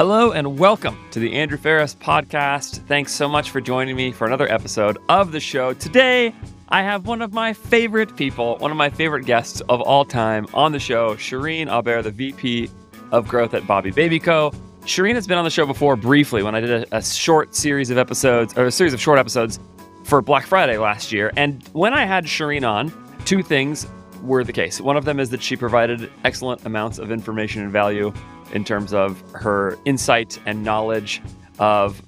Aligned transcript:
Hello 0.00 0.32
and 0.32 0.58
welcome 0.58 0.96
to 1.10 1.18
the 1.18 1.34
Andrew 1.34 1.58
Faris 1.58 1.94
podcast. 1.94 2.78
Thanks 2.86 3.12
so 3.12 3.28
much 3.28 3.50
for 3.50 3.60
joining 3.60 3.96
me 3.96 4.12
for 4.12 4.26
another 4.26 4.50
episode 4.50 4.96
of 5.10 5.30
the 5.30 5.40
show. 5.40 5.74
Today, 5.74 6.34
I 6.70 6.82
have 6.82 7.06
one 7.06 7.20
of 7.20 7.34
my 7.34 7.52
favorite 7.52 8.16
people, 8.16 8.56
one 8.60 8.70
of 8.70 8.78
my 8.78 8.88
favorite 8.88 9.26
guests 9.26 9.60
of 9.68 9.82
all 9.82 10.06
time 10.06 10.46
on 10.54 10.72
the 10.72 10.78
show, 10.78 11.16
Cherene 11.16 11.68
Aubert, 11.68 12.04
the 12.04 12.10
VP 12.12 12.70
of 13.10 13.28
Growth 13.28 13.52
at 13.52 13.66
Bobbie 13.66 13.90
Baby 13.90 14.18
Co. 14.18 14.52
Cherene 14.84 15.16
has 15.16 15.26
been 15.26 15.36
on 15.36 15.44
the 15.44 15.50
show 15.50 15.66
before 15.66 15.96
briefly 15.96 16.42
when 16.42 16.54
I 16.54 16.60
did 16.60 16.90
a, 16.90 16.96
a 16.96 17.02
short 17.02 17.54
series 17.54 17.90
of 17.90 17.98
episodes, 17.98 18.56
or 18.56 18.64
a 18.64 18.72
series 18.72 18.94
of 18.94 19.02
short 19.02 19.18
episodes 19.18 19.60
for 20.04 20.22
Black 20.22 20.46
Friday 20.46 20.78
last 20.78 21.12
year. 21.12 21.30
And 21.36 21.62
when 21.74 21.92
I 21.92 22.06
had 22.06 22.24
Cherene 22.24 22.66
on, 22.66 22.90
two 23.26 23.42
things 23.42 23.86
were 24.22 24.44
the 24.44 24.52
case. 24.54 24.80
One 24.80 24.96
of 24.96 25.04
them 25.04 25.20
is 25.20 25.28
that 25.28 25.42
she 25.42 25.56
provided 25.56 26.10
excellent 26.24 26.64
amounts 26.64 26.98
of 26.98 27.12
information 27.12 27.62
and 27.62 27.70
value 27.70 28.14
in 28.52 28.64
terms 28.64 28.92
of 28.92 29.22
her 29.32 29.78
insight 29.84 30.38
and 30.46 30.62
knowledge 30.64 31.22
of 31.58 32.02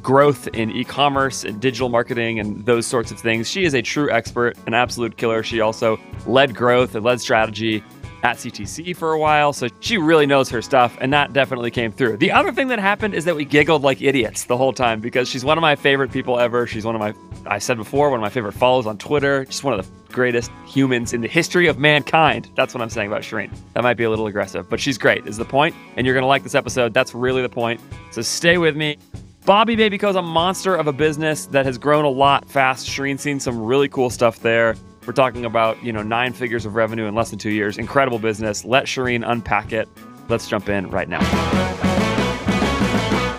growth 0.00 0.48
in 0.48 0.70
e-commerce 0.70 1.44
and 1.44 1.60
digital 1.60 1.88
marketing 1.88 2.38
and 2.38 2.64
those 2.64 2.86
sorts 2.86 3.10
of 3.10 3.20
things. 3.20 3.48
She 3.48 3.64
is 3.64 3.74
a 3.74 3.82
true 3.82 4.10
expert, 4.10 4.56
an 4.66 4.74
absolute 4.74 5.16
killer. 5.16 5.42
She 5.42 5.60
also 5.60 5.98
led 6.26 6.54
growth 6.54 6.94
and 6.94 7.04
led 7.04 7.20
strategy 7.20 7.84
at 8.22 8.36
CTC 8.36 8.94
for 8.96 9.12
a 9.12 9.18
while, 9.18 9.52
so 9.52 9.68
she 9.80 9.98
really 9.98 10.26
knows 10.26 10.48
her 10.50 10.62
stuff, 10.62 10.96
and 11.00 11.12
that 11.12 11.32
definitely 11.32 11.70
came 11.70 11.90
through. 11.90 12.16
The 12.18 12.30
other 12.30 12.52
thing 12.52 12.68
that 12.68 12.78
happened 12.78 13.14
is 13.14 13.24
that 13.24 13.34
we 13.34 13.44
giggled 13.44 13.82
like 13.82 14.00
idiots 14.00 14.44
the 14.44 14.56
whole 14.56 14.72
time 14.72 15.00
because 15.00 15.28
she's 15.28 15.44
one 15.44 15.58
of 15.58 15.62
my 15.62 15.76
favorite 15.76 16.12
people 16.12 16.38
ever. 16.38 16.66
She's 16.66 16.84
one 16.84 16.94
of 16.94 17.00
my, 17.00 17.14
I 17.46 17.58
said 17.58 17.76
before, 17.76 18.10
one 18.10 18.20
of 18.20 18.22
my 18.22 18.30
favorite 18.30 18.52
follows 18.52 18.86
on 18.86 18.98
Twitter. 18.98 19.44
Just 19.44 19.64
one 19.64 19.78
of 19.78 19.84
the 19.84 20.12
greatest 20.12 20.50
humans 20.66 21.12
in 21.12 21.20
the 21.20 21.28
history 21.28 21.66
of 21.66 21.78
mankind. 21.78 22.50
That's 22.54 22.74
what 22.74 22.82
I'm 22.82 22.90
saying 22.90 23.08
about 23.08 23.22
Cherene. 23.22 23.50
That 23.74 23.82
might 23.82 23.96
be 23.96 24.04
a 24.04 24.10
little 24.10 24.26
aggressive, 24.26 24.68
but 24.68 24.78
she's 24.78 24.98
great, 24.98 25.26
is 25.26 25.36
the 25.36 25.44
point. 25.44 25.74
And 25.96 26.06
you're 26.06 26.18
to 26.18 26.26
like 26.26 26.42
this 26.42 26.54
episode. 26.54 26.94
That's 26.94 27.14
really 27.14 27.42
the 27.42 27.48
point. 27.48 27.80
So 28.12 28.22
stay 28.22 28.58
with 28.58 28.76
me. 28.76 28.98
Bobbie 29.44 29.74
Baby 29.74 29.98
Co. 29.98 30.08
is 30.10 30.16
a 30.16 30.22
monster 30.22 30.76
of 30.76 30.86
a 30.86 30.92
business 30.92 31.46
that 31.46 31.66
has 31.66 31.76
grown 31.76 32.04
a 32.04 32.08
lot 32.08 32.48
fast. 32.48 32.86
Cherene's 32.86 33.22
seen 33.22 33.40
some 33.40 33.60
really 33.60 33.88
cool 33.88 34.08
stuff 34.08 34.38
there. 34.38 34.76
We're 35.06 35.12
talking 35.12 35.44
about, 35.44 35.82
you 35.82 35.92
know, 35.92 36.02
nine 36.02 36.32
figures 36.32 36.64
of 36.64 36.76
revenue 36.76 37.06
in 37.06 37.14
less 37.14 37.30
than 37.30 37.38
two 37.38 37.50
years. 37.50 37.76
Incredible 37.76 38.20
business. 38.20 38.64
Let 38.64 38.84
Cherene 38.84 39.28
unpack 39.28 39.72
it. 39.72 39.88
Let's 40.28 40.46
jump 40.46 40.68
in 40.68 40.88
right 40.90 41.08
now. 41.08 41.20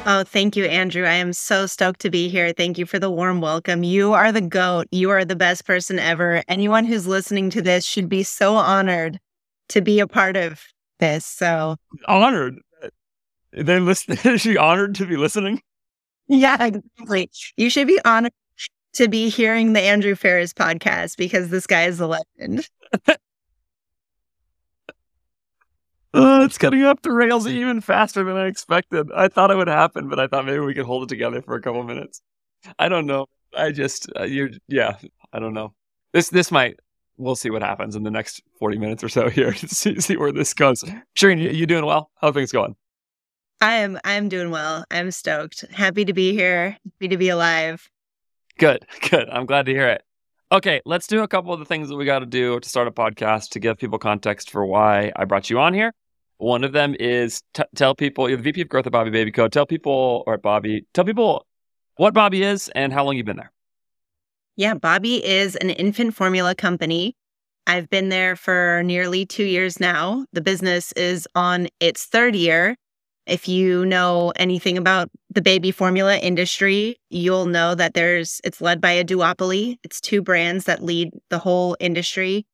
Oh, 0.06 0.26
thank 0.26 0.58
you, 0.58 0.66
Andrew. 0.66 1.06
I 1.06 1.14
am 1.14 1.32
so 1.32 1.66
stoked 1.66 2.02
to 2.02 2.10
be 2.10 2.28
here. 2.28 2.52
Thank 2.52 2.78
you 2.78 2.86
for 2.86 3.00
the 3.00 3.10
warm 3.10 3.40
welcome. 3.40 3.84
You 3.84 4.12
are 4.12 4.34
the 4.34 4.42
GOAT. 4.42 4.88
You 4.92 5.10
are 5.12 5.24
the 5.24 5.38
best 5.38 5.66
person 5.66 5.98
ever. 6.00 6.44
Anyone 6.50 6.84
who's 6.84 7.08
listening 7.08 7.50
to 7.52 7.62
this 7.62 7.86
should 7.86 8.10
be 8.10 8.24
so 8.24 8.56
honored 8.56 9.18
to 9.70 9.80
be 9.80 10.02
a 10.02 10.08
part 10.08 10.36
of 10.36 10.62
this. 11.00 11.26
So 11.26 11.78
honored. 12.06 12.60
They 13.54 13.80
listen. 13.80 14.18
Is 14.30 14.42
she 14.42 14.58
honored 14.58 14.96
to 14.96 15.06
be 15.06 15.16
listening? 15.16 15.62
Yeah, 16.28 16.62
exactly. 16.62 17.30
You 17.56 17.70
should 17.70 17.88
be 17.88 18.00
honored 18.04 18.34
to 18.94 19.08
be 19.08 19.30
hearing 19.30 19.74
the 19.74 19.82
Andrew 19.82 20.16
Faris 20.16 20.54
podcast 20.54 21.18
because 21.18 21.50
this 21.50 21.68
guy 21.68 21.86
is 21.86 22.00
a 22.00 22.08
legend. 22.08 22.70
Oh, 26.14 26.44
it's 26.46 26.58
cutting 26.58 26.84
up 26.84 27.02
the 27.02 27.12
rails 27.12 27.48
even 27.48 27.82
faster 27.82 28.24
than 28.24 28.38
I 28.38 28.48
expected. 28.48 29.12
I 29.16 29.28
thought 29.28 29.52
it 29.52 29.58
would 29.58 29.68
happen, 29.68 30.10
but 30.10 30.20
I 30.20 30.28
thought 30.28 30.46
maybe 30.46 30.60
we 30.60 30.74
could 30.74 30.86
hold 30.86 31.04
it 31.04 31.10
together 31.10 31.42
for 31.42 31.56
a 31.56 31.62
couple 31.62 31.84
minutes. 31.84 32.22
I 32.80 32.88
don't 32.88 33.06
know. 33.06 33.26
I 33.56 33.72
just 33.72 34.10
uh, 34.20 34.24
you're 34.24 34.50
yeah. 34.68 34.98
I 35.32 35.40
don't 35.40 35.54
know. 35.54 35.74
This 36.12 36.30
this 36.30 36.52
might. 36.52 36.80
We'll 37.18 37.36
see 37.36 37.52
what 37.52 37.62
happens 37.62 37.96
in 37.96 38.04
the 38.04 38.12
next 38.12 38.42
forty 38.58 38.78
minutes 38.78 39.04
or 39.04 39.10
so 39.10 39.30
here. 39.30 39.54
see 39.56 40.00
see 40.00 40.18
where 40.18 40.32
this 40.32 40.54
goes. 40.54 40.84
Cherene, 41.16 41.40
you, 41.40 41.50
you 41.50 41.66
doing 41.66 41.86
well? 41.86 42.10
How 42.16 42.32
things 42.32 42.52
going? 42.52 42.76
I 43.62 43.76
am. 43.76 44.00
I'm 44.04 44.30
doing 44.30 44.52
well. 44.52 44.84
I'm 44.92 45.12
stoked. 45.12 45.64
Happy 45.72 46.06
to 46.06 46.14
be 46.14 46.34
here. 46.34 46.78
Happy 46.84 47.08
to 47.08 47.18
be 47.18 47.30
alive. 47.30 47.90
Good. 48.58 48.86
Good. 49.10 49.30
I'm 49.30 49.46
glad 49.46 49.66
to 49.66 49.72
hear 49.72 49.88
it. 49.88 50.04
Okay, 50.52 50.82
let's 50.86 51.08
do 51.08 51.24
a 51.24 51.28
couple 51.28 51.52
of 51.52 51.60
the 51.60 51.66
things 51.66 51.90
that 51.90 51.96
we 51.96 52.06
got 52.06 52.20
to 52.20 52.28
do 52.28 52.60
to 52.60 52.70
start 52.70 52.88
a 52.88 52.92
podcast 52.92 53.50
to 53.52 53.60
give 53.60 53.78
people 53.78 53.98
context 53.98 54.52
for 54.52 54.66
why 54.66 55.12
I 55.16 55.26
brought 55.26 55.50
you 55.50 55.60
on 55.60 55.74
here. 55.74 55.94
One 56.38 56.64
of 56.64 56.74
them 56.74 56.96
is 57.00 57.42
t- 57.54 57.64
tell 57.76 57.96
people 57.96 58.28
you're 58.28 58.38
the 58.38 58.44
VP 58.44 58.62
of 58.62 58.70
Growth 58.70 58.86
at 58.86 58.92
Bobbie 58.92 59.10
Baby 59.10 59.32
Co. 59.32 59.48
Tell 59.48 59.66
people 59.66 60.24
or 60.28 60.38
Bobbie, 60.38 60.86
tell 60.94 61.06
people 61.06 61.48
what 61.96 62.14
Bobbie 62.14 62.44
is 62.44 62.70
and 62.76 62.94
how 62.94 63.04
long 63.04 63.18
you've 63.18 63.26
been 63.26 63.38
there. 63.38 63.52
Yeah, 64.56 64.76
Bobbie 64.76 65.26
is 65.26 65.56
an 65.56 65.72
infant 65.72 66.14
formula 66.16 66.54
company. 66.54 67.16
I've 67.66 67.90
been 67.90 68.10
there 68.10 68.36
for 68.36 68.84
nearly 68.84 69.26
two 69.26 69.46
years 69.46 69.80
now. 69.80 70.26
The 70.34 70.42
business 70.42 70.92
is 70.92 71.28
on 71.34 71.70
its 71.80 72.06
third 72.06 72.36
year. 72.36 72.76
If 73.26 73.48
you 73.48 73.86
know 73.86 74.34
anything 74.36 74.78
about 74.78 75.10
the 75.30 75.42
baby 75.42 75.72
formula 75.72 76.18
industry, 76.18 76.98
you'll 77.10 77.46
know 77.46 77.74
that 77.76 77.94
there's 77.94 78.42
it's 78.44 78.62
led 78.62 78.82
by 78.82 78.92
a 78.92 79.04
duopoly. 79.04 79.78
It's 79.84 80.02
two 80.02 80.22
brands 80.22 80.66
that 80.66 80.84
lead 80.84 81.12
the 81.30 81.40
whole 81.40 81.78
industry 81.80 82.46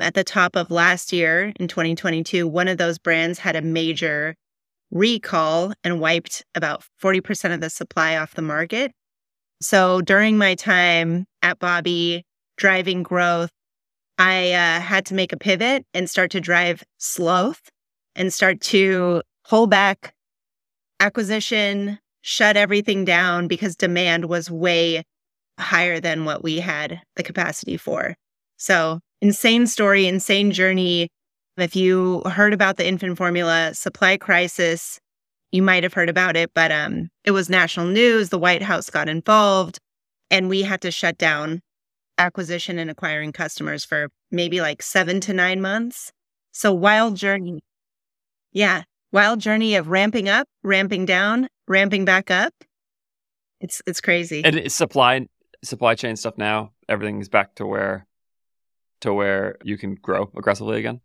at 0.00 0.14
the 0.14 0.24
top 0.24 0.56
of 0.56 0.70
last 0.70 1.12
year 1.12 1.52
in 1.60 1.68
2022, 1.68 2.48
one 2.48 2.68
of 2.68 2.78
those 2.78 2.98
brands 2.98 3.38
had 3.38 3.56
a 3.56 3.62
major 3.62 4.34
recall 4.90 5.72
and 5.84 6.00
wiped 6.00 6.44
about 6.54 6.82
40% 7.02 7.54
of 7.54 7.60
the 7.60 7.70
supply 7.70 8.16
off 8.16 8.34
the 8.34 8.42
market. 8.42 8.92
So 9.60 10.00
during 10.00 10.38
my 10.38 10.54
time 10.54 11.26
at 11.42 11.58
Bobbie 11.58 12.24
driving 12.56 13.02
growth, 13.02 13.50
I 14.18 14.52
uh, 14.52 14.80
had 14.80 15.06
to 15.06 15.14
make 15.14 15.32
a 15.32 15.38
pivot 15.38 15.84
and 15.94 16.10
start 16.10 16.30
to 16.32 16.40
drive 16.40 16.82
slowth 16.98 17.68
and 18.14 18.32
start 18.32 18.60
to 18.62 19.22
pull 19.50 19.66
back 19.66 20.14
acquisition, 21.00 21.98
shut 22.22 22.56
everything 22.56 23.04
down 23.04 23.48
because 23.48 23.74
demand 23.74 24.26
was 24.26 24.48
way 24.48 25.02
higher 25.58 25.98
than 25.98 26.24
what 26.24 26.44
we 26.44 26.60
had 26.60 27.02
the 27.16 27.22
capacity 27.24 27.76
for. 27.76 28.14
So 28.58 29.00
insane 29.20 29.66
story, 29.66 30.06
insane 30.06 30.52
journey. 30.52 31.08
If 31.56 31.74
you 31.74 32.22
heard 32.26 32.54
about 32.54 32.76
the 32.76 32.86
infant 32.86 33.18
formula 33.18 33.72
supply 33.74 34.16
crisis, 34.18 35.00
you 35.50 35.62
might 35.62 35.82
have 35.82 35.94
heard 35.94 36.08
about 36.08 36.36
it, 36.36 36.52
but 36.54 36.70
um, 36.70 37.08
it 37.24 37.32
was 37.32 37.50
national 37.50 37.86
news. 37.86 38.28
The 38.28 38.38
White 38.38 38.62
House 38.62 38.88
got 38.88 39.08
involved, 39.08 39.80
and 40.30 40.48
we 40.48 40.62
had 40.62 40.80
to 40.82 40.92
shut 40.92 41.18
down 41.18 41.60
acquisition 42.18 42.78
and 42.78 42.88
acquiring 42.88 43.32
customers 43.32 43.84
for 43.84 44.10
maybe 44.30 44.60
like 44.60 44.80
seven 44.80 45.18
to 45.22 45.32
nine 45.32 45.60
months. 45.60 46.12
So 46.52 46.72
wild 46.72 47.16
journey. 47.16 47.62
Yeah, 48.52 48.82
wild 49.12 49.40
journey 49.40 49.74
of 49.74 49.88
ramping 49.88 50.28
up, 50.28 50.48
ramping 50.62 51.06
down, 51.06 51.48
ramping 51.66 52.04
back 52.04 52.30
up. 52.30 52.52
It's 53.60 53.82
it's 53.86 54.00
crazy. 54.00 54.44
And 54.44 54.56
it's 54.56 54.74
supply 54.74 55.26
supply 55.62 55.94
chain 55.94 56.16
stuff 56.16 56.34
now. 56.38 56.72
Everything's 56.88 57.28
back 57.28 57.54
to 57.56 57.66
where 57.66 58.06
to 59.00 59.12
where 59.12 59.56
you 59.62 59.76
can 59.76 59.94
grow 59.94 60.30
aggressively 60.36 60.78
again? 60.78 61.00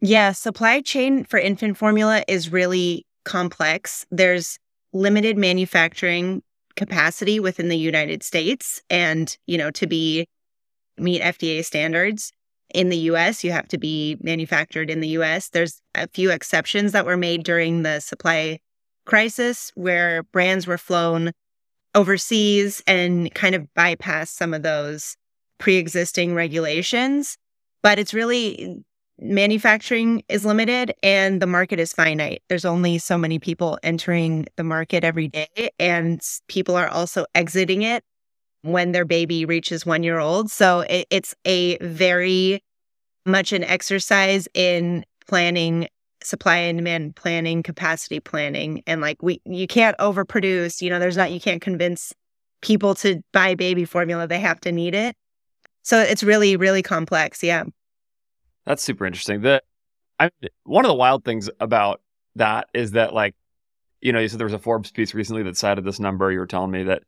Yeah, 0.00 0.32
supply 0.32 0.80
chain 0.80 1.24
for 1.24 1.38
infant 1.38 1.76
formula 1.76 2.24
is 2.26 2.50
really 2.50 3.06
complex. 3.24 4.06
There's 4.10 4.58
limited 4.92 5.36
manufacturing 5.36 6.42
capacity 6.76 7.38
within 7.38 7.68
the 7.68 7.76
United 7.76 8.22
States 8.22 8.82
and, 8.88 9.36
you 9.46 9.58
know, 9.58 9.70
to 9.72 9.86
be 9.86 10.26
meet 10.96 11.20
FDA 11.20 11.64
standards 11.64 12.32
in 12.74 12.88
the 12.88 12.96
US, 12.96 13.44
you 13.44 13.52
have 13.52 13.68
to 13.68 13.78
be 13.78 14.16
manufactured 14.20 14.90
in 14.90 15.00
the 15.00 15.08
US. 15.08 15.48
There's 15.48 15.80
a 15.94 16.08
few 16.08 16.30
exceptions 16.30 16.92
that 16.92 17.06
were 17.06 17.16
made 17.16 17.44
during 17.44 17.82
the 17.82 18.00
supply 18.00 18.60
crisis 19.04 19.72
where 19.74 20.22
brands 20.24 20.66
were 20.66 20.78
flown 20.78 21.32
overseas 21.94 22.82
and 22.86 23.32
kind 23.34 23.54
of 23.54 23.66
bypassed 23.76 24.34
some 24.34 24.54
of 24.54 24.62
those 24.62 25.16
pre-existing 25.58 26.34
regulations, 26.34 27.36
but 27.82 27.98
it's 27.98 28.14
really 28.14 28.82
manufacturing 29.18 30.22
is 30.28 30.44
limited 30.46 30.94
and 31.02 31.42
the 31.42 31.46
market 31.46 31.78
is 31.78 31.92
finite. 31.92 32.42
There's 32.48 32.64
only 32.64 32.98
so 32.98 33.18
many 33.18 33.38
people 33.38 33.78
entering 33.82 34.46
the 34.56 34.64
market 34.64 35.04
every 35.04 35.28
day 35.28 35.70
and 35.78 36.20
people 36.48 36.74
are 36.76 36.88
also 36.88 37.26
exiting 37.34 37.82
it 37.82 38.02
when 38.62 38.92
their 38.92 39.04
baby 39.04 39.44
reaches 39.44 39.86
1 39.86 40.02
year 40.02 40.18
old. 40.18 40.50
So 40.50 40.80
it, 40.80 41.06
it's 41.10 41.34
a 41.44 41.78
very 41.78 42.62
much 43.26 43.52
an 43.52 43.64
exercise 43.64 44.48
in 44.54 45.04
planning 45.26 45.88
supply 46.22 46.56
and 46.56 46.78
demand 46.78 47.16
planning, 47.16 47.62
capacity 47.62 48.20
planning 48.20 48.82
and 48.86 49.00
like 49.00 49.22
we 49.22 49.40
you 49.44 49.66
can't 49.66 49.96
overproduce, 49.98 50.82
you 50.82 50.90
know, 50.90 50.98
there's 50.98 51.16
not 51.16 51.32
you 51.32 51.40
can't 51.40 51.62
convince 51.62 52.12
people 52.60 52.94
to 52.94 53.22
buy 53.32 53.54
baby 53.54 53.84
formula, 53.84 54.26
they 54.26 54.40
have 54.40 54.60
to 54.60 54.72
need 54.72 54.94
it. 54.94 55.16
So 55.82 55.98
it's 55.98 56.22
really, 56.22 56.56
really 56.56 56.82
complex. 56.82 57.42
Yeah. 57.42 57.64
That's 58.66 58.82
super 58.82 59.06
interesting. 59.06 59.40
The 59.40 59.62
I 60.18 60.30
one 60.64 60.84
of 60.84 60.90
the 60.90 60.94
wild 60.94 61.24
things 61.24 61.48
about 61.60 62.02
that 62.36 62.68
is 62.74 62.92
that 62.92 63.14
like, 63.14 63.34
you 64.00 64.12
know, 64.12 64.20
you 64.20 64.28
said 64.28 64.38
there 64.38 64.46
was 64.46 64.54
a 64.54 64.58
Forbes 64.58 64.90
piece 64.90 65.14
recently 65.14 65.42
that 65.44 65.56
cited 65.56 65.84
this 65.84 65.98
number. 65.98 66.30
You 66.30 66.38
were 66.38 66.46
telling 66.46 66.70
me 66.70 66.84
that 66.84 67.02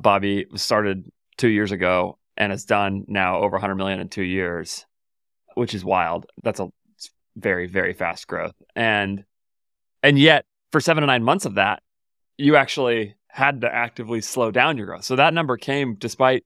Bobbie 0.00 0.46
started 0.54 1.10
two 1.36 1.48
years 1.48 1.72
ago 1.72 2.18
and 2.36 2.50
has 2.50 2.64
done 2.64 3.04
now 3.08 3.38
over 3.38 3.52
100 3.52 3.74
million 3.74 4.00
in 4.00 4.08
two 4.08 4.22
years, 4.22 4.86
which 5.54 5.74
is 5.74 5.84
wild. 5.84 6.26
That's 6.42 6.60
a 6.60 6.70
very, 7.36 7.66
very 7.66 7.92
fast 7.92 8.26
growth. 8.26 8.54
And 8.74 9.24
and 10.02 10.18
yet 10.18 10.44
for 10.70 10.80
seven 10.80 11.02
to 11.02 11.06
nine 11.06 11.22
months 11.22 11.44
of 11.44 11.54
that, 11.54 11.82
you 12.36 12.56
actually 12.56 13.14
had 13.28 13.60
to 13.62 13.72
actively 13.72 14.20
slow 14.20 14.50
down 14.50 14.76
your 14.76 14.86
growth. 14.86 15.04
So 15.04 15.16
that 15.16 15.34
number 15.34 15.56
came 15.56 15.94
despite 15.94 16.44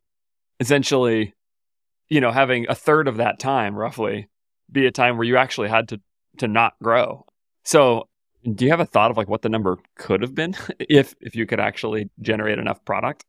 essentially, 0.60 1.34
you 2.08 2.20
know, 2.20 2.30
having 2.30 2.66
a 2.68 2.74
third 2.74 3.08
of 3.08 3.16
that 3.16 3.38
time 3.38 3.74
roughly 3.74 4.28
be 4.70 4.86
a 4.86 4.92
time 4.92 5.16
where 5.16 5.26
you 5.26 5.36
actually 5.36 5.68
had 5.68 5.88
to 5.88 6.00
to 6.38 6.48
not 6.48 6.74
grow. 6.82 7.24
So 7.64 8.08
do 8.54 8.64
you 8.64 8.70
have 8.70 8.80
a 8.80 8.86
thought 8.86 9.10
of 9.10 9.16
like 9.16 9.28
what 9.28 9.42
the 9.42 9.48
number 9.48 9.78
could 9.96 10.22
have 10.22 10.34
been 10.34 10.54
if 10.78 11.14
if 11.20 11.34
you 11.34 11.46
could 11.46 11.60
actually 11.60 12.10
generate 12.20 12.58
enough 12.58 12.84
product? 12.84 13.24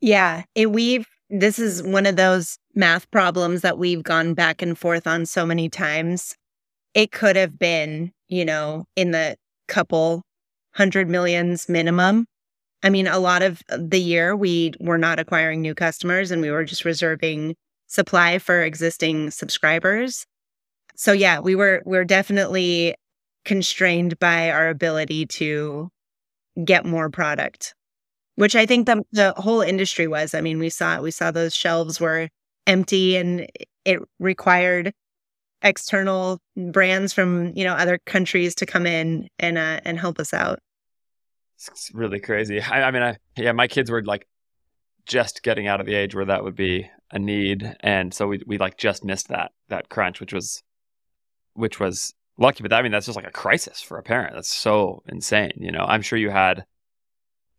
Yeah, 0.00 0.44
it, 0.54 0.70
we've 0.72 1.06
this 1.30 1.58
is 1.58 1.82
one 1.82 2.06
of 2.06 2.16
those 2.16 2.58
math 2.74 3.10
problems 3.10 3.60
that 3.60 3.78
we've 3.78 4.02
gone 4.02 4.32
back 4.34 4.62
and 4.62 4.78
forth 4.78 5.06
on 5.06 5.26
so 5.26 5.44
many 5.44 5.68
times. 5.68 6.34
It 6.94 7.12
could 7.12 7.36
have 7.36 7.58
been, 7.58 8.12
you 8.28 8.44
know, 8.44 8.86
in 8.96 9.10
the 9.12 9.36
couple 9.68 10.22
hundred 10.74 11.08
millions 11.08 11.68
minimum. 11.68 12.26
I 12.82 12.90
mean, 12.90 13.08
a 13.08 13.18
lot 13.18 13.42
of 13.42 13.62
the 13.76 14.00
year 14.00 14.36
we 14.36 14.72
were 14.80 14.98
not 14.98 15.18
acquiring 15.18 15.62
new 15.62 15.74
customers 15.74 16.30
and 16.30 16.42
we 16.42 16.50
were 16.50 16.64
just 16.64 16.84
reserving 16.84 17.56
supply 17.88 18.38
for 18.38 18.62
existing 18.62 19.30
subscribers. 19.32 20.26
So 20.96 21.12
yeah, 21.12 21.40
we 21.40 21.54
were 21.54 21.82
we're 21.86 22.04
definitely 22.04 22.94
constrained 23.44 24.18
by 24.18 24.50
our 24.50 24.68
ability 24.68 25.26
to 25.26 25.90
get 26.64 26.84
more 26.86 27.10
product, 27.10 27.74
which 28.38 28.54
I 28.54 28.66
think 28.66 28.86
the 28.86 29.02
the 29.10 29.34
whole 29.36 29.62
industry 29.62 30.06
was. 30.06 30.32
I 30.32 30.40
mean, 30.40 30.60
we 30.60 30.70
saw 30.70 31.00
we 31.00 31.10
saw 31.10 31.32
those 31.32 31.52
shelves 31.52 32.00
were 32.00 32.28
empty 32.68 33.16
and 33.16 33.48
it 33.84 33.98
required 34.20 34.92
external 35.62 36.38
brands 36.70 37.12
from 37.12 37.52
you 37.56 37.64
know 37.64 37.74
other 37.74 37.98
countries 38.06 38.54
to 38.54 38.66
come 38.66 38.86
in 38.86 39.28
and 39.40 39.58
uh, 39.58 39.80
and 39.84 39.98
help 39.98 40.20
us 40.20 40.32
out. 40.32 40.60
It's 41.56 41.90
really 41.92 42.20
crazy. 42.20 42.60
I, 42.60 42.84
I 42.84 42.90
mean, 42.92 43.02
I, 43.02 43.16
yeah, 43.36 43.50
my 43.50 43.66
kids 43.66 43.90
were 43.90 44.04
like 44.04 44.28
just 45.04 45.42
getting 45.42 45.66
out 45.66 45.80
of 45.80 45.86
the 45.86 45.94
age 45.94 46.14
where 46.14 46.26
that 46.26 46.44
would 46.44 46.54
be 46.54 46.88
a 47.10 47.18
need, 47.18 47.74
and 47.80 48.14
so 48.14 48.28
we 48.28 48.40
we 48.46 48.56
like 48.56 48.76
just 48.76 49.04
missed 49.04 49.30
that 49.30 49.50
that 49.68 49.88
crunch, 49.88 50.20
which 50.20 50.32
was 50.32 50.62
which 51.54 51.80
was 51.80 52.14
lucky. 52.38 52.62
But 52.62 52.72
I 52.72 52.82
mean, 52.82 52.92
that's 52.92 53.06
just 53.06 53.16
like 53.16 53.26
a 53.26 53.32
crisis 53.32 53.82
for 53.82 53.98
a 53.98 54.02
parent. 54.04 54.34
That's 54.36 54.54
so 54.54 55.02
insane. 55.08 55.54
You 55.56 55.72
know, 55.72 55.84
I'm 55.84 56.02
sure 56.02 56.16
you 56.16 56.30
had 56.30 56.64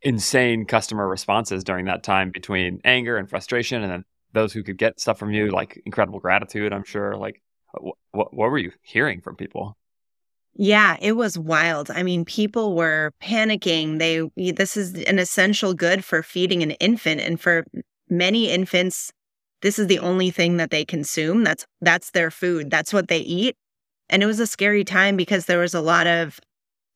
insane 0.02 0.66
customer 0.66 1.08
responses 1.08 1.64
during 1.64 1.86
that 1.86 2.04
time 2.04 2.32
between 2.32 2.82
anger 2.84 3.18
and 3.18 3.30
frustration, 3.30 3.82
and 3.84 3.92
then 3.92 4.06
those 4.34 4.54
who 4.54 4.64
could 4.64 4.78
get 4.78 5.00
stuff 5.00 5.18
from 5.20 5.32
you, 5.32 5.50
like 5.50 5.82
incredible 5.86 6.20
gratitude. 6.20 6.74
I'm 6.74 6.84
sure. 6.84 7.16
Like, 7.16 7.42
what 8.12 8.34
what 8.34 8.52
were 8.52 8.58
you 8.58 8.72
hearing 8.82 9.22
from 9.22 9.36
people? 9.36 9.78
Yeah, 10.56 10.98
it 11.00 11.14
was 11.14 11.38
wild. 11.38 11.90
I 11.92 12.04
mean, 12.04 12.26
people 12.26 12.76
were 12.76 13.14
panicking. 13.22 14.00
They 14.00 14.52
this 14.52 14.76
is 14.78 14.96
an 15.04 15.20
essential 15.20 15.74
good 15.74 16.04
for 16.04 16.24
feeding 16.24 16.64
an 16.64 16.72
infant 16.72 17.22
and 17.22 17.40
for 17.40 17.66
many 18.10 18.50
infants 18.50 19.12
this 19.62 19.78
is 19.78 19.88
the 19.88 20.00
only 20.00 20.32
thing 20.32 20.58
that 20.58 20.72
they 20.72 20.86
consume. 20.86 21.44
That's 21.44 21.66
that's 21.82 22.12
their 22.12 22.32
food. 22.32 22.72
That's 22.72 22.94
what 22.94 23.08
they 23.08 23.20
eat. 23.20 23.56
And 24.10 24.24
it 24.24 24.26
was 24.26 24.40
a 24.40 24.48
scary 24.48 24.84
time 24.84 25.18
because 25.18 25.46
there 25.46 25.60
was 25.60 25.74
a 25.74 25.82
lot 25.82 26.08
of 26.08 26.40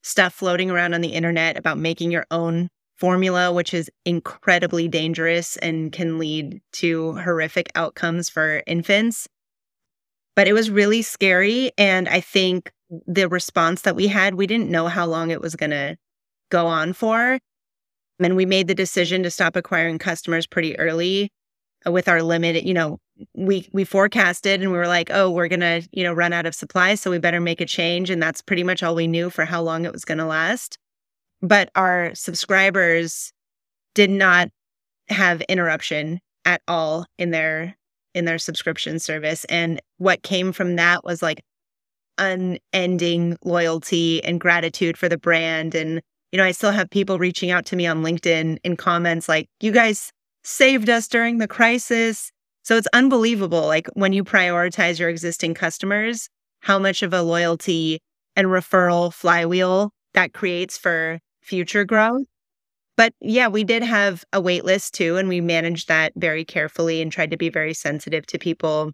stuff 0.01 0.33
floating 0.33 0.71
around 0.71 0.94
on 0.94 1.01
the 1.01 1.13
internet 1.13 1.57
about 1.57 1.77
making 1.77 2.11
your 2.11 2.25
own 2.31 2.69
formula, 2.98 3.51
which 3.51 3.74
is 3.74 3.90
incredibly 4.06 4.88
dangerous 4.88 5.57
and 5.57 5.92
can 5.92 6.18
lead 6.18 6.62
to 6.74 7.13
horrific 7.13 7.72
outcomes 7.75 8.30
for 8.30 8.63
infants. 8.68 9.28
But 10.36 10.48
it 10.48 10.54
was 10.54 10.72
really 10.72 11.01
scary. 11.01 11.72
And 11.78 12.07
I 12.10 12.19
think 12.19 12.72
the 13.07 13.28
response 13.28 13.81
that 13.84 13.95
we 13.95 14.07
had, 14.07 14.36
we 14.36 14.48
didn't 14.48 14.69
know 14.69 14.88
how 14.88 15.06
long 15.06 15.31
it 15.31 15.42
was 15.42 15.56
going 15.56 15.72
to 15.72 15.98
go 16.50 16.68
on 16.68 16.94
for. 16.94 17.40
And 18.19 18.36
we 18.36 18.45
made 18.45 18.68
the 18.68 18.75
decision 18.75 19.24
to 19.24 19.31
stop 19.31 19.56
acquiring 19.56 19.98
customers 19.98 20.48
pretty 20.48 20.78
early 20.80 21.31
uh, 21.86 21.92
with 21.92 22.07
our 22.07 22.22
limited, 22.22 22.66
you 22.66 22.74
know, 22.74 23.00
we 23.36 23.69
we 23.74 23.84
forecasted 23.84 24.62
and 24.62 24.72
we 24.72 24.78
were 24.78 24.88
like, 24.88 25.10
oh, 25.12 25.30
we're 25.30 25.48
gonna, 25.48 25.81
you 25.92 26.04
know, 26.04 26.13
run 26.13 26.34
out 26.34 26.46
of 26.46 26.56
supplies, 26.56 27.00
so 27.00 27.12
we 27.12 27.19
better 27.19 27.39
make 27.39 27.62
a 27.62 27.66
change. 27.66 28.10
And 28.10 28.22
that's 28.22 28.42
pretty 28.42 28.63
much 28.63 28.81
all 28.81 28.96
we 28.96 29.07
knew 29.07 29.30
for 29.30 29.46
how 29.46 29.62
long 29.62 29.86
it 29.86 29.94
was 29.94 30.06
gonna 30.06 30.25
last. 30.25 30.78
But 31.44 31.69
our 31.75 32.16
subscribers 32.16 33.31
did 33.94 34.10
not 34.10 34.50
have 35.10 35.42
interruption 35.42 36.19
at 36.45 36.62
all 36.68 37.06
in 37.19 37.31
their 37.31 37.75
in 38.16 38.25
their 38.25 38.40
subscription 38.40 38.98
service. 39.00 39.45
And 39.45 39.81
what 39.98 40.24
came 40.24 40.51
from 40.51 40.75
that 40.78 41.04
was 41.04 41.22
like 41.22 41.44
unending 42.18 43.38
loyalty 43.44 44.24
and 44.24 44.40
gratitude 44.40 44.98
for 44.98 45.10
the 45.10 45.18
brand. 45.18 45.75
And, 45.75 46.01
you 46.31 46.38
know, 46.38 46.44
I 46.44 46.51
still 46.51 46.72
have 46.72 46.90
people 46.90 47.18
reaching 47.18 47.51
out 47.51 47.66
to 47.68 47.75
me 47.75 47.88
on 47.88 48.04
LinkedIn 48.04 48.60
in 48.63 48.78
comments 48.78 49.28
like, 49.28 49.48
you 49.60 49.72
guys 49.72 50.12
saved 50.44 50.89
us 50.89 51.07
during 51.07 51.39
the 51.39 51.48
crisis. 51.48 52.31
So 52.63 52.78
it's 52.78 52.88
unbelievable. 52.94 53.66
Like 53.66 53.88
when 53.94 54.13
you 54.13 54.24
prioritize 54.24 55.00
your 55.00 55.10
existing 55.10 55.56
customers, 55.56 56.30
how 56.62 56.80
much 56.80 57.01
of 57.01 57.13
a 57.13 57.24
loyalty 57.24 58.00
and 58.36 58.48
referral 58.48 59.13
flywheel 59.13 59.92
that 60.13 60.34
creates 60.34 60.78
for 60.78 61.19
future 61.44 61.86
growth. 61.86 62.25
But 62.95 63.13
yeah, 63.22 63.48
we 63.48 63.63
did 63.63 63.84
have 63.84 64.24
a 64.34 64.40
wait 64.40 64.66
list 64.66 64.94
too, 64.94 65.18
and 65.18 65.28
we 65.28 65.42
managed 65.42 65.88
that 65.88 66.13
very 66.16 66.45
carefully 66.45 67.01
and 67.01 67.12
tried 67.12 67.31
to 67.31 67.38
be 67.38 67.50
very 67.50 67.74
sensitive 67.74 68.25
to 68.28 68.38
people 68.38 68.92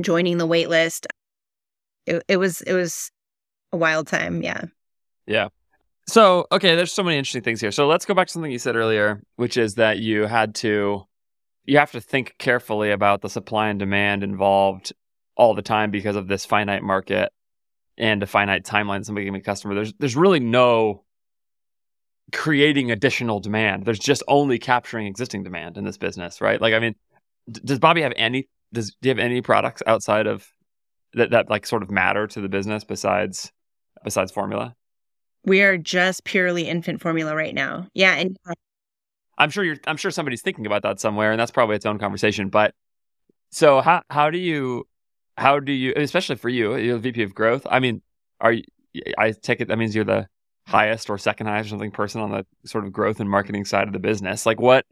joining 0.00 0.38
the 0.38 0.46
wait 0.46 0.68
list. 0.68 1.06
It, 2.06 2.22
it 2.28 2.36
was 2.38 2.62
it 2.62 2.72
was 2.72 3.10
a 3.72 3.76
wild 3.76 4.06
time, 4.06 4.42
yeah. 4.42 4.64
Yeah. 5.26 5.48
So, 6.06 6.46
okay, 6.50 6.74
there's 6.74 6.92
so 6.92 7.02
many 7.02 7.18
interesting 7.18 7.42
things 7.42 7.60
here. 7.60 7.70
So 7.70 7.86
let's 7.86 8.04
go 8.04 8.14
back 8.14 8.26
to 8.26 8.32
something 8.32 8.50
you 8.50 8.58
said 8.58 8.74
earlier, 8.74 9.22
which 9.36 9.56
is 9.56 9.74
that 9.76 9.98
you 9.98 10.26
had 10.26 10.54
to 10.56 11.06
you 11.66 11.78
have 11.78 11.92
to 11.92 12.00
think 12.00 12.34
carefully 12.38 12.90
about 12.90 13.20
the 13.20 13.28
supply 13.28 13.68
and 13.68 13.78
demand 13.78 14.24
involved 14.24 14.92
all 15.36 15.54
the 15.54 15.62
time 15.62 15.90
because 15.90 16.16
of 16.16 16.26
this 16.26 16.44
finite 16.44 16.82
market 16.82 17.32
and 17.96 18.22
a 18.22 18.26
finite 18.26 18.64
timeline 18.64 19.04
somebody 19.04 19.26
can 19.26 19.34
be 19.34 19.40
a 19.40 19.42
customer. 19.42 19.74
There's 19.74 19.92
there's 19.98 20.16
really 20.16 20.40
no 20.40 21.04
creating 22.32 22.90
additional 22.90 23.40
demand. 23.40 23.84
There's 23.84 23.98
just 23.98 24.22
only 24.28 24.58
capturing 24.58 25.06
existing 25.06 25.42
demand 25.42 25.76
in 25.76 25.84
this 25.84 25.98
business, 25.98 26.40
right? 26.40 26.60
Like 26.60 26.74
I 26.74 26.78
mean, 26.78 26.94
d- 27.50 27.60
does 27.64 27.78
Bobbie 27.78 28.02
have 28.02 28.12
any 28.16 28.48
does 28.72 28.94
do 29.00 29.08
you 29.08 29.10
have 29.10 29.18
any 29.18 29.40
products 29.42 29.82
outside 29.86 30.26
of 30.26 30.46
that 31.14 31.30
that 31.30 31.50
like 31.50 31.66
sort 31.66 31.82
of 31.82 31.90
matter 31.90 32.26
to 32.26 32.40
the 32.40 32.48
business 32.48 32.84
besides 32.84 33.52
besides 34.04 34.32
formula? 34.32 34.74
We 35.44 35.62
are 35.62 35.78
just 35.78 36.24
purely 36.24 36.68
infant 36.68 37.00
formula 37.00 37.34
right 37.34 37.54
now. 37.54 37.88
Yeah, 37.94 38.14
and 38.14 38.36
I'm 39.38 39.50
sure 39.50 39.64
you're 39.64 39.78
I'm 39.86 39.96
sure 39.96 40.10
somebody's 40.10 40.42
thinking 40.42 40.66
about 40.66 40.82
that 40.82 41.00
somewhere 41.00 41.32
and 41.32 41.40
that's 41.40 41.50
probably 41.50 41.76
its 41.76 41.86
own 41.86 41.98
conversation, 41.98 42.48
but 42.48 42.74
so 43.50 43.80
how 43.80 44.02
how 44.10 44.30
do 44.30 44.38
you 44.38 44.86
how 45.36 45.58
do 45.58 45.72
you 45.72 45.92
especially 45.96 46.36
for 46.36 46.48
you, 46.48 46.76
you're 46.76 46.96
the 46.96 47.00
VP 47.00 47.22
of 47.22 47.34
growth. 47.34 47.66
I 47.70 47.80
mean, 47.80 48.02
are 48.40 48.52
you 48.52 48.64
I 49.16 49.32
take 49.32 49.60
it 49.60 49.68
that 49.68 49.78
means 49.78 49.94
you're 49.94 50.04
the 50.04 50.28
highest 50.66 51.10
or 51.10 51.18
second 51.18 51.46
highest 51.46 51.68
or 51.68 51.70
something 51.70 51.90
person 51.90 52.20
on 52.20 52.30
the 52.30 52.46
sort 52.64 52.84
of 52.84 52.92
growth 52.92 53.20
and 53.20 53.28
marketing 53.28 53.64
side 53.64 53.86
of 53.86 53.92
the 53.92 53.98
business. 53.98 54.46
Like 54.46 54.60
what 54.60 54.86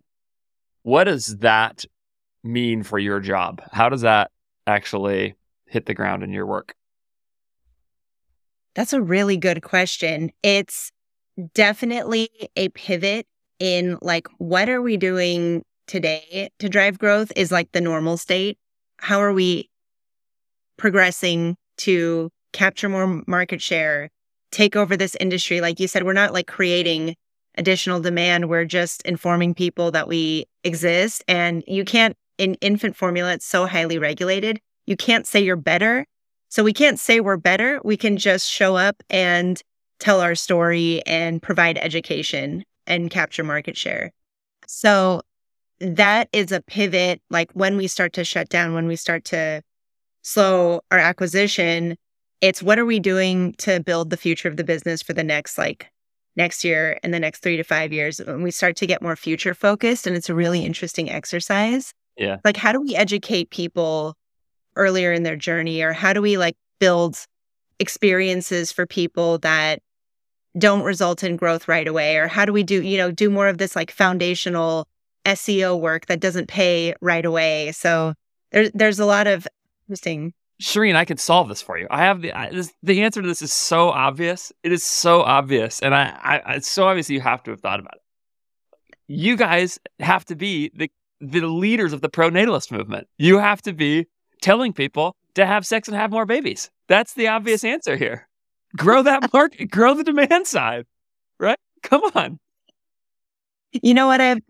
what 0.83 1.05
does 1.05 1.39
that 1.39 1.85
mean 2.43 2.83
for 2.83 2.99
your 2.99 3.21
job? 3.21 3.63
How 3.73 3.89
does 3.89 4.03
that 4.03 4.31
actually 4.67 5.35
hit 5.67 5.87
the 5.87 5.95
ground 5.95 6.23
in 6.23 6.33
your 6.33 6.47
work? 6.47 6.75
That's 8.75 8.93
a 8.93 9.03
really 9.03 9.37
good 9.37 9.63
question. 9.63 10.31
It's 10.43 10.93
definitely 11.55 12.31
a 12.57 12.69
pivot 12.71 13.27
in 13.59 13.99
like, 14.01 14.29
what 14.39 14.69
are 14.69 14.81
we 14.81 14.97
doing 14.97 15.65
today 15.87 16.51
to 16.59 16.69
drive 16.69 16.99
growth 16.99 17.33
is 17.35 17.51
like 17.51 17.73
the 17.73 17.81
normal 17.81 18.17
state. 18.17 18.59
How 18.99 19.21
are 19.21 19.33
we 19.33 19.69
progressing 20.77 21.57
to 21.79 22.31
capture 22.53 22.89
more 22.89 23.23
market 23.27 23.61
share, 23.61 24.11
take 24.51 24.77
over 24.77 24.97
this 24.97 25.17
industry? 25.17 25.61
Like 25.61 25.81
you 25.81 25.89
said, 25.89 26.05
we're 26.05 26.13
not 26.13 26.33
like 26.33 26.47
creating 26.47 27.15
additional 27.57 28.01
demand. 28.01 28.49
We're 28.49 28.65
just 28.65 29.03
informing 29.03 29.55
people 29.55 29.91
that 29.91 30.09
we 30.09 30.47
exist. 30.65 31.25
And 31.27 31.65
you 31.67 31.85
can't, 31.85 32.17
in 32.39 32.55
infant 32.55 32.97
formula, 32.97 33.33
it's 33.35 33.47
so 33.47 33.67
highly 33.67 33.99
regulated. 33.99 34.61
You 34.87 34.97
can't 34.97 35.27
say 35.27 35.41
you're 35.41 35.57
better 35.57 36.07
so 36.49 36.65
we 36.65 36.73
can't 36.73 36.99
say 36.99 37.21
we're 37.21 37.37
better. 37.37 37.81
We 37.85 37.97
can 37.97 38.17
just 38.17 38.51
show 38.51 38.77
up 38.77 39.03
and 39.11 39.61
tell 39.99 40.21
our 40.21 40.35
story 40.35 41.03
and 41.07 41.43
provide 41.43 41.77
education 41.79 42.65
and 42.87 43.11
capture 43.11 43.45
market 43.45 43.77
share. 43.77 44.13
So 44.67 45.23
that 45.81 46.29
is 46.33 46.51
a 46.51 46.63
pivot. 46.63 47.21
Like 47.31 47.51
when 47.53 47.77
we 47.77 47.87
start 47.87 48.15
to 48.15 48.25
shut 48.25 48.49
down, 48.49 48.75
when 48.75 48.87
we 48.87 48.97
start 48.97 49.25
to 49.27 49.63
slow 50.23 50.81
our 50.91 50.99
acquisition, 50.99 51.97
it's 52.41 52.63
what 52.63 52.79
are 52.79 52.85
we 52.85 53.01
doing 53.01 53.55
to 53.55 53.81
build 53.81 54.11
the 54.11 54.17
future 54.17 54.49
of 54.49 54.57
the 54.57 54.65
business 54.65 55.03
for 55.03 55.13
the 55.13 55.25
next 55.25 55.59
like 55.59 55.91
next 56.37 56.65
year 56.65 56.99
and 57.03 57.13
the 57.13 57.19
next 57.19 57.41
three 57.41 57.57
to 57.57 57.65
five 57.65 57.93
years 57.93 58.19
when 58.19 58.43
we 58.43 58.51
start 58.51 58.77
to 58.77 58.87
get 58.87 59.03
more 59.03 59.17
future 59.17 59.55
focused 59.55 60.07
and 60.07 60.17
it's 60.17 60.29
a 60.29 60.35
really 60.35 60.65
interesting 60.65 61.11
exercise. 61.11 61.93
Yeah. 62.17 62.39
Like 62.45 62.57
how 62.57 62.73
do 62.73 62.81
we 62.81 62.95
educate 62.95 63.51
people 63.51 64.17
earlier 64.77 65.13
in 65.13 65.25
their 65.25 65.37
journey 65.37 65.83
or 65.83 65.93
how 65.93 66.13
do 66.13 66.23
we 66.23 66.39
like 66.39 66.57
build 66.79 67.17
experiences 67.81 68.71
for 68.71 68.87
people 68.87 69.39
that 69.39 69.83
don't 70.57 70.83
result 70.83 71.25
in 71.25 71.37
growth 71.37 71.69
right 71.69 71.87
away? 71.87 72.17
Or 72.17 72.29
how 72.29 72.45
do 72.45 72.53
we 72.53 72.63
do 72.63 72.83
you 72.83 72.97
know 72.97 73.11
do 73.11 73.31
more 73.31 73.49
of 73.49 73.59
this 73.59 73.75
like 73.75 73.91
foundational 73.91 74.87
SEO 75.27 75.79
work 75.79 76.07
that 76.07 76.21
doesn't 76.21 76.49
pay 76.49 76.95
right 77.01 77.25
away? 77.25 77.73
So 77.73 78.15
there's 78.53 78.71
there's 78.73 79.01
a 79.01 79.07
lot 79.07 79.27
of 79.27 79.47
interesting 79.89 80.33
Cherene, 80.61 80.97
I 80.97 81.05
could 81.05 81.21
solve 81.21 81.49
this 81.49 81.63
for 81.63 81.79
you. 81.79 81.87
I 81.91 81.99
have 81.99 82.21
the 82.21 82.33
I, 82.33 82.51
this, 82.51 82.73
the 82.83 83.03
answer 83.03 83.23
to 83.23 83.29
this 83.29 83.43
is 83.43 83.53
so 83.53 83.91
obvious. 83.91 84.53
It 84.63 84.73
is 84.73 84.83
so 84.83 85.23
obvious, 85.23 85.81
and 85.81 85.95
I, 85.95 86.19
I 86.23 86.55
it's 86.57 86.69
so 86.69 86.89
obvious 86.89 87.09
you 87.09 87.21
have 87.21 87.43
to 87.45 87.53
have 87.53 87.61
thought 87.61 87.79
about 87.79 87.95
it. 87.95 88.03
You 89.07 89.37
guys 89.37 89.79
have 90.01 90.25
to 90.27 90.37
be 90.37 90.71
the 90.75 90.91
the 91.21 91.47
leaders 91.47 91.93
of 91.93 92.01
the 92.01 92.09
pronatalist 92.09 92.73
movement. 92.73 93.07
You 93.19 93.39
have 93.39 93.63
to 93.63 93.73
be 93.73 94.07
telling 94.43 94.73
people 94.73 95.15
to 95.35 95.47
have 95.47 95.65
sex 95.65 95.87
and 95.89 95.97
have 95.97 96.11
more 96.11 96.27
babies. 96.27 96.71
That's 96.89 97.15
the 97.15 97.29
obvious 97.29 97.65
answer 97.65 97.97
here. 97.97 98.29
Grow 98.77 99.03
that 99.03 99.31
market, 99.33 99.71
grow 99.71 99.95
the 99.95 100.05
demand 100.05 100.47
side, 100.47 100.87
right? 101.39 101.59
Come 101.83 102.03
on. 102.15 102.41
You 103.71 103.95
know 103.95 104.09
what? 104.09 104.21
I've 104.21 104.41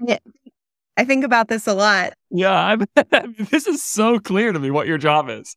I 0.97 1.05
think 1.05 1.25
about 1.25 1.49
this 1.49 1.67
a 1.67 1.75
lot. 1.75 2.15
Yeah, 2.31 2.53
I'm, 2.53 2.87
this 3.50 3.67
is 3.67 3.85
so 3.85 4.19
clear 4.19 4.53
to 4.53 4.59
me 4.59 4.71
what 4.71 4.87
your 4.87 4.99
job 4.99 5.29
is. 5.29 5.57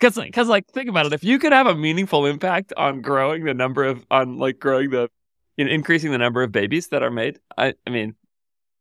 Because, 0.00 0.16
because, 0.16 0.48
like, 0.48 0.66
think 0.68 0.88
about 0.88 1.06
it. 1.06 1.12
If 1.12 1.22
you 1.22 1.38
could 1.38 1.52
have 1.52 1.66
a 1.66 1.74
meaningful 1.74 2.24
impact 2.24 2.72
on 2.76 3.02
growing 3.02 3.44
the 3.44 3.52
number 3.52 3.84
of, 3.84 4.06
on 4.10 4.38
like 4.38 4.58
growing 4.58 4.90
the, 4.90 5.10
you 5.58 5.66
know, 5.66 5.70
increasing 5.70 6.10
the 6.10 6.16
number 6.16 6.42
of 6.42 6.50
babies 6.50 6.88
that 6.88 7.02
are 7.02 7.10
made, 7.10 7.38
I, 7.58 7.74
I 7.86 7.90
mean, 7.90 8.14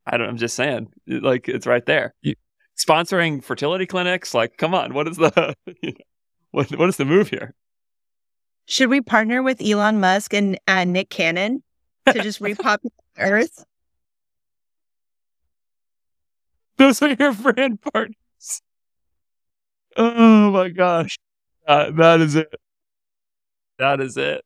I 0.06 0.18
don't. 0.18 0.30
I'm 0.30 0.38
just 0.38 0.56
saying, 0.56 0.94
like, 1.08 1.50
it's 1.50 1.68
right 1.68 1.86
there. 1.86 2.16
You, 2.22 2.36
sponsoring 2.78 3.44
fertility 3.44 3.86
clinics, 3.86 4.34
like, 4.34 4.58
come 4.58 4.74
on, 4.74 4.94
what 4.94 5.10
is 5.10 5.18
the, 5.18 5.56
you 5.82 5.92
know, 5.92 5.98
what, 6.52 6.72
what 6.72 6.88
is 6.88 6.96
the 6.96 7.06
move 7.06 7.30
here? 7.30 7.54
Should 8.66 8.90
we 8.90 9.02
partner 9.02 9.44
with 9.44 9.62
Elon 9.62 10.00
Musk 10.00 10.34
and 10.34 10.58
uh, 10.68 10.86
Nick 10.86 11.10
Cannon 11.10 11.64
to 12.06 12.22
just 12.22 12.40
repopulate 12.42 12.94
Earth? 13.18 13.66
Those 16.78 17.02
are 17.02 17.10
your 17.10 17.34
brand 17.34 17.82
partners. 17.82 18.16
Oh 20.00 20.50
my 20.52 20.70
gosh. 20.70 21.20
That 21.68 22.22
is 22.22 22.36
it. 22.36 22.48
That 23.78 24.00
is 24.00 24.16
it. 24.16 24.44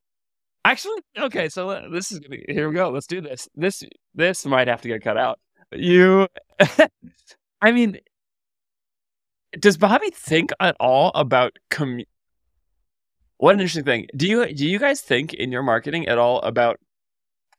Actually, 0.65 1.01
okay, 1.17 1.47
so 1.47 1.89
this 1.91 2.11
is 2.11 2.19
gonna 2.19 2.37
here 2.47 2.69
we 2.69 2.75
go. 2.75 2.89
Let's 2.89 3.05
do 3.05 3.21
this. 3.21 3.47
This 3.55 3.83
this 4.15 4.45
might 4.45 4.67
have 4.67 4.81
to 4.81 4.87
get 4.87 5.03
cut 5.03 5.17
out. 5.17 5.39
You 5.71 6.27
I 7.61 7.71
mean 7.71 7.99
does 9.59 9.77
Bobbie 9.77 10.09
think 10.09 10.51
at 10.59 10.75
all 10.79 11.11
about 11.13 11.55
com- 11.69 12.01
what 13.37 13.53
an 13.53 13.61
interesting 13.61 13.83
thing. 13.83 14.07
Do 14.15 14.27
you 14.27 14.51
do 14.53 14.67
you 14.67 14.79
guys 14.79 15.01
think 15.01 15.35
in 15.35 15.51
your 15.51 15.63
marketing 15.63 16.07
at 16.07 16.17
all 16.17 16.41
about 16.41 16.79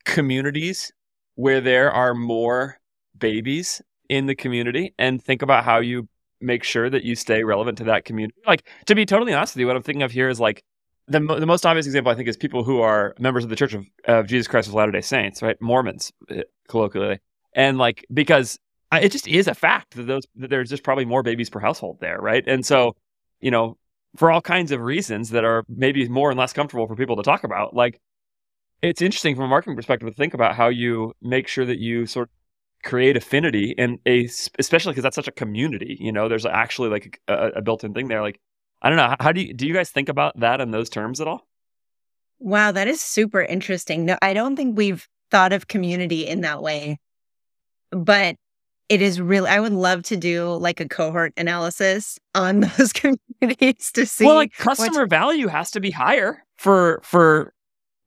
communities 0.04 0.92
where 1.36 1.60
there 1.60 1.92
are 1.92 2.14
more 2.14 2.80
babies 3.16 3.80
in 4.08 4.26
the 4.26 4.34
community 4.34 4.94
and 4.98 5.22
think 5.22 5.42
about 5.42 5.64
how 5.64 5.78
you 5.78 6.08
make 6.44 6.62
sure 6.64 6.88
that 6.90 7.04
you 7.04 7.14
stay 7.16 7.42
relevant 7.44 7.78
to 7.78 7.84
that 7.84 8.04
community. 8.04 8.38
Like 8.46 8.64
to 8.86 8.94
be 8.94 9.06
totally 9.06 9.32
honest 9.32 9.54
with 9.54 9.60
you, 9.60 9.66
what 9.66 9.76
I'm 9.76 9.82
thinking 9.82 10.02
of 10.02 10.12
here 10.12 10.28
is 10.28 10.38
like 10.40 10.62
the 11.06 11.20
the 11.20 11.46
most 11.46 11.66
obvious 11.66 11.86
example 11.86 12.12
I 12.12 12.14
think 12.14 12.28
is 12.28 12.36
people 12.36 12.64
who 12.64 12.80
are 12.80 13.14
members 13.18 13.44
of 13.44 13.50
the 13.50 13.56
Church 13.56 13.74
of, 13.74 13.86
of 14.06 14.26
Jesus 14.26 14.46
Christ 14.46 14.68
of 14.68 14.74
Latter 14.74 14.92
Day 14.92 15.00
Saints, 15.00 15.42
right? 15.42 15.60
Mormons, 15.60 16.12
eh, 16.30 16.42
colloquially, 16.68 17.18
and 17.54 17.78
like 17.78 18.06
because 18.12 18.58
it 18.92 19.10
just 19.10 19.26
is 19.26 19.48
a 19.48 19.54
fact 19.54 19.94
that 19.96 20.04
those 20.04 20.24
that 20.36 20.50
there's 20.50 20.70
just 20.70 20.82
probably 20.82 21.04
more 21.04 21.22
babies 21.22 21.50
per 21.50 21.60
household 21.60 21.98
there, 22.00 22.18
right? 22.20 22.44
And 22.46 22.64
so, 22.64 22.96
you 23.40 23.50
know, 23.50 23.76
for 24.16 24.30
all 24.30 24.40
kinds 24.40 24.70
of 24.70 24.80
reasons 24.80 25.30
that 25.30 25.44
are 25.44 25.64
maybe 25.68 26.08
more 26.08 26.30
and 26.30 26.38
less 26.38 26.52
comfortable 26.52 26.86
for 26.86 26.96
people 26.96 27.16
to 27.16 27.22
talk 27.22 27.44
about, 27.44 27.74
like 27.74 28.00
it's 28.82 29.02
interesting 29.02 29.34
from 29.34 29.46
a 29.46 29.48
marketing 29.48 29.76
perspective 29.76 30.08
to 30.08 30.14
think 30.14 30.34
about 30.34 30.54
how 30.54 30.68
you 30.68 31.12
make 31.20 31.48
sure 31.48 31.64
that 31.64 31.78
you 31.78 32.06
sort 32.06 32.28
of 32.28 32.43
create 32.84 33.16
affinity 33.16 33.74
and 33.78 33.98
a 34.06 34.28
especially 34.58 34.92
because 34.92 35.02
that's 35.02 35.16
such 35.16 35.28
a 35.28 35.32
community 35.32 35.96
you 36.00 36.12
know? 36.12 36.28
There's 36.28 36.46
actually 36.46 36.90
like 36.90 37.20
a, 37.28 37.48
a, 37.56 37.62
built-in 37.62 37.94
thing 37.94 38.08
there 38.08 38.22
like 38.22 38.40
i 38.82 38.88
don't 38.88 38.96
know 38.96 39.16
how 39.20 39.32
do 39.32 39.40
you 39.40 39.54
do 39.54 39.66
you 39.66 39.74
guys 39.74 39.90
think 39.90 40.08
about 40.08 40.38
that 40.40 40.60
in 40.60 40.70
those 40.70 40.90
terms 40.90 41.20
at 41.20 41.28
all? 41.28 41.46
Wow 42.38 42.72
that 42.72 42.88
is 42.88 43.00
super 43.00 43.42
interesting. 43.42 44.04
No 44.04 44.18
i 44.22 44.34
don't 44.34 44.56
think 44.56 44.76
we've 44.76 45.08
thought 45.30 45.52
of 45.52 45.68
community 45.68 46.26
in 46.26 46.42
that 46.42 46.62
way 46.62 46.98
but 47.90 48.36
it 48.88 49.00
is 49.00 49.20
really 49.20 49.48
i 49.48 49.58
would 49.58 49.72
love 49.72 50.02
to 50.02 50.16
do 50.16 50.54
like 50.56 50.80
a 50.80 50.88
cohort 50.88 51.32
analysis 51.36 52.18
on 52.34 52.60
those 52.78 52.92
communities 52.92 53.90
to 53.92 54.06
see 54.06 54.26
well 54.26 54.34
like 54.34 54.52
customer 54.52 55.06
value 55.06 55.48
has 55.48 55.70
to 55.70 55.80
be 55.80 55.90
higher 55.90 56.44
for 56.56 57.00
for 57.02 57.53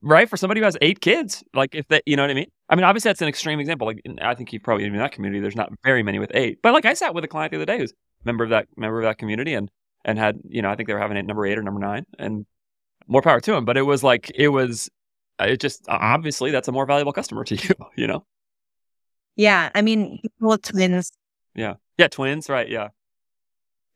right? 0.02 0.30
For 0.30 0.38
somebody 0.38 0.62
who 0.62 0.66
has 0.66 0.78
eight 0.82 1.02
kids, 1.02 1.44
like 1.54 1.76
if 1.76 1.88
that, 1.90 2.04
you 2.06 2.16
know 2.16 2.24
what 2.24 2.32
I 2.32 2.36
mean? 2.36 2.48
I 2.70 2.76
mean, 2.76 2.84
obviously 2.84 3.10
that's 3.10 3.22
an 3.22 3.28
extreme 3.28 3.60
example. 3.60 3.88
Like 3.88 4.02
I 4.22 4.36
think 4.36 4.54
you 4.54 4.60
probably 4.60 4.86
in 4.86 4.96
that 4.98 5.12
community, 5.12 5.40
there's 5.40 5.56
not 5.56 5.72
very 5.84 6.04
many 6.04 6.20
with 6.20 6.32
eight. 6.34 6.60
But 6.62 6.74
like 6.74 6.86
I 6.86 6.94
sat 6.94 7.14
with 7.14 7.24
a 7.24 7.28
client 7.28 7.52
the 7.52 7.58
other 7.58 7.66
day 7.66 7.80
who's 7.80 7.94
member 8.24 8.44
of 8.44 8.50
that 8.50 8.68
member 8.76 9.00
of 9.00 9.06
that 9.06 9.18
community 9.18 9.54
and 9.54 9.70
and 10.04 10.18
had 10.18 10.40
you 10.50 10.62
know 10.62 10.70
I 10.70 10.76
think 10.76 10.88
they 10.88 10.94
were 10.94 11.00
having 11.00 11.18
it 11.18 11.26
number 11.26 11.46
eight 11.46 11.58
or 11.58 11.64
number 11.64 11.80
nine 11.80 12.06
and 12.20 12.46
more 13.08 13.22
power 13.22 13.40
to 13.40 13.52
them. 13.52 13.66
But 13.66 13.78
it 13.78 13.84
was 13.84 14.04
like 14.04 14.32
it 14.36 14.50
was 14.50 14.90
uh, 15.40 15.46
it 15.46 15.60
just 15.60 15.86
obviously 15.88 16.52
that's 16.52 16.68
a 16.68 16.72
more 16.72 16.86
valuable 16.86 17.14
customer 17.14 17.44
to 17.46 17.56
you, 17.68 17.76
you 17.96 18.08
know? 18.08 18.26
Yeah, 19.36 19.70
I 19.76 19.84
mean, 19.84 20.20
people 20.22 20.58
twins. 20.58 21.12
Yeah, 21.56 21.76
yeah, 21.98 22.08
twins, 22.08 22.50
right? 22.50 22.68
Yeah, 22.68 22.90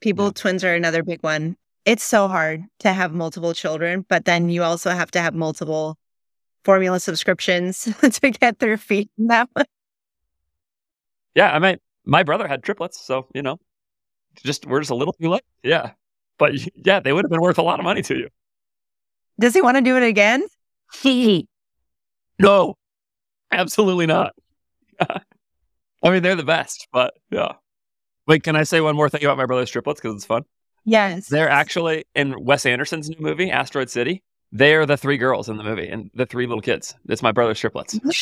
people 0.02 0.26
yeah. 0.26 0.32
twins 0.36 0.64
are 0.64 0.76
another 0.76 1.04
big 1.04 1.22
one 1.24 1.58
it's 1.86 2.04
so 2.04 2.28
hard 2.28 2.64
to 2.80 2.94
have 2.94 3.14
multiple 3.14 3.54
children, 3.54 4.06
but 4.08 4.26
then 4.26 4.50
you 4.50 4.64
also 4.64 4.92
have 4.92 5.12
to 5.12 5.22
have 5.22 5.34
multiple 5.34 5.98
formula 6.64 7.00
subscriptions 7.00 7.84
to 8.02 8.30
get 8.32 8.60
their 8.60 8.78
feet 8.78 9.10
in 9.18 9.28
that 9.28 9.50
one. 9.54 9.66
Yeah, 11.34 11.52
I 11.54 11.60
mean, 11.60 11.78
my 12.06 12.24
brother 12.24 12.48
had 12.48 12.64
triplets, 12.64 13.00
so 13.00 13.28
you 13.34 13.42
know, 13.42 13.60
just 14.44 14.66
we're 14.66 14.80
just 14.80 14.92
a 14.92 14.96
little 14.96 15.14
too 15.14 15.30
late. 15.30 15.44
Yeah, 15.64 15.92
but 16.38 16.54
yeah, 16.76 17.00
they 17.00 17.14
would 17.14 17.26
have 17.26 17.32
been 17.32 17.42
worth 17.42 17.58
a 17.58 17.64
lot 17.64 17.80
of 17.80 17.84
money 17.84 18.02
to 18.04 18.18
you. 18.18 18.30
Does 19.40 19.54
he 19.54 19.62
want 19.62 19.78
to 19.78 19.82
do 19.82 19.98
it 19.98 20.04
again? 20.04 20.46
He 21.02 21.48
No, 22.38 22.76
absolutely 23.52 24.06
not. 24.06 24.34
I 25.00 26.10
mean, 26.10 26.22
they're 26.22 26.36
the 26.36 26.44
best, 26.44 26.88
but 26.92 27.14
yeah. 27.30 27.54
Wait, 28.28 28.44
can 28.44 28.56
I 28.56 28.64
say 28.64 28.82
one 28.82 28.96
more 28.96 29.10
thing 29.10 29.24
about 29.24 29.38
my 29.38 29.46
brother's 29.46 29.70
triplets 29.70 30.02
because 30.02 30.16
it's 30.16 30.26
fun? 30.26 30.44
Yes. 30.86 31.28
They're 31.28 31.50
actually 31.50 32.06
in 32.16 32.44
Wes 32.44 32.66
Anderson's 32.66 33.10
new 33.10 33.20
movie, 33.20 33.52
Asteroid 33.52 33.90
City. 33.90 34.24
They 34.52 34.76
are 34.76 34.86
the 34.86 34.98
three 34.98 35.18
girls 35.18 35.48
in 35.48 35.58
the 35.58 35.64
movie 35.64 35.88
and 35.88 36.12
the 36.14 36.26
three 36.26 36.46
little 36.46 36.62
kids. 36.62 36.96
It's 37.08 37.22
my 37.22 37.32
brother's 37.32 37.60
triplets. 37.60 37.98
What? 38.04 38.16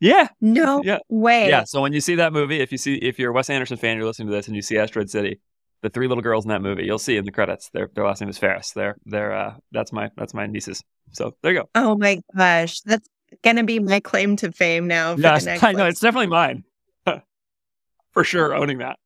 Yeah. 0.00 0.28
No 0.40 0.82
yeah. 0.84 0.98
way. 1.08 1.48
Yeah. 1.48 1.64
So 1.64 1.80
when 1.82 1.92
you 1.92 2.00
see 2.00 2.14
that 2.16 2.32
movie, 2.32 2.60
if 2.60 2.72
you 2.72 2.78
see 2.78 2.94
if 2.96 3.18
you're 3.18 3.30
a 3.30 3.34
Wes 3.34 3.50
Anderson 3.50 3.76
fan, 3.76 3.96
you're 3.96 4.06
listening 4.06 4.28
to 4.28 4.34
this 4.34 4.46
and 4.46 4.54
you 4.54 4.62
see 4.62 4.78
Asteroid 4.78 5.10
City, 5.10 5.40
the 5.82 5.88
three 5.88 6.08
little 6.08 6.22
girls 6.22 6.44
in 6.44 6.50
that 6.50 6.62
movie, 6.62 6.84
you'll 6.84 6.98
see 6.98 7.16
in 7.16 7.24
the 7.24 7.32
credits. 7.32 7.70
Their 7.70 7.90
their 7.94 8.04
last 8.04 8.20
name 8.20 8.30
is 8.30 8.38
Faris. 8.38 8.72
They're 8.72 8.96
they're 9.06 9.32
uh 9.32 9.54
that's 9.72 9.92
my 9.92 10.10
that's 10.16 10.34
my 10.34 10.46
nieces. 10.46 10.82
So 11.12 11.34
there 11.42 11.52
you 11.52 11.60
go. 11.60 11.68
Oh 11.74 11.96
my 11.96 12.20
gosh. 12.36 12.80
That's 12.82 13.08
gonna 13.42 13.64
be 13.64 13.78
my 13.80 14.00
claim 14.00 14.36
to 14.36 14.52
fame 14.52 14.86
now. 14.86 15.16
yes, 15.16 15.46
I 15.46 15.72
know 15.72 15.86
it's 15.86 16.00
definitely 16.00 16.28
mine. 16.28 16.64
For 18.12 18.24
sure, 18.24 18.54
owning 18.54 18.78
that. 18.78 18.98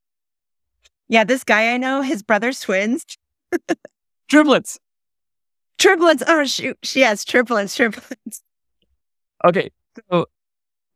Yeah, 1.13 1.25
this 1.25 1.45
guy 1.45 1.75
I 1.75 1.77
know, 1.77 2.01
his 2.01 2.23
brother's 2.23 2.61
twins. 2.61 3.05
triplets. 4.31 4.79
Triplets. 5.77 6.23
Oh 6.27 6.47
shoot. 6.47 6.79
Yes, 6.97 7.23
triplets, 7.23 7.77
triplets. 7.77 8.43
Okay. 9.45 9.71
So 10.11 10.25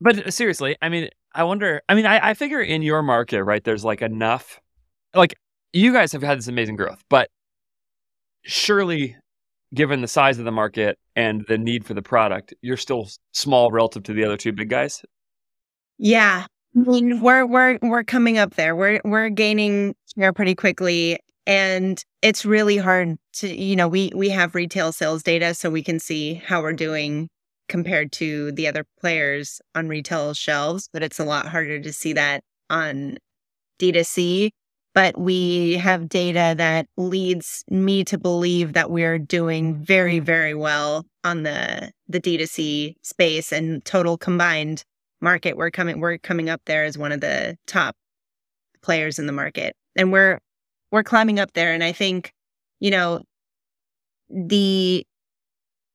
but 0.01 0.33
seriously, 0.33 0.75
I 0.81 0.89
mean, 0.89 1.11
I 1.35 1.45
wonder 1.45 1.83
I 1.91 1.95
mean, 1.95 2.07
I, 2.07 2.31
I 2.31 2.33
figure 2.33 2.63
in 2.63 2.81
your 2.81 3.03
market, 3.03 3.45
right, 3.45 3.63
there's 3.63 3.85
like 3.85 4.01
enough 4.01 4.59
like 5.15 5.35
you 5.75 5.93
guys 5.93 6.13
have 6.13 6.23
had 6.23 6.39
this 6.39 6.49
amazing 6.49 6.77
growth, 6.77 7.05
but 7.11 7.29
surely 8.43 9.17
given 9.75 10.01
the 10.01 10.09
size 10.09 10.39
of 10.39 10.47
the 10.47 10.53
market 10.53 10.99
and 11.15 11.45
the 11.47 11.59
need 11.59 11.85
for 11.85 11.93
the 11.93 12.01
product, 12.01 12.55
you're 12.63 12.79
still 12.79 13.07
small 13.33 13.71
relative 13.71 14.05
to 14.05 14.15
the 14.15 14.25
other 14.25 14.39
two 14.39 14.53
big 14.53 14.71
guys. 14.71 15.03
Yeah. 15.99 16.47
I 16.77 16.79
mean, 16.79 17.21
we're 17.21 17.47
we're 17.47 17.79
we're 17.81 18.05
coming 18.05 18.37
up 18.37 18.55
there. 18.55 18.77
We're 18.77 19.01
we're 19.03 19.31
gaining 19.31 19.95
share 20.19 20.33
pretty 20.33 20.55
quickly, 20.55 21.19
and 21.47 22.03
it's 22.23 22.45
really 22.45 22.77
hard 22.77 23.17
to 23.35 23.55
you 23.55 23.77
know 23.77 23.89
we 23.89 24.11
we 24.15 24.31
have 24.31 24.55
retail 24.55 24.93
sales 24.93 25.23
data, 25.23 25.55
so 25.55 25.71
we 25.71 25.83
can 25.83 25.99
see 26.01 26.35
how 26.35 26.63
we're 26.63 26.73
doing 26.73 27.29
compared 27.69 28.13
to 28.13 28.53
the 28.53 28.69
other 28.69 28.85
players 29.01 29.61
on 29.75 29.89
retail 29.89 30.35
shelves. 30.35 30.89
But 30.93 31.03
it's 31.03 31.19
a 31.19 31.25
lot 31.25 31.49
harder 31.49 31.81
to 31.81 31.93
see 31.93 32.13
that 32.15 32.43
on 32.71 33.19
D2C. 33.81 34.51
But 34.95 35.19
we 35.19 35.75
have 35.75 36.09
data 36.09 36.55
that 36.57 36.87
leads 36.97 37.65
me 37.69 38.03
to 38.05 38.17
believe 38.19 38.73
that 38.73 38.91
we're 38.91 39.19
doing 39.19 39.75
very 39.77 40.21
very 40.21 40.55
well 40.55 41.05
on 41.25 41.43
the 41.43 41.93
the 42.09 42.21
D2C 42.21 42.95
space 43.03 43.53
and 43.53 43.85
total 43.85 44.17
combined 44.17 44.85
market. 45.21 45.57
We're 45.57 45.71
coming 45.71 46.01
we're 46.01 46.19
coming 46.19 46.49
up 46.49 46.63
there 46.67 46.85
as 46.85 46.97
one 46.99 47.13
of 47.13 47.21
the 47.21 47.57
top 47.67 47.95
players 48.83 49.19
in 49.19 49.27
the 49.27 49.33
market. 49.33 49.75
And 49.97 50.13
we're 50.13 50.39
we're 50.93 51.03
climbing 51.03 51.41
up 51.41 51.53
there 51.55 51.73
and 51.73 51.83
I 51.83 51.93
think 51.93 52.33
you 52.81 52.91
know 52.91 53.23
the 54.31 55.07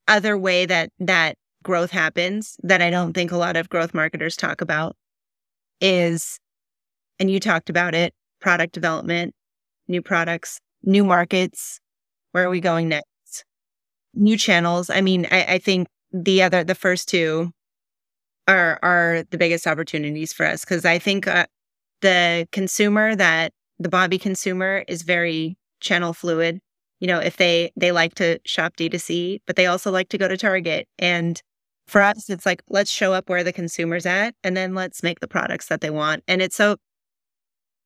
other 0.08 0.38
way 0.38 0.66
that 0.66 0.90
that 1.00 1.36
growth 1.64 1.92
happens 1.92 2.58
that 2.64 2.82
I 2.82 2.90
don't 2.90 3.14
think 3.14 3.32
a 3.32 3.38
lot 3.38 3.56
of 3.56 3.70
growth 3.70 3.94
marketers 3.94 4.36
talk 4.36 4.62
about 4.62 4.96
is, 5.80 6.40
and 7.20 7.30
you 7.30 7.40
talked 7.40 7.70
about 7.70 7.96
it, 7.96 8.14
product 8.40 8.74
development, 8.74 9.34
new 9.88 10.02
products, 10.02 10.60
new 10.84 11.04
markets. 11.04 11.80
Where 12.32 12.46
are 12.46 12.50
we 12.50 12.62
going 12.62 12.90
next? 12.90 13.46
New 14.14 14.38
channels. 14.38 14.90
I 14.90 15.02
mean, 15.02 15.28
I, 15.32 15.44
I 15.44 15.58
think 15.60 15.88
the 16.12 16.42
other, 16.42 16.64
the 16.64 16.76
first 16.76 17.08
two 17.08 17.52
are 18.48 18.80
are 18.82 19.24
the 19.30 19.38
biggest 19.38 19.68
opportunities 19.68 20.34
for 20.34 20.46
us 20.46 20.66
because 20.66 20.84
I 20.84 21.00
think 21.00 21.28
uh, 21.28 21.46
the 22.02 22.48
consumer 22.52 23.16
that 23.16 23.54
the 23.82 23.90
Bobbie 23.90 24.20
consumer 24.20 24.84
is 24.88 25.02
very 25.02 25.58
channel 25.80 26.14
fluid. 26.14 26.60
You 27.00 27.08
know, 27.08 27.20
if 27.20 27.38
they 27.38 27.72
they 27.76 27.92
like 27.92 28.16
to 28.16 28.40
shop 28.46 28.76
D2C, 28.78 29.42
but 29.48 29.56
they 29.56 29.66
also 29.66 29.92
like 29.92 30.10
to 30.10 30.18
go 30.18 30.28
to 30.28 30.38
Target. 30.38 30.88
And 31.00 31.42
for 31.88 32.02
us, 32.02 32.30
it's 32.30 32.46
like 32.46 32.62
let's 32.70 32.92
show 32.92 33.14
up 33.14 33.30
where 33.30 33.44
the 33.44 33.52
consumer's 33.52 34.06
at 34.06 34.36
and 34.44 34.56
then 34.56 34.76
let's 34.76 35.04
make 35.04 35.20
the 35.20 35.28
products 35.28 35.68
that 35.68 35.82
they 35.82 35.90
want. 35.90 36.24
And 36.28 36.42
it's 36.42 36.56
so 36.56 36.78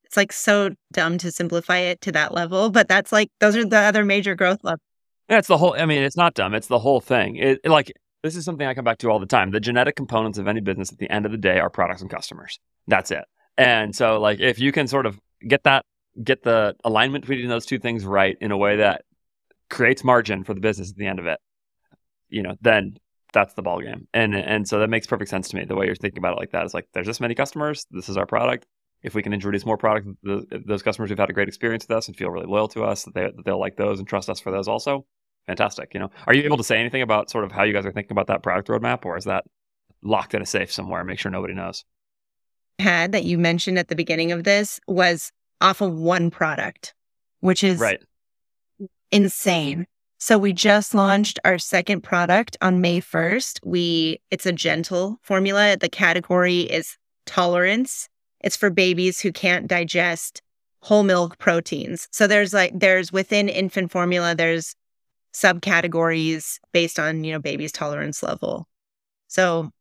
it's 0.03 0.17
like 0.17 0.33
so 0.33 0.71
dumb 0.91 1.17
to 1.19 1.31
simplify 1.31 1.77
it 1.77 2.01
to 2.01 2.11
that 2.11 2.33
level, 2.33 2.69
but 2.69 2.87
that's 2.87 3.11
like 3.11 3.29
those 3.39 3.55
are 3.55 3.65
the 3.65 3.77
other 3.77 4.03
major 4.03 4.35
growth 4.35 4.63
levels. 4.63 4.81
Yeah, 5.29 5.39
it's 5.39 5.47
the 5.47 5.57
whole 5.57 5.75
I 5.77 5.85
mean, 5.85 6.03
it's 6.03 6.17
not 6.17 6.33
dumb, 6.33 6.53
it's 6.53 6.67
the 6.67 6.79
whole 6.79 6.99
thing. 6.99 7.37
It, 7.37 7.61
it 7.63 7.69
like 7.69 7.91
this 8.21 8.35
is 8.35 8.43
something 8.43 8.67
I 8.67 8.73
come 8.73 8.85
back 8.85 8.97
to 8.99 9.09
all 9.09 9.19
the 9.19 9.25
time. 9.25 9.51
The 9.51 9.59
genetic 9.59 9.95
components 9.95 10.37
of 10.37 10.47
any 10.47 10.59
business 10.59 10.91
at 10.91 10.97
the 10.97 11.09
end 11.09 11.25
of 11.25 11.31
the 11.31 11.37
day 11.37 11.59
are 11.59 11.69
products 11.69 12.01
and 12.01 12.09
customers. 12.09 12.59
That's 12.87 13.11
it. 13.11 13.23
And 13.57 13.95
so 13.95 14.19
like 14.19 14.41
if 14.41 14.59
you 14.59 14.73
can 14.73 14.87
sort 14.87 15.05
of 15.05 15.19
get 15.47 15.63
that 15.63 15.85
get 16.23 16.43
the 16.43 16.75
alignment 16.83 17.27
between 17.27 17.49
those 17.49 17.65
two 17.65 17.79
things 17.79 18.05
right 18.05 18.37
in 18.39 18.51
a 18.51 18.57
way 18.57 18.77
that 18.77 19.03
creates 19.69 20.03
margin 20.03 20.43
for 20.43 20.53
the 20.53 20.61
business 20.61 20.91
at 20.91 20.95
the 20.95 21.07
end 21.07 21.19
of 21.19 21.27
it, 21.27 21.39
you 22.29 22.41
know, 22.41 22.55
then 22.61 22.95
that's 23.33 23.53
the 23.53 23.61
ball 23.61 23.81
game. 23.81 24.07
And 24.13 24.35
and 24.35 24.67
so 24.67 24.79
that 24.79 24.89
makes 24.89 25.07
perfect 25.07 25.29
sense 25.29 25.49
to 25.49 25.55
me. 25.57 25.65
The 25.65 25.75
way 25.75 25.85
you're 25.85 25.95
thinking 25.95 26.19
about 26.19 26.33
it 26.33 26.39
like 26.39 26.51
that 26.51 26.65
is 26.65 26.73
like 26.73 26.87
there's 26.93 27.07
this 27.07 27.19
many 27.19 27.35
customers, 27.35 27.85
this 27.91 28.09
is 28.09 28.17
our 28.17 28.25
product. 28.25 28.65
If 29.03 29.13
we 29.13 29.21
can 29.21 29.33
introduce 29.33 29.65
more 29.65 29.77
product, 29.77 30.07
the, 30.23 30.63
those 30.65 30.81
customers 30.81 31.09
who've 31.09 31.19
had 31.19 31.29
a 31.29 31.33
great 31.33 31.47
experience 31.47 31.85
with 31.87 31.95
us 31.95 32.07
and 32.07 32.17
feel 32.17 32.29
really 32.29 32.47
loyal 32.47 32.67
to 32.69 32.83
us, 32.83 33.03
that, 33.03 33.13
they, 33.13 33.29
they'll 33.45 33.59
like 33.59 33.75
those 33.75 33.99
and 33.99 34.07
trust 34.07 34.29
us 34.29 34.39
for 34.39 34.51
those 34.51 34.67
also. 34.67 35.05
Fantastic. 35.45 35.93
You 35.93 35.99
know, 35.99 36.09
are 36.25 36.33
you 36.33 36.41
able 36.43 36.57
to 36.57 36.63
say 36.63 36.79
anything 36.79 37.03
about 37.03 37.29
sort 37.29 37.43
of 37.43 37.51
how 37.51 37.63
you 37.63 37.73
guys 37.73 37.85
are 37.85 37.91
thinking 37.91 38.13
about 38.13 38.27
that 38.27 38.41
product 38.41 38.67
roadmap, 38.67 39.05
or 39.05 39.15
is 39.15 39.25
that 39.25 39.43
locked 40.01 40.33
in 40.33 40.41
a 40.41 40.45
safe 40.45 40.71
somewhere? 40.71 41.03
Make 41.03 41.19
sure 41.19 41.31
nobody 41.31 41.53
knows. 41.53 41.85
Had 42.79 43.11
that 43.11 43.25
you 43.25 43.37
mentioned 43.37 43.77
at 43.77 43.89
the 43.89 43.95
beginning 43.95 44.31
of 44.31 44.43
this 44.43 44.79
was 44.87 45.31
off 45.61 45.81
of 45.81 45.93
one 45.93 46.31
product, 46.31 46.93
which 47.39 47.63
is 47.63 47.79
right. 47.79 48.01
insane. 49.11 49.87
So 50.17 50.37
we 50.37 50.53
just 50.53 50.95
launched 50.95 51.39
our 51.45 51.57
second 51.57 52.01
product 52.01 52.57
on 52.61 52.81
May 52.81 53.01
1st. 53.01 53.59
We 53.63 54.21
it's 54.31 54.45
a 54.45 54.51
gentle 54.51 55.17
formula. 55.21 55.77
The 55.77 55.89
category 55.89 56.61
is 56.61 56.97
tolerance. 57.25 58.07
It's 58.41 58.55
for 58.55 58.69
babies 58.69 59.19
who 59.19 59.31
can't 59.31 59.67
digest 59.67 60.41
whole 60.81 61.03
milk 61.03 61.37
proteins. 61.37 62.07
So 62.11 62.27
there's 62.27 62.53
like 62.53 62.71
there's 62.75 63.11
within 63.11 63.49
infant 63.49 63.91
formula 63.91 64.35
there's 64.35 64.75
subcategories 65.33 66.59
based 66.71 66.97
on, 66.97 67.23
you 67.23 67.33
know, 67.33 67.39
baby's 67.39 67.71
tolerance 67.71 68.23
level. 68.23 68.67
So 69.27 69.71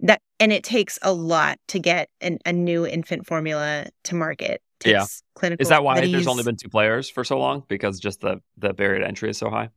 that 0.00 0.20
and 0.40 0.52
it 0.52 0.64
takes 0.64 0.98
a 1.02 1.12
lot 1.12 1.58
to 1.68 1.78
get 1.78 2.10
an, 2.20 2.38
a 2.44 2.52
new 2.52 2.86
infant 2.86 3.26
formula 3.26 3.86
to 4.04 4.14
market 4.14 4.60
yeah. 4.84 5.06
clinical. 5.34 5.62
Is 5.62 5.68
that 5.68 5.82
why 5.82 5.96
studies. 5.96 6.12
there's 6.12 6.26
only 6.26 6.42
been 6.42 6.56
two 6.56 6.68
players 6.68 7.08
for 7.08 7.24
so 7.24 7.38
long? 7.38 7.64
Because 7.68 7.98
just 7.98 8.20
the 8.20 8.40
the 8.58 8.72
barrier 8.72 9.00
to 9.00 9.06
entry 9.06 9.30
is 9.30 9.38
so 9.38 9.50
high. 9.50 9.70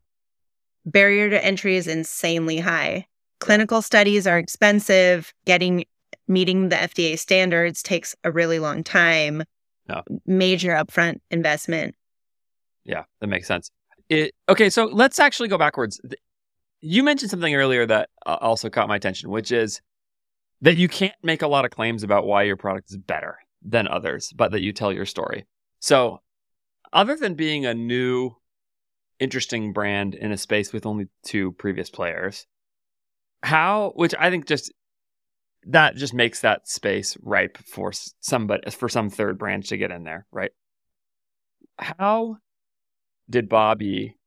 Barrier 0.85 1.29
to 1.29 1.43
entry 1.43 1.77
is 1.77 1.87
insanely 1.87 2.59
high. 2.59 3.05
Clinical 3.39 3.81
studies 3.81 4.27
are 4.27 4.37
expensive. 4.37 5.33
Getting 5.45 5.85
meeting 6.27 6.69
the 6.69 6.75
FDA 6.75 7.17
standards 7.17 7.81
takes 7.81 8.15
a 8.23 8.31
really 8.31 8.59
long 8.59 8.83
time. 8.83 9.43
Major 10.25 10.73
upfront 10.73 11.19
investment. 11.31 11.95
Yeah, 12.85 13.03
that 13.21 13.27
makes 13.27 13.47
sense. 13.47 13.71
It, 14.07 14.33
okay, 14.47 14.69
so 14.69 14.85
let's 14.85 15.19
actually 15.19 15.49
go 15.49 15.57
backwards. 15.57 15.99
You 16.81 17.03
mentioned 17.03 17.31
something 17.31 17.53
earlier 17.55 17.85
that 17.87 18.09
uh, 18.25 18.37
also 18.39 18.69
caught 18.69 18.87
my 18.87 18.95
attention, 18.95 19.29
which 19.29 19.51
is 19.51 19.81
that 20.61 20.77
you 20.77 20.87
can't 20.87 21.15
make 21.23 21.41
a 21.41 21.47
lot 21.47 21.65
of 21.65 21.71
claims 21.71 22.03
about 22.03 22.25
why 22.25 22.43
your 22.43 22.55
product 22.55 22.91
is 22.91 22.97
better 22.97 23.39
than 23.63 23.87
others, 23.87 24.31
but 24.35 24.51
that 24.51 24.61
you 24.61 24.73
tell 24.73 24.93
your 24.93 25.05
story. 25.05 25.45
So, 25.79 26.21
other 26.91 27.15
than 27.15 27.35
being 27.35 27.65
a 27.65 27.73
new, 27.73 28.31
interesting 29.19 29.73
brand 29.73 30.15
in 30.15 30.31
a 30.31 30.37
space 30.37 30.73
with 30.73 30.85
only 30.85 31.07
two 31.23 31.51
previous 31.53 31.89
players, 31.89 32.47
how, 33.43 33.93
which 33.95 34.15
I 34.17 34.29
think 34.29 34.47
just 34.47 34.71
that 35.67 35.95
just 35.95 36.13
makes 36.13 36.41
that 36.41 36.67
space 36.67 37.17
ripe 37.21 37.57
for 37.57 37.91
somebody, 38.19 38.69
for 38.71 38.89
some 38.89 39.09
third 39.09 39.37
brand 39.37 39.65
to 39.65 39.77
get 39.77 39.91
in 39.91 40.03
there, 40.03 40.25
right? 40.31 40.51
How 41.77 42.37
did 43.29 43.49
Bobbie 43.49 44.17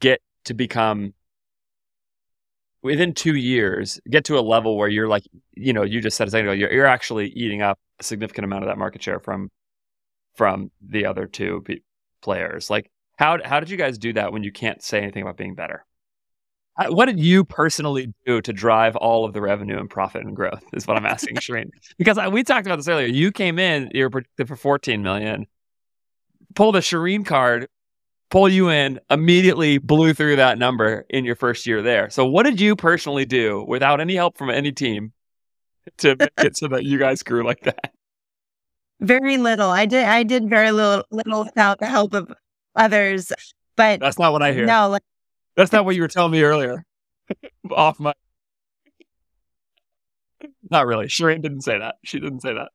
get 0.00 0.20
to 0.44 0.54
become 0.54 1.14
within 2.82 3.14
two 3.14 3.34
years 3.34 4.00
get 4.10 4.24
to 4.26 4.38
a 4.38 4.40
level 4.40 4.76
where 4.76 4.88
you're 4.88 5.08
like, 5.08 5.24
you 5.52 5.72
know, 5.72 5.82
you 5.82 6.00
just 6.00 6.16
said 6.16 6.28
a 6.28 6.30
second 6.30 6.48
ago, 6.48 6.52
you're, 6.52 6.72
you're 6.72 6.86
actually 6.86 7.28
eating 7.28 7.62
up 7.62 7.78
a 7.98 8.04
significant 8.04 8.44
amount 8.44 8.64
of 8.64 8.68
that 8.68 8.78
market 8.78 9.02
share 9.02 9.20
from 9.20 9.50
from 10.34 10.70
the 10.86 11.06
other 11.06 11.26
two 11.26 11.64
players. 12.22 12.68
Like, 12.70 12.90
how 13.16 13.38
how 13.44 13.60
did 13.60 13.70
you 13.70 13.76
guys 13.76 13.98
do 13.98 14.12
that 14.14 14.32
when 14.32 14.42
you 14.42 14.52
can't 14.52 14.82
say 14.82 14.98
anything 14.98 15.22
about 15.22 15.36
being 15.36 15.54
better? 15.54 15.84
What 16.88 17.06
did 17.06 17.18
you 17.18 17.42
personally 17.42 18.12
do 18.26 18.42
to 18.42 18.52
drive 18.52 18.96
all 18.96 19.24
of 19.24 19.32
the 19.32 19.40
revenue 19.40 19.78
and 19.78 19.88
profit 19.88 20.24
and 20.24 20.36
growth? 20.36 20.62
Is 20.74 20.86
what 20.86 20.98
I'm 20.98 21.06
asking, 21.06 21.36
Cherene. 21.36 21.70
Because 21.96 22.18
I, 22.18 22.28
we 22.28 22.44
talked 22.44 22.66
about 22.66 22.76
this 22.76 22.86
earlier. 22.86 23.06
You 23.06 23.32
came 23.32 23.58
in, 23.58 23.90
you 23.94 24.02
were 24.04 24.10
predicted 24.10 24.46
for 24.46 24.56
14 24.56 25.02
million, 25.02 25.46
pulled 26.54 26.76
a 26.76 26.80
Cherene 26.80 27.24
card 27.24 27.68
pull 28.30 28.48
you 28.48 28.70
in, 28.70 29.00
immediately 29.10 29.78
blew 29.78 30.14
through 30.14 30.36
that 30.36 30.58
number 30.58 31.04
in 31.08 31.24
your 31.24 31.36
first 31.36 31.66
year 31.66 31.82
there. 31.82 32.10
So, 32.10 32.26
what 32.26 32.44
did 32.44 32.60
you 32.60 32.76
personally 32.76 33.24
do 33.24 33.64
without 33.66 34.00
any 34.00 34.14
help 34.14 34.36
from 34.36 34.50
any 34.50 34.72
team 34.72 35.12
to 35.98 36.16
make 36.18 36.30
it 36.38 36.56
so 36.56 36.68
that 36.68 36.84
you 36.84 36.98
guys 36.98 37.22
grew 37.22 37.44
like 37.44 37.60
that? 37.62 37.92
Very 39.00 39.36
little. 39.36 39.70
I 39.70 39.86
did. 39.86 40.04
I 40.04 40.22
did 40.22 40.48
very 40.48 40.72
little, 40.72 41.04
little 41.10 41.44
without 41.44 41.78
the 41.78 41.86
help 41.86 42.14
of 42.14 42.32
others. 42.74 43.32
But 43.76 44.00
that's 44.00 44.18
not 44.18 44.32
what 44.32 44.42
I 44.42 44.52
hear. 44.52 44.64
No, 44.64 44.88
like, 44.88 45.02
that's 45.54 45.72
not 45.72 45.84
what 45.84 45.94
you 45.94 46.02
were 46.02 46.08
telling 46.08 46.32
me 46.32 46.42
earlier. 46.42 46.84
Off 47.70 48.00
my. 48.00 48.14
Not 50.70 50.86
really. 50.86 51.06
Cherene 51.06 51.42
didn't 51.42 51.62
say 51.62 51.78
that. 51.78 51.96
She 52.04 52.20
didn't 52.20 52.40
say 52.40 52.54
that. 52.54 52.70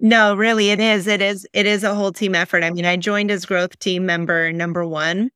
No, 0.00 0.34
really, 0.36 0.70
it 0.70 0.80
is. 0.80 1.06
It 1.06 1.20
is. 1.20 1.46
It 1.52 1.66
is 1.66 1.82
a 1.82 1.94
whole 1.94 2.12
team 2.12 2.34
effort. 2.34 2.62
I 2.62 2.70
mean, 2.70 2.84
I 2.84 2.96
joined 2.96 3.30
as 3.30 3.44
growth 3.44 3.78
team 3.80 4.06
member 4.06 4.52
number 4.52 4.86
one, 4.86 5.30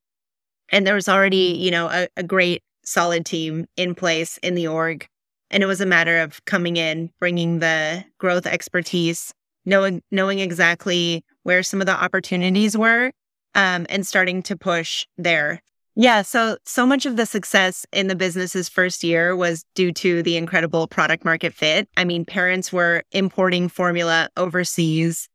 and 0.71 0.87
there 0.87 0.95
was 0.95 1.09
already, 1.09 1.57
you 1.59 1.71
know, 1.71 1.89
a, 1.89 2.09
a 2.17 2.23
great 2.23 2.63
solid 2.85 3.27
team 3.27 3.67
in 3.77 3.95
place 3.95 4.39
in 4.39 4.55
the 4.55 4.69
org, 4.69 5.07
and 5.51 5.63
it 5.63 5.67
was 5.67 5.81
a 5.81 5.87
matter 5.87 6.19
of 6.19 6.45
coming 6.45 6.77
in, 6.77 7.11
bringing 7.19 7.59
the 7.59 8.05
growth 8.19 8.47
expertise, 8.47 9.35
knowing 9.65 10.01
knowing 10.13 10.39
exactly 10.39 11.25
where 11.43 11.63
some 11.65 11.81
of 11.81 11.87
the 11.87 11.93
opportunities 12.05 12.77
were, 12.77 13.11
um, 13.57 13.87
and 13.89 14.07
starting 14.07 14.43
to 14.45 14.57
push 14.57 15.07
there. 15.19 15.61
Yeah. 15.95 16.23
So, 16.23 16.57
so 16.65 16.87
much 16.87 17.05
of 17.05 17.17
the 17.17 17.27
success 17.27 17.85
in 17.93 18.07
the 18.07 18.17
business's 18.17 18.69
first 18.69 19.05
year 19.05 19.37
was 19.37 19.65
due 19.75 19.93
to 19.93 20.23
the 20.23 20.37
incredible 20.37 20.87
product 20.87 21.25
market 21.25 21.53
fit. 21.53 21.89
I 21.97 22.05
mean, 22.05 22.25
parents 22.25 22.73
were 22.73 23.03
importing 23.13 23.69
formula 23.69 24.31
overseas. 24.37 25.29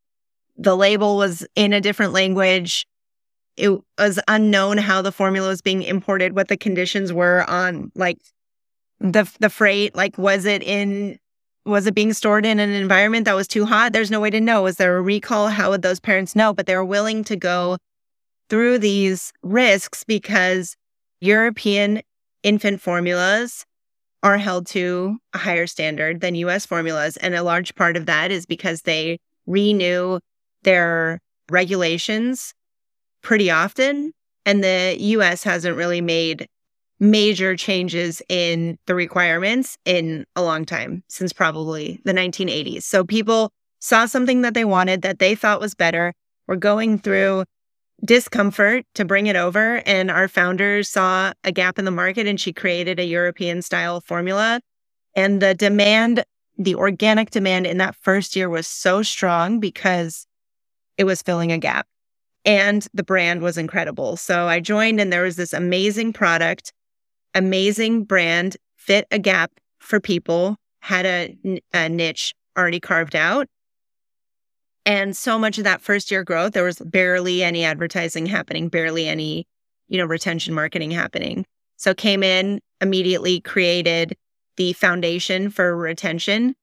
The 0.58 0.76
label 0.76 1.18
was 1.18 1.46
in 1.56 1.74
a 1.74 1.82
different 1.82 2.14
language. 2.14 2.88
It 3.56 3.80
was 4.00 4.20
unknown 4.28 4.80
how 4.80 5.02
the 5.02 5.12
formula 5.12 5.50
was 5.50 5.62
being 5.62 5.84
imported, 5.84 6.36
what 6.36 6.48
the 6.48 6.58
conditions 6.58 7.14
were 7.14 7.48
on 7.48 7.92
like 7.96 8.18
the 9.00 9.32
the 9.40 9.50
freight, 9.50 9.96
like 9.96 10.18
was 10.18 10.46
it 10.46 10.64
in 10.64 11.20
was 11.66 11.86
it 11.86 11.94
being 11.94 12.14
stored 12.14 12.46
in 12.46 12.60
an 12.60 12.70
environment 12.70 13.26
that 13.26 13.36
was 13.36 13.48
too 13.48 13.66
hot? 13.66 13.94
There's 13.94 14.10
no 14.10 14.20
way 14.22 14.30
to 14.30 14.40
know. 14.42 14.64
Was 14.64 14.78
there 14.78 14.98
a 14.98 15.02
recall? 15.02 15.50
How 15.50 15.70
would 15.70 15.82
those 15.82 16.00
parents 16.00 16.36
know? 16.36 16.54
But 16.54 16.66
they 16.66 16.76
were 16.76 16.86
willing 16.86 17.24
to 17.26 17.36
go 17.36 17.78
through 18.50 18.80
these 18.80 19.32
risks 19.44 20.04
because 20.04 20.76
European 21.20 22.02
infant 22.44 22.82
formulas 22.82 23.66
are 24.24 24.38
held 24.38 24.66
to 24.68 25.18
a 25.34 25.38
higher 25.38 25.68
standard 25.68 26.22
than 26.22 26.36
US 26.36 26.66
formulas. 26.66 27.18
And 27.18 27.36
a 27.36 27.44
large 27.44 27.76
part 27.76 27.98
of 27.98 28.06
that 28.08 28.32
is 28.32 28.46
because 28.46 28.82
they 28.82 29.20
renew 29.46 30.20
their 30.64 31.20
regulations 31.50 32.54
pretty 33.22 33.52
often. 33.52 34.14
And 34.46 34.64
the 34.64 34.96
US 35.00 35.44
hasn't 35.44 35.78
really 35.78 36.02
made 36.02 36.48
major 37.00 37.56
changes 37.56 38.22
in 38.28 38.78
the 38.88 38.96
requirements 38.96 39.78
in 39.86 40.26
a 40.36 40.42
long 40.42 40.66
time, 40.66 41.04
since 41.08 41.32
probably 41.32 42.02
the 42.06 42.14
1980s. 42.14 42.84
So 42.84 43.04
people 43.04 43.52
saw 43.80 44.06
something 44.06 44.42
that 44.42 44.56
they 44.56 44.66
wanted 44.66 45.04
that 45.04 45.20
they 45.20 45.36
thought 45.36 45.62
was 45.62 45.76
better. 45.76 46.14
We're 46.48 46.56
going 46.56 46.98
through 46.98 47.44
discomfort 48.04 48.86
to 48.96 49.06
bring 49.06 49.28
it 49.28 49.36
over. 49.36 49.82
And 49.86 50.12
our 50.12 50.28
founder 50.28 50.84
saw 50.84 51.34
a 51.44 51.52
gap 51.52 51.80
in 51.80 51.86
the 51.86 51.92
market 51.92 52.28
and 52.28 52.40
she 52.40 52.54
created 52.54 53.00
a 53.00 53.06
European 53.06 53.62
style 53.62 54.02
formula. 54.02 54.62
And 55.16 55.42
the 55.42 55.54
demand, 55.54 56.24
the 56.58 56.76
organic 56.76 57.32
demand 57.32 57.66
in 57.66 57.78
that 57.78 57.96
first 57.96 58.36
year 58.36 58.50
was 58.50 58.68
so 58.68 59.02
strong 59.02 59.60
because 59.60 60.28
it 60.98 61.06
was 61.06 61.22
filling 61.22 61.52
a 61.52 61.58
gap 61.58 61.88
and 62.46 62.88
the 62.94 63.04
brand 63.04 63.42
was 63.42 63.58
incredible. 63.58 64.16
So 64.16 64.48
I 64.48 64.60
joined 64.60 65.00
and 65.00 65.12
there 65.12 65.24
was 65.24 65.36
this 65.36 65.54
amazing 65.54 66.14
product, 66.14 66.72
amazing 67.36 68.06
brand, 68.06 68.58
fit 68.76 69.06
a 69.12 69.20
gap 69.20 69.52
for 69.80 70.00
people, 70.00 70.58
had 70.80 71.06
a, 71.06 71.60
a 71.74 71.90
niche 71.90 72.34
already 72.58 72.80
carved 72.80 73.16
out. 73.16 73.48
And 74.88 75.18
so 75.18 75.38
much 75.38 75.58
of 75.58 75.66
that 75.66 75.82
first 75.82 76.10
year 76.12 76.24
growth, 76.24 76.54
there 76.54 76.64
was 76.64 76.80
barely 76.80 77.44
any 77.44 77.66
advertising 77.66 78.26
happening, 78.26 78.70
barely 78.70 79.10
any, 79.10 79.46
you 79.90 79.98
know, 79.98 80.06
retention 80.06 80.54
marketing 80.54 80.92
happening. 80.92 81.46
So 81.76 81.94
came 81.94 82.24
in, 82.24 82.62
immediately 82.80 83.42
created 83.42 84.16
the 84.56 84.72
foundation 84.72 85.50
for 85.50 85.76
retention 85.76 86.56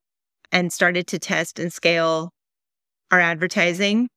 and 0.51 0.73
started 0.73 1.05
to 1.07 1.19
test 1.19 1.59
and 1.59 1.71
scale 1.71 2.31
our 3.11 3.19
advertising 3.19 4.09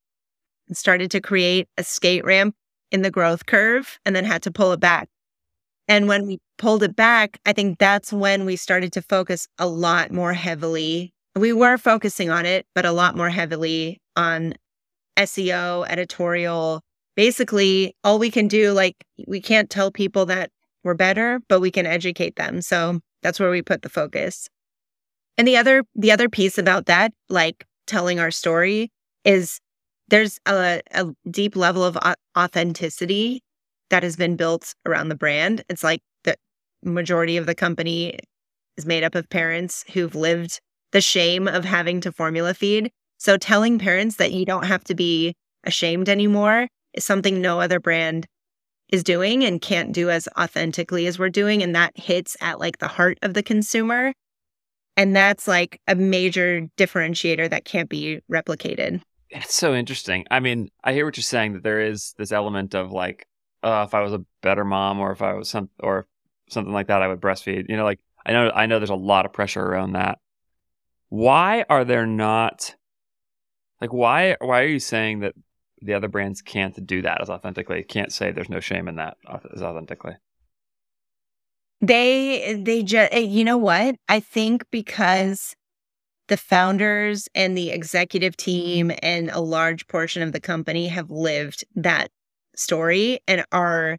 and 0.68 0.76
started 0.76 1.10
to 1.10 1.20
create 1.20 1.68
a 1.76 1.84
skate 1.84 2.24
ramp 2.24 2.54
in 2.90 3.02
the 3.02 3.10
growth 3.10 3.44
curve 3.44 3.98
and 4.06 4.16
then 4.16 4.24
had 4.24 4.42
to 4.44 4.50
pull 4.50 4.72
it 4.72 4.80
back. 4.80 5.10
And 5.86 6.08
when 6.08 6.26
we 6.26 6.38
pulled 6.56 6.82
it 6.82 6.96
back, 6.96 7.38
I 7.44 7.52
think 7.52 7.78
that's 7.78 8.10
when 8.10 8.46
we 8.46 8.56
started 8.56 8.90
to 8.94 9.02
focus 9.02 9.48
a 9.58 9.66
lot 9.66 10.10
more 10.10 10.32
heavily 10.32 11.12
we 11.40 11.52
were 11.52 11.78
focusing 11.78 12.30
on 12.30 12.46
it, 12.46 12.66
but 12.74 12.84
a 12.84 12.92
lot 12.92 13.16
more 13.16 13.30
heavily 13.30 14.00
on 14.16 14.54
SEO, 15.18 15.86
editorial. 15.88 16.80
Basically, 17.16 17.94
all 18.04 18.18
we 18.18 18.30
can 18.30 18.48
do, 18.48 18.72
like, 18.72 18.96
we 19.26 19.40
can't 19.40 19.70
tell 19.70 19.90
people 19.90 20.26
that 20.26 20.50
we're 20.84 20.94
better, 20.94 21.40
but 21.48 21.60
we 21.60 21.70
can 21.70 21.86
educate 21.86 22.36
them. 22.36 22.62
So 22.62 23.00
that's 23.22 23.40
where 23.40 23.50
we 23.50 23.62
put 23.62 23.82
the 23.82 23.88
focus. 23.88 24.48
And 25.36 25.46
the 25.46 25.56
other, 25.56 25.84
the 25.94 26.12
other 26.12 26.28
piece 26.28 26.58
about 26.58 26.86
that, 26.86 27.12
like 27.28 27.64
telling 27.86 28.18
our 28.20 28.30
story, 28.30 28.90
is 29.24 29.60
there's 30.08 30.38
a, 30.46 30.80
a 30.92 31.06
deep 31.30 31.56
level 31.56 31.84
of 31.84 31.98
authenticity 32.36 33.42
that 33.90 34.02
has 34.02 34.16
been 34.16 34.36
built 34.36 34.74
around 34.86 35.08
the 35.08 35.14
brand. 35.14 35.62
It's 35.68 35.84
like 35.84 36.00
the 36.24 36.36
majority 36.82 37.36
of 37.36 37.46
the 37.46 37.54
company 37.54 38.18
is 38.76 38.86
made 38.86 39.04
up 39.04 39.14
of 39.14 39.28
parents 39.28 39.84
who've 39.92 40.14
lived 40.14 40.60
the 40.92 41.00
shame 41.00 41.48
of 41.48 41.64
having 41.64 42.00
to 42.02 42.12
formula 42.12 42.54
feed. 42.54 42.90
So 43.18 43.36
telling 43.36 43.78
parents 43.78 44.16
that 44.16 44.32
you 44.32 44.44
don't 44.44 44.66
have 44.66 44.84
to 44.84 44.94
be 44.94 45.34
ashamed 45.64 46.08
anymore 46.08 46.68
is 46.94 47.04
something 47.04 47.40
no 47.40 47.60
other 47.60 47.80
brand 47.80 48.26
is 48.88 49.04
doing 49.04 49.44
and 49.44 49.60
can't 49.60 49.92
do 49.92 50.08
as 50.08 50.28
authentically 50.38 51.06
as 51.06 51.18
we're 51.18 51.28
doing. 51.28 51.62
And 51.62 51.74
that 51.74 51.98
hits 51.98 52.36
at 52.40 52.58
like 52.58 52.78
the 52.78 52.88
heart 52.88 53.18
of 53.22 53.34
the 53.34 53.42
consumer. 53.42 54.12
And 54.96 55.14
that's 55.14 55.46
like 55.46 55.80
a 55.86 55.94
major 55.94 56.66
differentiator 56.76 57.50
that 57.50 57.64
can't 57.64 57.88
be 57.88 58.20
replicated. 58.30 59.02
It's 59.30 59.54
so 59.54 59.74
interesting. 59.74 60.24
I 60.30 60.40
mean, 60.40 60.70
I 60.82 60.94
hear 60.94 61.04
what 61.04 61.16
you're 61.16 61.22
saying 61.22 61.52
that 61.52 61.62
there 61.62 61.80
is 61.80 62.14
this 62.16 62.32
element 62.32 62.74
of 62.74 62.92
like, 62.92 63.26
uh, 63.62 63.84
if 63.86 63.94
I 63.94 64.00
was 64.00 64.14
a 64.14 64.24
better 64.42 64.64
mom 64.64 65.00
or 65.00 65.12
if 65.12 65.20
I 65.20 65.34
was 65.34 65.50
some 65.50 65.68
or 65.80 66.06
something 66.48 66.72
like 66.72 66.86
that, 66.86 67.02
I 67.02 67.08
would 67.08 67.20
breastfeed. 67.20 67.68
You 67.68 67.76
know, 67.76 67.84
like 67.84 68.00
I 68.24 68.32
know 68.32 68.50
I 68.54 68.66
know 68.66 68.78
there's 68.78 68.90
a 68.90 68.94
lot 68.94 69.26
of 69.26 69.32
pressure 69.32 69.62
around 69.62 69.92
that 69.92 70.18
why 71.08 71.64
are 71.68 71.84
there 71.84 72.06
not 72.06 72.74
like 73.80 73.92
why 73.92 74.36
why 74.40 74.62
are 74.62 74.66
you 74.66 74.80
saying 74.80 75.20
that 75.20 75.34
the 75.80 75.94
other 75.94 76.08
brands 76.08 76.42
can't 76.42 76.86
do 76.86 77.02
that 77.02 77.20
as 77.20 77.30
authentically? 77.30 77.82
Can't 77.84 78.12
say 78.12 78.32
there's 78.32 78.48
no 78.50 78.60
shame 78.60 78.88
in 78.88 78.96
that 78.96 79.16
as 79.54 79.62
authentically. 79.62 80.14
They 81.80 82.60
they 82.60 82.82
just 82.82 83.12
eh, 83.12 83.20
you 83.20 83.44
know 83.44 83.58
what? 83.58 83.96
I 84.08 84.20
think 84.20 84.64
because 84.70 85.54
the 86.26 86.36
founders 86.36 87.28
and 87.34 87.56
the 87.56 87.70
executive 87.70 88.36
team 88.36 88.92
and 89.02 89.30
a 89.30 89.40
large 89.40 89.86
portion 89.86 90.22
of 90.22 90.32
the 90.32 90.40
company 90.40 90.88
have 90.88 91.10
lived 91.10 91.64
that 91.74 92.10
story 92.54 93.20
and 93.26 93.44
are 93.52 93.96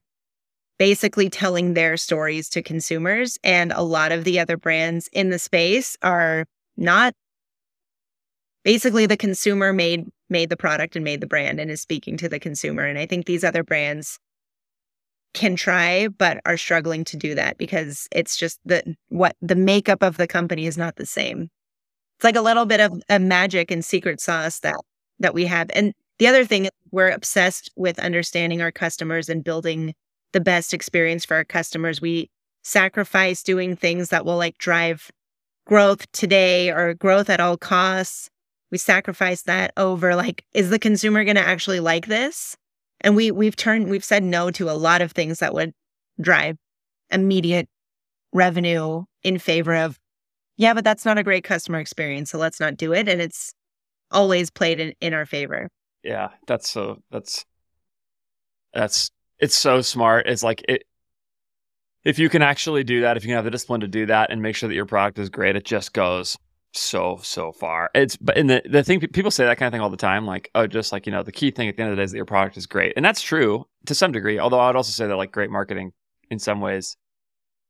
basically 0.78 1.30
telling 1.30 1.74
their 1.74 1.98
stories 1.98 2.50
to 2.50 2.62
consumers 2.62 3.38
and 3.44 3.72
a 3.72 3.82
lot 3.82 4.12
of 4.12 4.26
the 4.26 4.40
other 4.40 4.58
brands 4.58 5.10
in 5.12 5.30
the 5.30 5.40
space 5.40 5.98
are 6.02 6.46
not 6.80 7.14
basically 8.64 9.06
the 9.06 9.18
consumer 9.18 9.74
made 9.74 10.06
made 10.30 10.50
the 10.50 10.58
product 10.58 10.96
and 10.96 11.04
made 11.04 11.22
the 11.22 11.28
brand 11.28 11.60
and 11.60 11.72
is 11.72 11.82
speaking 11.82 12.18
to 12.18 12.30
the 12.30 12.40
consumer. 12.40 12.86
And 12.86 12.98
i 12.98 13.06
think 13.06 13.26
these 13.26 13.44
other 13.44 13.64
brands 13.64 14.20
can 15.34 15.56
try 15.56 16.08
but 16.08 16.40
are 16.46 16.58
struggling 16.58 17.04
to 17.06 17.18
do 17.18 17.36
that 17.36 17.58
because 17.58 18.08
it's 18.12 18.36
just 18.36 18.60
the 18.66 18.96
what 19.10 19.36
the 19.42 19.56
makeup 19.56 20.02
of 20.02 20.18
the 20.18 20.28
company 20.28 20.66
is 20.66 20.78
not 20.78 20.96
the 20.96 21.06
same. 21.06 21.50
It's 22.18 22.24
like 22.24 22.36
a 22.36 22.42
little 22.42 22.66
bit 22.66 22.80
of 22.80 23.02
a 23.10 23.20
magic 23.20 23.72
and 23.72 23.86
secret 23.86 24.20
sauce 24.20 24.60
that 24.60 24.76
that 25.20 25.34
we 25.34 25.46
have. 25.46 25.70
And 25.74 25.94
the 26.18 26.28
other 26.28 26.46
thing 26.46 26.70
we're 26.92 27.12
obsessed 27.12 27.72
with 27.76 28.00
understanding 28.00 28.62
our 28.62 28.72
customers 28.72 29.30
and 29.30 29.44
building 29.44 29.94
the 30.32 30.40
best 30.40 30.74
experience 30.74 31.26
for 31.26 31.36
our 31.36 31.46
customers. 31.46 32.02
We 32.02 32.30
sacrifice 32.64 33.44
doing 33.44 33.76
things 33.76 34.10
that 34.10 34.26
will 34.26 34.38
like 34.38 34.58
drive 34.58 35.12
growth 35.70 36.12
today 36.14 36.72
or 36.72 36.96
growth 36.96 37.30
at 37.30 37.40
all 37.40 37.56
costs. 37.56 38.28
We 38.72 38.80
sacrifice 38.80 39.44
that 39.44 39.72
over 39.78 40.16
like, 40.16 40.44
is 40.52 40.72
the 40.72 40.80
consumer 40.80 41.24
going 41.24 41.36
to 41.36 41.48
actually 41.48 41.80
like 41.80 42.08
this? 42.08 42.58
And 43.02 43.16
we 43.16 43.30
we've 43.30 43.56
turned 43.56 43.88
we've 43.88 44.04
said 44.04 44.24
no 44.24 44.50
to 44.52 44.70
a 44.70 44.74
lot 44.74 45.04
of 45.04 45.12
things 45.12 45.40
that 45.40 45.54
would 45.54 45.72
drive 46.20 46.58
immediate 47.12 47.70
revenue 48.34 49.04
in 49.24 49.38
favor 49.38 49.76
of, 49.76 50.00
yeah, 50.58 50.74
but 50.74 50.84
that's 50.84 51.06
not 51.06 51.20
a 51.20 51.24
great 51.24 51.44
customer 51.44 51.80
experience, 51.80 52.32
so 52.32 52.40
let's 52.40 52.60
not 52.60 52.76
do 52.76 52.92
it. 52.92 53.08
And 53.08 53.22
it's 53.22 53.54
always 54.10 54.50
played 54.50 54.80
in, 54.80 54.94
in 55.00 55.14
our 55.14 55.28
favor. 55.28 55.70
Yeah, 56.04 56.30
that's 56.48 56.68
so 56.68 56.98
that's 57.12 57.46
that's 58.74 59.12
it's 59.38 59.58
so 59.58 59.82
smart. 59.82 60.28
It's 60.28 60.44
like 60.44 60.64
it 60.68 60.84
if 62.04 62.20
you 62.20 62.30
can 62.30 62.42
actually 62.42 62.84
do 62.84 63.02
that, 63.02 63.18
if 63.18 63.24
you 63.24 63.28
can 63.28 63.36
have 63.36 63.46
the 63.46 63.52
discipline 63.52 63.82
to 63.82 63.88
do 63.88 64.06
that 64.06 64.32
and 64.32 64.42
make 64.42 64.56
sure 64.56 64.70
that 64.70 64.76
your 64.76 64.86
product 64.86 65.20
is 65.20 65.30
great, 65.30 65.56
it 65.56 65.66
just 65.66 65.94
goes 65.94 66.38
so 66.74 67.20
so 67.24 67.52
far. 67.52 67.90
It's 67.96 68.16
but 68.18 68.38
in 68.38 68.48
the 68.48 68.62
the 68.70 68.84
thing 68.84 69.00
people 69.00 69.32
say 69.32 69.46
that 69.46 69.58
kind 69.58 69.68
of 69.68 69.74
thing 69.74 69.82
all 69.82 69.90
the 69.90 69.98
time, 69.98 70.26
like 70.26 70.50
oh, 70.56 70.68
just 70.68 70.92
like 70.92 71.06
you 71.06 71.12
know, 71.12 71.24
the 71.24 71.32
key 71.32 71.52
thing 71.52 71.68
at 71.68 71.76
the 71.76 71.84
end 71.84 71.92
of 71.92 71.98
the 71.98 72.02
day 72.02 72.06
is 72.06 72.12
that 72.12 72.18
your 72.18 72.26
product 72.26 72.58
is 72.58 72.68
great, 72.68 72.94
and 72.96 73.04
that's 73.04 73.22
true 73.22 73.66
to 73.86 73.96
some 73.96 74.12
degree. 74.12 74.40
Although 74.40 74.60
I 74.60 74.68
would 74.68 74.76
also 74.76 74.92
say 74.92 75.08
that 75.08 75.16
like 75.16 75.32
great 75.32 75.50
marketing 75.50 75.94
in 76.30 76.40
some 76.40 76.62
ways. 76.62 76.96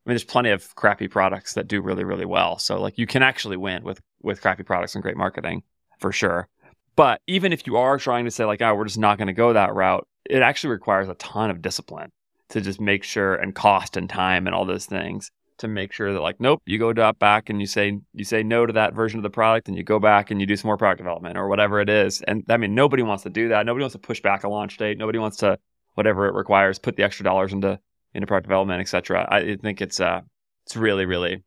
I 0.06 0.10
mean, 0.10 0.14
there's 0.14 0.24
plenty 0.24 0.50
of 0.50 0.74
crappy 0.76 1.08
products 1.08 1.54
that 1.54 1.68
do 1.68 1.82
really 1.82 2.04
really 2.04 2.26
well. 2.26 2.58
So 2.60 2.80
like 2.82 2.98
you 2.98 3.08
can 3.08 3.24
actually 3.24 3.58
win 3.58 3.84
with 3.84 4.02
with 4.22 4.42
crappy 4.42 4.64
products 4.64 4.96
and 4.96 5.02
great 5.02 5.18
marketing 5.18 5.64
for 6.00 6.12
sure. 6.12 6.48
But 6.96 7.22
even 7.28 7.54
if 7.54 7.66
you 7.66 7.78
are 7.78 7.98
trying 7.98 8.26
to 8.26 8.32
say 8.32 8.44
like, 8.44 8.62
oh, 8.62 8.76
we're 8.76 8.86
just 8.86 8.98
not 8.98 9.18
going 9.18 9.28
to 9.28 9.34
go 9.34 9.54
that 9.54 9.74
route, 9.74 10.06
it 10.30 10.42
actually 10.42 10.72
requires 10.72 11.08
a 11.08 11.14
ton 11.16 11.50
of 11.50 11.62
discipline 11.62 12.12
to 12.50 12.62
just 12.62 12.82
make 12.82 13.04
sure 13.04 13.36
and 13.36 13.56
cost 13.56 13.98
and 13.98 14.10
time 14.10 14.48
and 14.48 14.56
all 14.56 14.66
those 14.66 14.86
things 14.86 15.32
to 15.58 15.68
make 15.68 15.92
sure 15.92 16.14
that 16.14 16.22
like 16.22 16.40
nope 16.40 16.62
you 16.66 16.80
go 16.80 16.94
back 17.14 17.50
and 17.50 17.60
you 17.60 17.68
say 17.68 18.00
you 18.14 18.24
say 18.24 18.44
no 18.44 18.66
to 18.66 18.74
that 18.74 18.94
version 18.94 19.20
of 19.20 19.24
the 19.24 19.30
product 19.30 19.68
and 19.68 19.78
you 19.78 19.84
go 19.84 20.00
back 20.00 20.32
and 20.32 20.40
you 20.40 20.48
do 20.48 20.56
some 20.56 20.70
more 20.70 20.78
product 20.78 21.00
development 21.00 21.38
or 21.38 21.48
whatever 21.48 21.80
it 21.80 21.90
is. 21.90 22.22
And 22.22 22.44
i 22.50 22.58
mean 22.58 22.74
nobody 22.76 23.04
wants 23.04 23.24
to 23.24 23.30
do 23.30 23.50
that. 23.50 23.66
Nobody 23.66 23.84
wants 23.84 23.94
to 23.94 24.00
push 24.00 24.22
back 24.22 24.44
a 24.44 24.50
launch 24.50 24.78
date. 24.78 24.98
Nobody 24.98 25.20
wants 25.20 25.38
to 25.38 25.60
whatever 26.00 26.28
it 26.28 26.34
requires 26.34 26.80
put 26.80 26.96
the 26.96 27.04
extra 27.04 27.26
dollars 27.26 27.52
into 27.52 27.78
into 28.14 28.26
product 28.26 28.46
development 28.48 28.80
etc 28.80 29.28
i 29.30 29.58
think 29.62 29.82
it's 29.82 30.00
uh 30.00 30.22
it's 30.66 30.78
really 30.78 31.06
really 31.06 31.44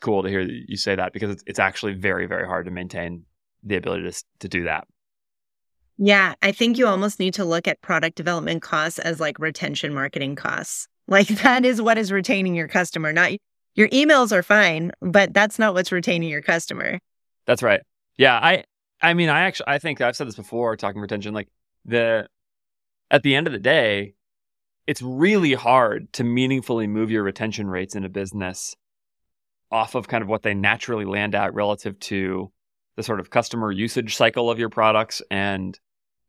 cool 0.00 0.24
to 0.24 0.28
hear 0.28 0.40
you 0.40 0.76
say 0.76 0.96
that 0.96 1.12
because 1.12 1.30
it's, 1.30 1.44
it's 1.46 1.58
actually 1.60 1.94
very 1.94 2.26
very 2.26 2.46
hard 2.46 2.64
to 2.64 2.72
maintain 2.72 3.24
the 3.62 3.76
ability 3.76 4.10
to 4.10 4.24
to 4.40 4.48
do 4.48 4.64
that 4.64 4.88
yeah, 5.98 6.34
I 6.42 6.52
think 6.52 6.78
you 6.78 6.86
almost 6.86 7.18
need 7.18 7.34
to 7.34 7.44
look 7.44 7.66
at 7.66 7.80
product 7.80 8.16
development 8.16 8.62
costs 8.62 8.98
as 8.98 9.20
like 9.20 9.38
retention 9.38 9.94
marketing 9.94 10.36
costs. 10.36 10.88
Like 11.08 11.28
that 11.42 11.64
is 11.64 11.80
what 11.80 11.98
is 11.98 12.12
retaining 12.12 12.54
your 12.54 12.68
customer, 12.68 13.12
not 13.12 13.32
your 13.74 13.88
emails 13.88 14.32
are 14.32 14.42
fine, 14.42 14.92
but 15.00 15.34
that's 15.34 15.58
not 15.58 15.74
what's 15.74 15.92
retaining 15.92 16.30
your 16.30 16.42
customer. 16.42 16.98
That's 17.46 17.62
right. 17.62 17.80
Yeah, 18.16 18.34
I 18.34 18.64
I 19.00 19.14
mean, 19.14 19.28
I 19.28 19.42
actually 19.42 19.68
I 19.68 19.78
think 19.78 20.00
I've 20.00 20.16
said 20.16 20.26
this 20.26 20.36
before 20.36 20.76
talking 20.76 21.00
retention 21.00 21.34
like 21.34 21.48
the 21.84 22.28
at 23.10 23.22
the 23.22 23.34
end 23.34 23.46
of 23.46 23.52
the 23.52 23.58
day, 23.58 24.14
it's 24.86 25.02
really 25.02 25.54
hard 25.54 26.12
to 26.14 26.24
meaningfully 26.24 26.86
move 26.86 27.10
your 27.10 27.22
retention 27.22 27.68
rates 27.68 27.94
in 27.94 28.04
a 28.04 28.08
business 28.08 28.74
off 29.70 29.94
of 29.94 30.08
kind 30.08 30.22
of 30.22 30.28
what 30.28 30.42
they 30.42 30.54
naturally 30.54 31.04
land 31.04 31.34
at 31.34 31.54
relative 31.54 31.98
to 31.98 32.50
the 32.96 33.02
sort 33.02 33.20
of 33.20 33.30
customer 33.30 33.70
usage 33.70 34.16
cycle 34.16 34.50
of 34.50 34.58
your 34.58 34.70
products 34.70 35.20
and 35.30 35.78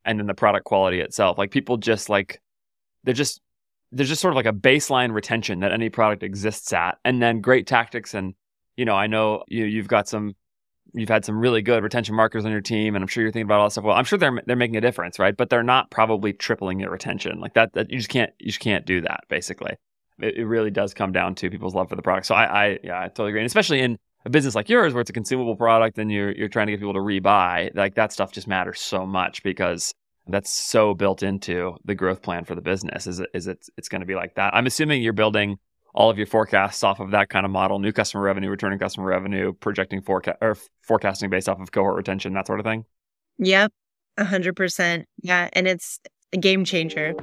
and 0.07 0.19
then 0.19 0.25
the 0.25 0.33
product 0.33 0.65
quality 0.65 0.99
itself. 0.99 1.37
Like 1.37 1.51
people 1.51 1.77
just 1.77 2.09
like 2.09 2.41
they're 3.03 3.13
just 3.13 3.41
there's 3.91 4.09
just 4.09 4.21
sort 4.21 4.33
of 4.33 4.35
like 4.35 4.45
a 4.45 4.53
baseline 4.53 5.13
retention 5.13 5.59
that 5.59 5.71
any 5.71 5.89
product 5.89 6.23
exists 6.23 6.73
at, 6.73 6.97
and 7.05 7.21
then 7.21 7.41
great 7.41 7.67
tactics 7.67 8.13
and 8.13 8.33
you 8.75 8.85
know 8.85 8.95
I 8.95 9.07
know 9.07 9.43
you 9.47 9.65
you've 9.65 9.87
got 9.87 10.07
some 10.07 10.35
you've 10.93 11.09
had 11.09 11.25
some 11.25 11.37
really 11.37 11.61
good 11.61 11.83
retention 11.83 12.15
marketers 12.15 12.45
on 12.45 12.51
your 12.51 12.61
team, 12.61 12.95
and 12.95 13.03
I'm 13.03 13.07
sure 13.07 13.21
you're 13.21 13.31
thinking 13.31 13.47
about 13.47 13.59
all 13.59 13.67
that 13.67 13.71
stuff. 13.71 13.83
Well, 13.83 13.95
I'm 13.95 14.05
sure 14.05 14.17
they're 14.17 14.41
they're 14.45 14.55
making 14.55 14.77
a 14.77 14.81
difference, 14.81 15.19
right? 15.19 15.35
But 15.35 15.49
they're 15.49 15.63
not 15.63 15.91
probably 15.91 16.33
tripling 16.33 16.79
your 16.79 16.89
retention 16.89 17.39
like 17.39 17.53
that. 17.53 17.73
that 17.73 17.91
you 17.91 17.97
just 17.97 18.09
can't 18.09 18.31
you 18.39 18.47
just 18.47 18.59
can't 18.59 18.85
do 18.85 19.01
that. 19.01 19.25
Basically, 19.29 19.75
it, 20.19 20.37
it 20.37 20.45
really 20.45 20.71
does 20.71 20.93
come 20.93 21.11
down 21.11 21.35
to 21.35 21.49
people's 21.49 21.75
love 21.75 21.89
for 21.89 21.95
the 21.95 22.01
product. 22.01 22.27
So 22.27 22.35
I, 22.35 22.43
I 22.65 22.79
yeah, 22.83 22.99
I 22.99 23.07
totally 23.07 23.29
agree, 23.29 23.41
and 23.41 23.47
especially 23.47 23.81
in 23.81 23.97
a 24.27 24.29
business 24.29 24.55
like 24.55 24.69
yours 24.69 24.93
where 24.93 25.01
it's 25.01 25.09
a 25.09 25.13
consumable 25.13 25.55
product 25.55 25.97
and 25.97 26.11
you're 26.11 26.31
you're 26.31 26.49
trying 26.49 26.67
to 26.67 26.73
get 26.73 26.79
people 26.79 26.93
to 26.93 26.99
rebuy, 26.99 27.73
like 27.75 27.95
that 27.95 28.11
stuff 28.11 28.31
just 28.31 28.47
matters 28.47 28.79
so 28.79 29.05
much 29.05 29.41
because 29.41 29.93
that's 30.27 30.51
so 30.51 30.93
built 30.93 31.23
into 31.23 31.75
the 31.85 31.95
growth 31.95 32.21
plan 32.21 32.43
for 32.43 32.53
the 32.53 32.61
business. 32.61 33.07
Is 33.07 33.19
it 33.19 33.29
is 33.33 33.47
it 33.47 33.67
it's 33.77 33.89
going 33.89 34.01
to 34.01 34.05
be 34.05 34.15
like 34.15 34.35
that? 34.35 34.53
I'm 34.53 34.67
assuming 34.67 35.01
you're 35.01 35.13
building 35.13 35.57
all 35.95 36.09
of 36.09 36.17
your 36.17 36.27
forecasts 36.27 36.83
off 36.83 36.99
of 36.99 37.11
that 37.11 37.29
kind 37.29 37.45
of 37.45 37.51
model, 37.51 37.79
new 37.79 37.93
customer 37.93 38.23
revenue, 38.23 38.49
returning 38.49 38.77
customer 38.77 39.07
revenue, 39.07 39.53
projecting 39.53 40.01
forecast 40.01 40.37
or 40.41 40.57
forecasting 40.81 41.29
based 41.29 41.49
off 41.49 41.59
of 41.59 41.71
cohort 41.71 41.95
retention, 41.95 42.33
that 42.33 42.45
sort 42.45 42.59
of 42.59 42.65
thing. 42.65 42.85
Yep. 43.39 43.71
A 44.17 44.25
hundred 44.25 44.55
percent. 44.55 45.07
Yeah. 45.21 45.49
And 45.53 45.67
it's 45.67 45.99
a 46.33 46.37
game 46.37 46.65
changer. 46.65 47.15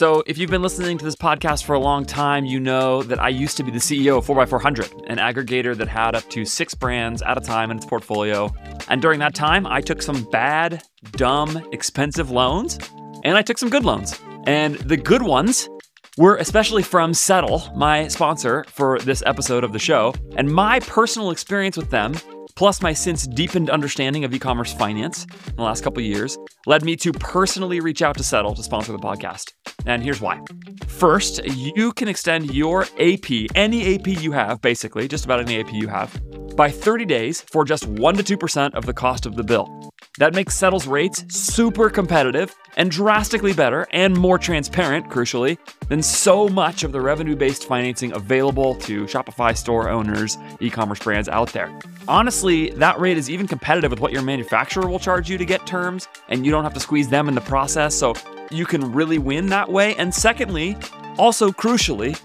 So, 0.00 0.22
if 0.24 0.38
you've 0.38 0.48
been 0.48 0.62
listening 0.62 0.96
to 0.96 1.04
this 1.04 1.14
podcast 1.14 1.64
for 1.64 1.74
a 1.74 1.78
long 1.78 2.06
time, 2.06 2.46
you 2.46 2.58
know 2.58 3.02
that 3.02 3.20
I 3.20 3.28
used 3.28 3.58
to 3.58 3.62
be 3.62 3.70
the 3.70 3.78
CEO 3.78 4.16
of 4.16 4.26
4x400, 4.26 5.10
an 5.10 5.18
aggregator 5.18 5.76
that 5.76 5.88
had 5.88 6.14
up 6.14 6.26
to 6.30 6.46
six 6.46 6.72
brands 6.74 7.20
at 7.20 7.36
a 7.36 7.40
time 7.42 7.70
in 7.70 7.76
its 7.76 7.84
portfolio. 7.84 8.50
And 8.88 9.02
during 9.02 9.20
that 9.20 9.34
time, 9.34 9.66
I 9.66 9.82
took 9.82 10.00
some 10.00 10.26
bad, 10.30 10.82
dumb, 11.10 11.68
expensive 11.72 12.30
loans, 12.30 12.78
and 13.24 13.36
I 13.36 13.42
took 13.42 13.58
some 13.58 13.68
good 13.68 13.84
loans. 13.84 14.18
And 14.46 14.76
the 14.76 14.96
good 14.96 15.20
ones 15.20 15.68
were 16.16 16.36
especially 16.36 16.82
from 16.82 17.12
Settle, 17.12 17.70
my 17.76 18.08
sponsor 18.08 18.64
for 18.68 19.00
this 19.00 19.22
episode 19.26 19.64
of 19.64 19.74
the 19.74 19.78
show. 19.78 20.14
And 20.34 20.50
my 20.50 20.80
personal 20.80 21.30
experience 21.30 21.76
with 21.76 21.90
them 21.90 22.14
plus 22.56 22.82
my 22.82 22.92
since 22.92 23.26
deepened 23.26 23.70
understanding 23.70 24.24
of 24.24 24.34
e-commerce 24.34 24.72
finance 24.72 25.24
in 25.46 25.56
the 25.56 25.62
last 25.62 25.82
couple 25.84 26.02
years 26.02 26.38
led 26.66 26.84
me 26.84 26.96
to 26.96 27.12
personally 27.12 27.80
reach 27.80 28.02
out 28.02 28.16
to 28.16 28.22
Settle 28.22 28.54
to 28.54 28.62
sponsor 28.62 28.92
the 28.92 28.98
podcast. 28.98 29.52
And 29.86 30.02
here's 30.02 30.20
why. 30.20 30.40
First, 30.86 31.44
you 31.44 31.92
can 31.92 32.08
extend 32.08 32.54
your 32.54 32.82
AP, 32.98 33.30
any 33.54 33.94
AP 33.94 34.06
you 34.06 34.32
have, 34.32 34.60
basically, 34.60 35.08
just 35.08 35.24
about 35.24 35.40
any 35.40 35.60
AP 35.60 35.72
you 35.72 35.88
have, 35.88 36.20
by 36.56 36.70
30 36.70 37.04
days 37.06 37.40
for 37.40 37.64
just 37.64 37.86
1 37.86 38.16
to 38.16 38.36
2% 38.36 38.74
of 38.74 38.86
the 38.86 38.92
cost 38.92 39.26
of 39.26 39.36
the 39.36 39.44
bill. 39.44 39.92
That 40.20 40.34
makes 40.34 40.54
Settle's 40.54 40.86
rates 40.86 41.24
super 41.34 41.88
competitive 41.88 42.54
and 42.76 42.90
drastically 42.90 43.54
better 43.54 43.86
and 43.90 44.14
more 44.14 44.36
transparent, 44.36 45.08
crucially, 45.08 45.56
than 45.88 46.02
so 46.02 46.46
much 46.46 46.84
of 46.84 46.92
the 46.92 47.00
revenue 47.00 47.34
based 47.34 47.64
financing 47.64 48.12
available 48.12 48.74
to 48.80 49.04
Shopify 49.04 49.56
store 49.56 49.88
owners, 49.88 50.36
e 50.60 50.68
commerce 50.68 50.98
brands 50.98 51.30
out 51.30 51.54
there. 51.54 51.74
Honestly, 52.06 52.68
that 52.72 53.00
rate 53.00 53.16
is 53.16 53.30
even 53.30 53.48
competitive 53.48 53.90
with 53.90 54.00
what 54.00 54.12
your 54.12 54.20
manufacturer 54.20 54.86
will 54.90 54.98
charge 54.98 55.30
you 55.30 55.38
to 55.38 55.46
get 55.46 55.66
terms, 55.66 56.06
and 56.28 56.44
you 56.44 56.52
don't 56.52 56.64
have 56.64 56.74
to 56.74 56.80
squeeze 56.80 57.08
them 57.08 57.26
in 57.26 57.34
the 57.34 57.40
process, 57.40 57.94
so 57.94 58.12
you 58.50 58.66
can 58.66 58.92
really 58.92 59.16
win 59.16 59.46
that 59.46 59.72
way. 59.72 59.94
And 59.94 60.14
secondly, 60.14 60.76
also 61.16 61.50
crucially, 61.50 62.20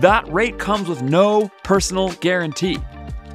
that 0.00 0.26
rate 0.32 0.58
comes 0.58 0.88
with 0.88 1.00
no 1.00 1.48
personal 1.62 2.10
guarantee. 2.14 2.80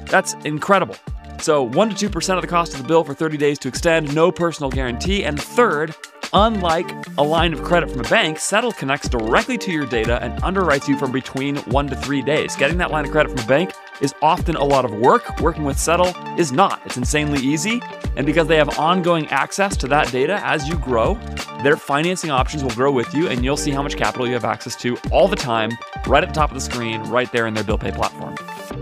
That's 0.04 0.34
incredible. 0.44 0.96
So 1.42 1.64
1 1.64 1.96
to 1.96 2.08
2% 2.08 2.36
of 2.36 2.40
the 2.40 2.46
cost 2.46 2.72
of 2.72 2.80
the 2.80 2.86
bill 2.86 3.02
for 3.02 3.14
30 3.14 3.36
days 3.36 3.58
to 3.58 3.68
extend, 3.68 4.14
no 4.14 4.30
personal 4.30 4.70
guarantee. 4.70 5.24
And 5.24 5.42
third, 5.42 5.92
unlike 6.32 6.88
a 7.18 7.22
line 7.22 7.52
of 7.52 7.64
credit 7.64 7.90
from 7.90 7.98
a 7.98 8.08
bank, 8.08 8.38
Settle 8.38 8.70
connects 8.70 9.08
directly 9.08 9.58
to 9.58 9.72
your 9.72 9.84
data 9.84 10.22
and 10.22 10.40
underwrites 10.42 10.86
you 10.86 10.96
from 10.96 11.10
between 11.10 11.56
1 11.56 11.88
to 11.88 11.96
3 11.96 12.22
days. 12.22 12.54
Getting 12.54 12.78
that 12.78 12.92
line 12.92 13.06
of 13.06 13.10
credit 13.10 13.30
from 13.30 13.40
a 13.40 13.48
bank 13.48 13.72
is 14.00 14.14
often 14.22 14.54
a 14.54 14.64
lot 14.64 14.84
of 14.84 14.92
work. 14.92 15.40
Working 15.40 15.64
with 15.64 15.80
Settle 15.80 16.14
is 16.38 16.52
not. 16.52 16.80
It's 16.86 16.96
insanely 16.96 17.40
easy. 17.40 17.82
And 18.16 18.24
because 18.24 18.46
they 18.46 18.56
have 18.56 18.78
ongoing 18.78 19.26
access 19.26 19.76
to 19.78 19.88
that 19.88 20.12
data 20.12 20.40
as 20.44 20.68
you 20.68 20.76
grow, 20.78 21.14
their 21.64 21.76
financing 21.76 22.30
options 22.30 22.62
will 22.62 22.70
grow 22.70 22.92
with 22.92 23.12
you 23.14 23.26
and 23.26 23.44
you'll 23.44 23.56
see 23.56 23.72
how 23.72 23.82
much 23.82 23.96
capital 23.96 24.28
you 24.28 24.34
have 24.34 24.44
access 24.44 24.76
to 24.76 24.96
all 25.10 25.26
the 25.26 25.34
time, 25.34 25.72
right 26.06 26.22
at 26.22 26.28
the 26.28 26.34
top 26.34 26.50
of 26.50 26.54
the 26.54 26.60
screen, 26.60 27.02
right 27.04 27.32
there 27.32 27.48
in 27.48 27.54
their 27.54 27.64
bill 27.64 27.78
pay 27.78 27.90
platform. 27.90 28.36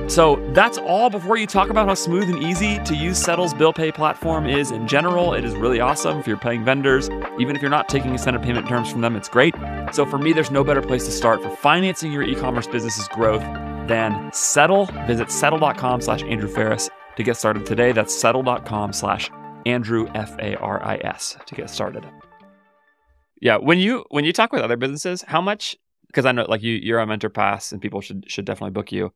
So 0.09 0.37
that's 0.55 0.79
all 0.79 1.11
before 1.11 1.37
you 1.37 1.47
talk 1.47 1.71
about 1.71 1.87
how 1.87 1.95
smooth 1.95 2.29
and 2.29 2.43
easy 2.43 2.79
to 2.85 2.95
use 2.95 3.19
Settle's 3.19 3.55
bill 3.55 3.73
pay 3.73 3.93
platform 3.93 4.47
is 4.47 4.71
in 4.71 4.89
general. 4.89 5.35
It 5.35 5.45
is 5.45 5.55
really 5.55 5.81
awesome 5.81 6.19
if 6.19 6.27
you're 6.27 6.37
paying 6.37 6.65
vendors. 6.65 7.09
Even 7.39 7.57
if 7.57 7.63
you're 7.63 7.71
not 7.71 7.89
taking 7.89 8.13
extended 8.13 8.43
payment 8.43 8.67
terms 8.69 8.91
from 8.91 9.01
them, 9.01 9.17
it's 9.17 9.29
great. 9.29 9.55
So 9.93 10.05
for 10.07 10.19
me, 10.19 10.33
there's 10.33 10.51
no 10.51 10.65
better 10.65 10.83
place 10.83 11.05
to 11.05 11.11
start 11.13 11.43
for 11.43 11.51
financing 11.57 12.13
your 12.13 12.23
e-commerce 12.23 12.67
business's 12.67 13.09
growth 13.09 13.43
than 13.89 14.31
Settle. 14.33 14.87
Visit 15.07 15.31
settle.com 15.31 16.01
slash 16.01 16.23
Andrew 16.25 16.49
Faris 16.49 16.89
to 17.17 17.23
get 17.23 17.37
started 17.37 17.67
today. 17.67 17.93
That's 17.93 18.17
settle.com 18.17 18.93
slash 18.93 19.31
Andrew 19.67 20.09
F 20.15 20.37
A 20.39 20.57
R 20.57 20.83
I 20.83 20.97
S 21.05 21.37
to 21.47 21.55
get 21.55 21.69
started. 21.71 22.05
Yeah, 23.41 23.57
when 23.57 23.79
you 23.79 24.05
when 24.11 24.25
you 24.25 24.33
talk 24.33 24.53
with 24.53 24.63
other 24.63 24.77
businesses, 24.77 25.23
how 25.27 25.41
much 25.41 25.77
because 26.07 26.27
I 26.27 26.33
know 26.33 26.45
like 26.49 26.63
you 26.63 26.75
you're 26.75 27.01
a 27.01 27.07
MentorPass 27.07 27.73
and 27.73 27.81
people 27.81 28.01
should 28.01 28.25
should 28.29 28.45
definitely 28.45 28.73
book 28.73 28.93
you. 28.93 29.13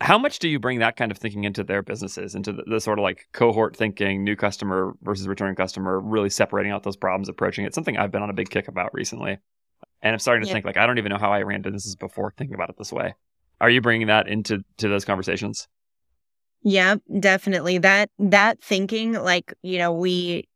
How 0.00 0.16
much 0.16 0.38
do 0.38 0.48
you 0.48 0.60
bring 0.60 0.78
that 0.78 0.96
kind 0.96 1.10
of 1.10 1.18
thinking 1.18 1.44
into 1.44 1.64
their 1.64 1.82
businesses, 1.82 2.34
into 2.34 2.52
the, 2.52 2.62
the, 2.66 2.80
sort 2.80 3.00
of 3.00 3.02
like 3.02 3.26
cohort 3.32 3.76
thinking, 3.76 4.22
new 4.22 4.36
customer 4.36 4.94
versus 5.02 5.26
returning 5.26 5.56
customer, 5.56 5.98
really 5.98 6.30
separating 6.30 6.70
out 6.70 6.84
those 6.84 6.96
problems, 6.96 7.28
approaching 7.28 7.64
it? 7.64 7.74
Something 7.74 7.96
I've 7.96 8.12
been 8.12 8.22
on 8.22 8.30
a 8.30 8.34
big 8.34 8.48
kick 8.48 8.68
about 8.68 8.94
recently. 8.94 9.38
And 10.00 10.12
I'm 10.12 10.20
starting 10.20 10.46
to 10.46 10.52
think 10.52 10.64
like, 10.64 10.76
I 10.76 10.86
don't 10.86 10.98
even 10.98 11.10
know 11.10 11.18
how 11.18 11.32
I 11.32 11.42
ran 11.42 11.62
businesses 11.62 11.96
before 11.96 12.32
thinking 12.36 12.54
about 12.54 12.70
it 12.70 12.76
this 12.78 12.92
way. 12.92 13.14
Are 13.60 13.70
you 13.70 13.80
bringing 13.80 14.06
that 14.06 14.28
into 14.28 14.64
to 14.76 14.88
those 14.88 15.04
conversations? 15.04 15.66
Yeah, 16.62 16.96
definitely. 17.18 17.78
That 17.78 18.10
that 18.18 18.62
thinking, 18.62 19.12
like, 19.12 19.52
you 19.62 19.78
know, 19.78 19.92
we 19.92 20.48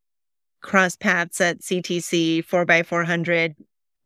cross 0.61 0.97
paths 0.97 1.41
at 1.41 1.61
CTC 1.61 2.47
4x400. 2.47 3.55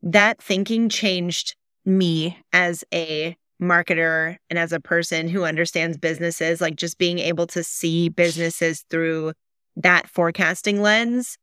That 0.02 0.42
thinking 0.42 0.88
changed 0.88 1.56
me 1.84 2.38
as 2.52 2.84
a 2.92 3.36
marketer 3.60 4.36
and 4.50 4.58
as 4.58 4.72
a 4.72 4.80
person 4.80 5.28
who 5.28 5.44
understands 5.44 5.96
businesses, 5.96 6.60
like 6.60 6.76
just 6.76 6.98
being 6.98 7.18
able 7.18 7.46
to 7.48 7.62
see 7.62 8.08
businesses 8.08 8.84
through 8.90 9.32
that 9.76 10.08
forecasting 10.08 10.82
lens, 10.82 11.38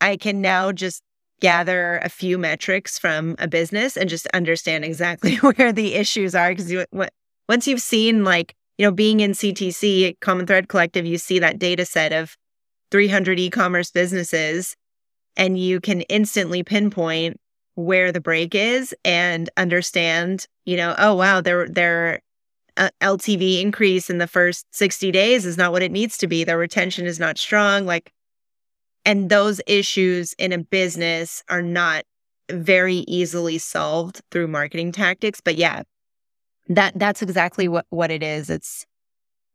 I 0.00 0.16
can 0.16 0.40
now 0.40 0.72
just 0.72 1.02
gather 1.40 1.98
a 1.98 2.08
few 2.08 2.38
metrics 2.38 2.98
from 2.98 3.34
a 3.38 3.48
business 3.48 3.96
and 3.96 4.08
just 4.10 4.26
understand 4.28 4.84
exactly 4.84 5.36
where 5.36 5.72
the 5.72 5.94
issues 5.94 6.34
are. 6.34 6.50
Because 6.50 6.70
you, 6.70 6.84
once 7.48 7.66
you've 7.66 7.82
seen, 7.82 8.24
like, 8.24 8.54
you 8.78 8.86
know, 8.86 8.92
being 8.92 9.20
in 9.20 9.32
CTC, 9.32 10.20
Common 10.20 10.46
Thread 10.46 10.68
Collective, 10.68 11.06
you 11.06 11.18
see 11.18 11.38
that 11.38 11.58
data 11.58 11.84
set 11.84 12.12
of 12.12 12.36
300 12.90 13.38
e 13.38 13.50
commerce 13.50 13.90
businesses 13.90 14.76
and 15.36 15.58
you 15.58 15.80
can 15.80 16.02
instantly 16.02 16.62
pinpoint 16.62 17.38
where 17.80 18.12
the 18.12 18.20
break 18.20 18.54
is 18.54 18.94
and 19.04 19.50
understand, 19.56 20.46
you 20.64 20.76
know, 20.76 20.94
oh 20.98 21.14
wow, 21.14 21.40
their 21.40 21.68
their 21.68 22.20
uh, 22.76 22.90
LTV 23.00 23.60
increase 23.60 24.08
in 24.10 24.18
the 24.18 24.26
first 24.26 24.66
60 24.72 25.10
days 25.10 25.44
is 25.44 25.56
not 25.56 25.72
what 25.72 25.82
it 25.82 25.92
needs 25.92 26.16
to 26.18 26.26
be. 26.26 26.44
Their 26.44 26.58
retention 26.58 27.06
is 27.06 27.18
not 27.18 27.38
strong 27.38 27.86
like 27.86 28.12
and 29.04 29.30
those 29.30 29.60
issues 29.66 30.34
in 30.34 30.52
a 30.52 30.58
business 30.58 31.42
are 31.48 31.62
not 31.62 32.04
very 32.50 32.96
easily 33.08 33.58
solved 33.58 34.20
through 34.30 34.48
marketing 34.48 34.92
tactics, 34.92 35.40
but 35.40 35.56
yeah, 35.56 35.82
that 36.68 36.92
that's 36.96 37.22
exactly 37.22 37.68
what 37.68 37.86
what 37.90 38.10
it 38.10 38.22
is. 38.22 38.50
It's 38.50 38.86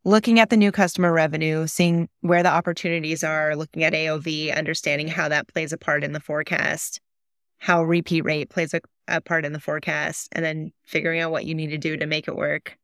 looking 0.04 0.40
at 0.40 0.50
the 0.50 0.58
new 0.58 0.72
customer 0.72 1.12
revenue, 1.12 1.68
seeing 1.68 2.10
where 2.22 2.44
the 2.44 2.52
opportunities 2.52 3.24
are, 3.24 3.56
looking 3.56 3.84
at 3.84 3.94
AOV, 3.94 4.56
understanding 4.56 5.08
how 5.08 5.30
that 5.30 5.48
plays 5.48 5.74
a 5.74 5.78
part 5.78 6.04
in 6.04 6.14
the 6.14 6.20
forecast, 6.20 7.00
how 7.58 7.84
repeat 7.84 8.22
rate 8.22 8.50
plays 8.50 8.74
a, 8.74 8.82
a 9.08 9.22
part 9.22 9.46
in 9.46 9.54
the 9.54 9.60
forecast, 9.60 10.30
and 10.32 10.44
then 10.44 10.72
figuring 10.84 11.20
out 11.20 11.32
what 11.32 11.46
you 11.46 11.56
need 11.56 11.72
to 11.72 11.78
do 11.78 11.98
to 11.98 12.06
make 12.06 12.28
it 12.28 12.36
work. 12.36 12.78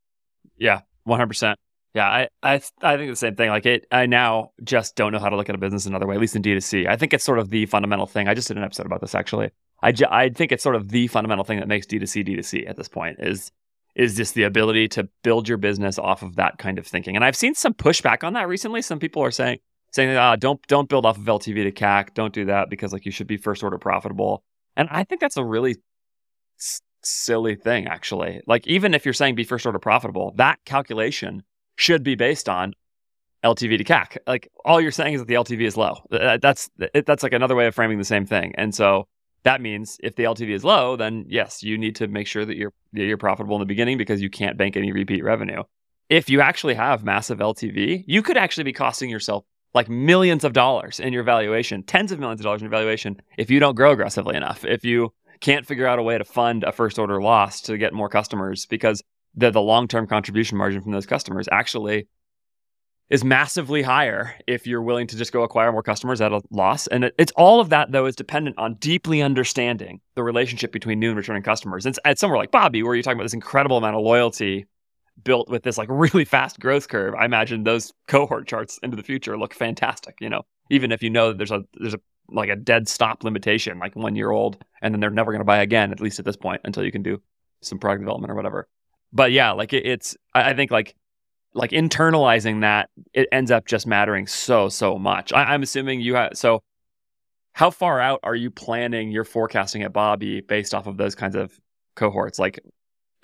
Yeah, 0.58 0.82
100%. 1.08 1.56
Yeah, 1.94 2.08
I, 2.08 2.28
I 2.42 2.62
I 2.82 2.96
think 2.96 3.12
the 3.12 3.16
same 3.18 3.36
thing. 3.36 3.50
Like 3.50 3.66
it, 3.66 3.86
I 3.92 4.06
now 4.06 4.52
just 4.64 4.96
don't 4.96 5.12
know 5.12 5.20
how 5.20 5.28
to 5.28 5.36
look 5.36 5.50
at 5.50 5.56
a 5.56 5.58
business 5.58 5.86
another 5.86 6.08
way. 6.08 6.16
At 6.16 6.22
least 6.22 6.38
in 6.38 6.42
D2C, 6.42 6.88
I 6.88 6.96
think 6.96 7.14
it's 7.14 7.24
sort 7.24 7.38
of 7.38 7.50
the 7.50 7.66
fundamental 7.66 8.06
thing. 8.06 8.30
I 8.30 8.34
just 8.34 8.48
did 8.48 8.58
an 8.58 8.64
episode 8.64 8.86
about 8.86 9.02
this 9.02 9.14
actually. 9.14 9.50
I, 9.82 9.92
ju- 9.92 10.06
I 10.10 10.30
think 10.30 10.52
it's 10.52 10.64
sort 10.64 10.76
of 10.76 10.90
the 10.90 11.08
fundamental 11.08 11.44
thing 11.44 11.60
that 11.60 11.68
makes 11.68 11.88
D2C 11.88 12.26
D2C 12.26 12.70
at 12.70 12.78
this 12.78 12.88
point 12.88 13.18
is 13.20 13.52
is 13.94 14.16
just 14.16 14.36
the 14.36 14.44
ability 14.44 14.88
to 14.88 15.10
build 15.22 15.50
your 15.50 15.58
business 15.58 16.00
off 16.00 16.24
of 16.24 16.38
that 16.38 16.58
kind 16.58 16.80
of 16.80 16.88
thinking. 16.88 17.18
And 17.18 17.26
I've 17.26 17.36
seen 17.36 17.56
some 17.56 17.74
pushback 17.74 18.24
on 18.24 18.34
that 18.34 18.48
recently. 18.48 18.82
Some 18.82 19.00
people 19.00 19.22
are 19.22 19.32
saying 19.32 19.60
saying 19.92 20.16
ah, 20.16 20.38
don't 20.38 20.66
don't 20.68 20.88
build 20.88 21.06
off 21.06 21.18
of 21.18 21.26
LTV 21.26 21.64
to 21.64 21.72
CAC. 21.72 22.14
Don't 22.14 22.34
do 22.34 22.46
that 22.46 22.70
because 22.70 22.94
like 22.94 23.06
you 23.06 23.12
should 23.12 23.28
be 23.28 23.36
first 23.38 23.64
order 23.64 23.78
profitable. 23.78 24.46
And 24.78 24.88
I 24.92 25.04
think 25.04 25.22
that's 25.22 25.38
a 25.38 25.44
really 25.46 25.76
s- 26.60 26.82
silly 27.04 27.56
thing 27.56 27.88
actually. 27.88 28.42
Like 28.48 28.68
even 28.68 28.94
if 28.94 29.06
you're 29.06 29.14
saying 29.14 29.36
be 29.36 29.44
first 29.44 29.66
order 29.66 29.80
profitable, 29.80 30.34
that 30.38 30.60
calculation 30.66 31.44
should 31.76 32.04
be 32.04 32.16
based 32.16 32.48
on 32.50 32.74
LTV 33.44 33.78
to 33.80 33.84
CAC. 33.84 34.18
Like 34.28 34.50
all 34.66 34.80
you're 34.80 34.92
saying 34.92 35.16
is 35.16 35.22
that 35.22 35.28
the 35.28 35.34
LTV 35.34 35.62
is 35.64 35.78
low. 35.78 35.96
That's 36.10 36.70
that's 37.06 37.24
like 37.24 37.34
another 37.34 37.56
way 37.56 37.66
of 37.68 37.76
framing 37.76 37.98
the 37.98 38.04
same 38.04 38.26
thing. 38.26 38.54
And 38.58 38.74
so 38.76 39.08
that 39.44 39.62
means 39.62 39.98
if 40.04 40.16
the 40.16 40.24
LTV 40.26 40.52
is 40.52 40.64
low, 40.64 40.96
then 40.96 41.26
yes, 41.28 41.64
you 41.64 41.78
need 41.78 41.96
to 41.96 42.08
make 42.08 42.28
sure 42.28 42.46
that 42.46 42.56
you're 42.58 42.74
you're 42.94 43.18
profitable 43.18 43.56
in 43.56 43.60
the 43.62 43.66
beginning 43.66 43.98
because 43.98 44.22
you 44.22 44.30
can't 44.30 44.58
bank 44.58 44.78
any 44.78 44.92
repeat 44.92 45.24
revenue. 45.24 45.64
if 46.10 46.30
you 46.30 46.42
actually 46.42 46.74
have 46.76 47.04
massive 47.04 47.40
LTV, 47.40 48.04
you 48.06 48.22
could 48.22 48.38
actually 48.38 48.66
be 48.66 48.74
costing 48.74 49.10
yourself 49.10 49.46
like 49.74 49.90
millions 49.90 50.44
of 50.44 50.54
dollars 50.54 51.00
in 51.00 51.14
your 51.14 51.24
valuation, 51.24 51.84
tens 51.84 52.12
of 52.12 52.20
millions 52.20 52.42
of 52.42 52.44
dollars 52.44 52.62
in 52.62 52.66
your 52.66 52.72
valuation 52.72 53.22
if 53.38 53.50
you 53.50 53.60
don't 53.60 53.76
grow 53.76 53.92
aggressively 53.92 54.36
enough. 54.36 54.66
If 54.66 54.84
you 54.84 55.14
can't 55.40 55.66
figure 55.66 55.88
out 55.88 56.00
a 56.00 56.04
way 56.04 56.18
to 56.18 56.24
fund 56.24 56.64
a 56.64 56.72
first 56.72 57.00
order 57.00 57.22
loss 57.22 57.62
to 57.62 57.78
get 57.78 57.94
more 57.94 58.10
customers 58.10 58.66
because 58.66 59.02
the 59.36 59.50
the 59.50 59.62
long 59.62 59.88
term 59.88 60.08
contribution 60.08 60.58
margin 60.58 60.82
from 60.82 60.92
those 60.92 61.06
customers 61.06 61.48
actually 61.52 62.08
is 63.10 63.26
massively 63.26 63.82
higher 63.82 64.34
if 64.48 64.66
you're 64.66 64.82
willing 64.82 65.06
to 65.06 65.18
just 65.18 65.34
go 65.34 65.44
acquire 65.44 65.72
more 65.72 65.84
customers 65.84 66.22
at 66.22 66.32
a 66.32 66.42
loss. 66.50 66.88
And 66.88 67.04
it, 67.04 67.16
it's 67.18 67.34
all 67.36 67.60
of 67.60 67.70
that 67.70 67.92
though 67.92 68.06
is 68.06 68.16
dependent 68.16 68.58
on 68.58 68.76
deeply 68.76 69.22
understanding 69.22 70.00
the 70.16 70.24
relationship 70.24 70.72
between 70.72 71.00
new 71.00 71.10
and 71.10 71.18
returning 71.18 71.44
customers. 71.44 71.86
It's 71.86 72.00
at 72.06 72.20
somewhere 72.20 72.38
like 72.38 72.52
Bobbie, 72.52 72.84
where 72.84 72.96
you're 72.96 73.04
talking 73.04 73.18
about 73.18 73.26
this 73.26 73.34
incredible 73.34 73.78
amount 73.78 73.98
of 73.98 74.04
loyalty 74.04 74.66
built 75.24 75.50
with 75.50 75.64
this 75.64 75.78
like 75.78 75.90
really 75.92 76.26
fast 76.26 76.60
growth 76.60 76.88
curve. 76.88 77.14
I 77.16 77.26
imagine 77.26 77.64
those 77.64 77.94
cohort 78.08 78.48
charts 78.48 78.80
into 78.84 78.98
the 78.98 79.04
future 79.04 79.38
look 79.38 79.54
fantastic. 79.54 80.16
You 80.20 80.30
know, 80.30 80.44
even 80.70 80.92
if 80.92 81.04
you 81.04 81.10
know 81.10 81.30
that 81.30 81.38
there's 81.38 81.52
a 81.52 81.64
there's 81.80 81.94
a 81.94 82.00
like 82.30 82.50
a 82.50 82.56
dead 82.56 82.88
stop 82.88 83.24
limitation, 83.24 83.80
like 83.80 83.96
one 83.96 84.16
year 84.16 84.32
old, 84.32 84.64
and 84.82 84.94
then 84.94 85.00
they're 85.00 85.10
never 85.10 85.32
going 85.32 85.42
to 85.42 85.46
buy 85.46 85.62
again, 85.62 85.92
at 85.92 86.00
least 86.00 86.20
at 86.20 86.26
this 86.26 86.38
point, 86.38 86.62
until 86.64 86.84
you 86.84 86.92
can 86.92 87.04
do 87.04 87.22
some 87.62 87.80
product 87.80 88.02
development 88.02 88.32
or 88.32 88.36
whatever. 88.36 88.68
But 89.14 89.32
yeah, 89.32 89.52
like 89.52 89.74
it, 89.74 89.86
it's 89.86 90.16
I, 90.34 90.52
I 90.52 90.54
think 90.56 90.72
like 90.72 90.96
like 91.54 91.72
internalizing 91.72 92.62
that 92.62 92.90
it 93.14 93.28
ends 93.32 93.52
up 93.52 93.66
just 93.66 93.86
mattering 93.86 94.28
so 94.28 94.70
so 94.70 94.98
much 94.98 95.34
I, 95.34 95.54
am 95.54 95.64
assuming 95.64 96.02
you 96.02 96.16
have 96.16 96.32
so 96.36 96.64
how 97.54 97.70
far 97.70 98.00
out 98.00 98.22
are 98.24 98.36
you 98.36 98.50
planning 98.50 99.12
your 99.12 99.26
forecasting 99.26 99.84
at 99.84 99.92
Bobbie 99.92 100.42
based 100.42 100.74
off 100.74 100.88
of 100.88 100.98
those 100.98 101.16
kinds 101.16 101.36
of 101.36 101.58
cohorts 101.96 102.40
like 102.40 102.60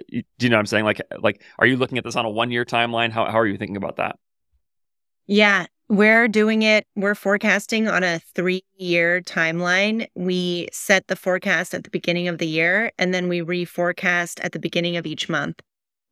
do 0.09 0.23
you 0.39 0.49
know 0.49 0.55
what 0.55 0.61
i'm 0.61 0.65
saying 0.65 0.85
like 0.85 1.01
like 1.19 1.41
are 1.59 1.67
you 1.67 1.77
looking 1.77 1.97
at 1.97 2.03
this 2.03 2.15
on 2.15 2.25
a 2.25 2.29
one 2.29 2.51
year 2.51 2.65
timeline 2.65 3.11
how, 3.11 3.25
how 3.25 3.39
are 3.39 3.47
you 3.47 3.57
thinking 3.57 3.77
about 3.77 3.97
that 3.97 4.17
yeah 5.25 5.65
we're 5.89 6.27
doing 6.27 6.63
it 6.63 6.85
we're 6.95 7.15
forecasting 7.15 7.87
on 7.87 8.03
a 8.03 8.19
three 8.35 8.63
year 8.77 9.21
timeline 9.21 10.07
we 10.15 10.67
set 10.71 11.07
the 11.07 11.15
forecast 11.15 11.73
at 11.73 11.83
the 11.83 11.89
beginning 11.89 12.27
of 12.27 12.37
the 12.37 12.47
year 12.47 12.91
and 12.97 13.13
then 13.13 13.27
we 13.27 13.41
reforecast 13.41 14.39
at 14.43 14.51
the 14.51 14.59
beginning 14.59 14.97
of 14.97 15.05
each 15.05 15.29
month 15.29 15.61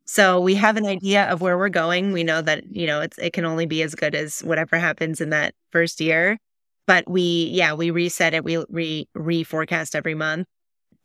so 0.06 0.40
we 0.40 0.54
have 0.56 0.78
an 0.78 0.86
idea 0.86 1.26
of 1.26 1.42
where 1.42 1.58
we're 1.58 1.70
going. 1.70 2.14
We 2.14 2.24
know 2.24 2.42
that, 2.44 2.64
you 2.70 2.86
know, 2.86 3.02
it's 3.02 3.18
it 3.18 3.34
can 3.34 3.44
only 3.44 3.66
be 3.66 3.82
as 3.82 3.96
good 3.96 4.14
as 4.14 4.42
whatever 4.42 4.78
happens 4.78 5.20
in 5.20 5.32
that 5.32 5.56
first 5.72 6.00
year. 6.00 6.38
But 6.86 7.10
we 7.10 7.50
yeah, 7.54 7.74
we 7.74 7.90
reset 7.90 8.36
it, 8.36 8.44
we 8.44 8.64
re 8.70 9.08
reforecast 9.18 9.96
every 9.96 10.14
month. 10.14 10.48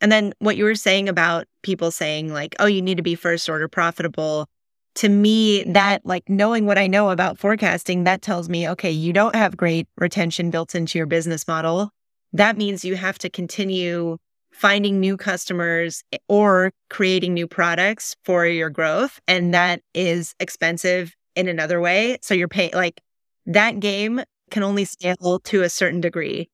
And 0.01 0.11
then 0.11 0.33
what 0.39 0.57
you 0.57 0.65
were 0.65 0.75
saying 0.75 1.07
about 1.07 1.47
people 1.61 1.91
saying 1.91 2.33
like, 2.33 2.55
"Oh, 2.59 2.65
you 2.65 2.81
need 2.81 2.97
to 2.97 3.03
be 3.03 3.15
first 3.15 3.47
order 3.49 3.67
profitable." 3.67 4.47
To 4.95 5.09
me, 5.09 5.63
that 5.63 6.05
like 6.05 6.27
knowing 6.27 6.65
what 6.65 6.77
I 6.77 6.87
know 6.87 7.11
about 7.11 7.37
forecasting, 7.37 8.03
that 8.03 8.21
tells 8.21 8.49
me, 8.49 8.67
okay, 8.69 8.91
you 8.91 9.13
don't 9.13 9.35
have 9.35 9.55
great 9.55 9.87
retention 9.97 10.51
built 10.51 10.75
into 10.75 10.97
your 10.97 11.05
business 11.05 11.47
model. 11.47 11.91
That 12.33 12.57
means 12.57 12.83
you 12.83 12.95
have 12.97 13.17
to 13.19 13.29
continue 13.29 14.17
finding 14.51 14.99
new 14.99 15.17
customers 15.17 16.03
eh, 16.11 16.17
or 16.27 16.71
creating 16.89 17.33
new 17.33 17.47
products 17.47 18.15
for 18.25 18.45
your 18.45 18.69
growth. 18.69 19.19
And 19.27 19.53
that 19.53 19.81
is 19.93 20.35
expensive 20.39 21.15
in 21.35 21.47
another 21.47 21.79
way. 21.79 22.17
So 22.21 22.33
you're 22.33 22.47
paying 22.47 22.71
like 22.73 23.01
that 23.45 23.79
game 23.79 24.21
can 24.49 24.63
only 24.63 24.85
scale 24.85 25.39
to 25.45 25.63
a 25.63 25.69
certain 25.69 26.01
degree. 26.01 26.49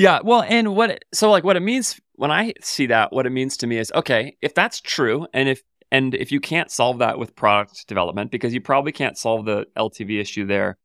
Yeah. 0.00 0.20
Well, 0.24 0.42
and 0.42 0.74
what, 0.74 0.90
it, 0.90 1.04
so 1.12 1.30
like 1.30 1.44
what 1.44 1.56
it 1.56 1.60
means 1.60 2.00
when 2.14 2.30
I 2.30 2.54
see 2.62 2.86
that, 2.86 3.12
what 3.12 3.26
it 3.26 3.30
means 3.30 3.58
to 3.58 3.66
me 3.66 3.76
is 3.76 3.92
okay, 3.94 4.36
if 4.40 4.54
that's 4.54 4.80
true, 4.80 5.26
and 5.34 5.48
if, 5.48 5.62
and 5.92 6.14
if 6.14 6.32
you 6.32 6.40
can't 6.40 6.70
solve 6.70 6.98
that 7.00 7.18
with 7.18 7.36
product 7.36 7.86
development, 7.86 8.30
because 8.30 8.54
you 8.54 8.62
probably 8.62 8.92
can't 8.92 9.18
solve 9.18 9.44
the 9.44 9.66
LTV 9.76 10.18
issue 10.20 10.46
there 10.46 10.78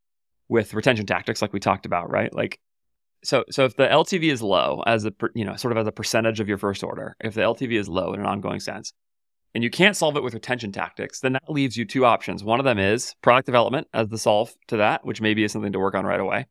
with 0.50 0.74
retention 0.74 1.06
tactics, 1.06 1.42
like 1.42 1.54
we 1.54 1.60
talked 1.60 1.86
about, 1.86 2.10
right? 2.10 2.34
Like 2.34 2.60
so 3.24 3.46
so 3.50 3.64
if 3.64 3.78
the 3.78 3.88
LTV 3.88 4.32
is 4.32 4.42
low 4.42 4.84
as 4.86 5.06
a 5.06 5.14
you 5.34 5.46
know 5.46 5.56
sort 5.56 5.72
of 5.72 5.78
as 5.78 5.88
a 5.88 5.92
percentage 5.92 6.42
of 6.42 6.50
your 6.50 6.58
first 6.58 6.84
order, 6.84 7.16
if 7.22 7.36
the 7.36 7.42
LTV 7.42 7.80
is 7.80 7.88
low 7.88 8.14
in 8.14 8.20
an 8.20 8.26
ongoing 8.26 8.60
sense, 8.60 8.92
and 9.54 9.64
you 9.64 9.70
can't 9.70 9.96
solve 9.96 10.18
it 10.18 10.24
with 10.24 10.34
retention 10.34 10.74
tactics, 10.74 11.22
then 11.22 11.34
that 11.34 11.50
leaves 11.50 11.78
you 11.78 11.86
two 11.86 12.06
options. 12.06 12.44
One 12.44 12.60
of 12.60 12.66
them 12.66 12.80
is 12.80 13.16
product 13.22 13.46
development 13.46 13.88
as 13.94 14.10
the 14.10 14.18
solve 14.18 14.54
to 14.68 14.78
that, 14.78 15.06
which 15.06 15.22
maybe 15.22 15.46
is 15.46 15.54
something 15.54 15.72
to 15.72 15.80
work 15.80 15.96
on 15.96 16.06
right 16.06 16.20
away. 16.20 16.48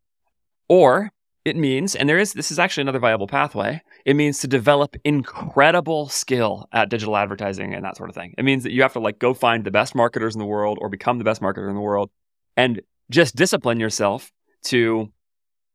Or 0.68 1.10
it 1.44 1.56
means, 1.56 1.94
and 1.94 2.08
there 2.08 2.18
is 2.18 2.32
this 2.32 2.50
is 2.50 2.58
actually 2.58 2.82
another 2.82 2.98
viable 2.98 3.26
pathway, 3.26 3.82
it 4.04 4.14
means 4.14 4.38
to 4.40 4.48
develop 4.48 4.96
incredible 5.04 6.08
skill 6.08 6.68
at 6.72 6.88
digital 6.88 7.16
advertising 7.16 7.74
and 7.74 7.84
that 7.84 7.96
sort 7.96 8.08
of 8.08 8.14
thing. 8.14 8.34
It 8.38 8.44
means 8.44 8.62
that 8.62 8.72
you 8.72 8.82
have 8.82 8.94
to 8.94 9.00
like 9.00 9.18
go 9.18 9.34
find 9.34 9.64
the 9.64 9.70
best 9.70 9.94
marketers 9.94 10.34
in 10.34 10.38
the 10.38 10.46
world 10.46 10.78
or 10.80 10.88
become 10.88 11.18
the 11.18 11.24
best 11.24 11.42
marketer 11.42 11.68
in 11.68 11.74
the 11.74 11.80
world 11.80 12.10
and 12.56 12.80
just 13.10 13.36
discipline 13.36 13.78
yourself 13.78 14.32
to 14.64 15.12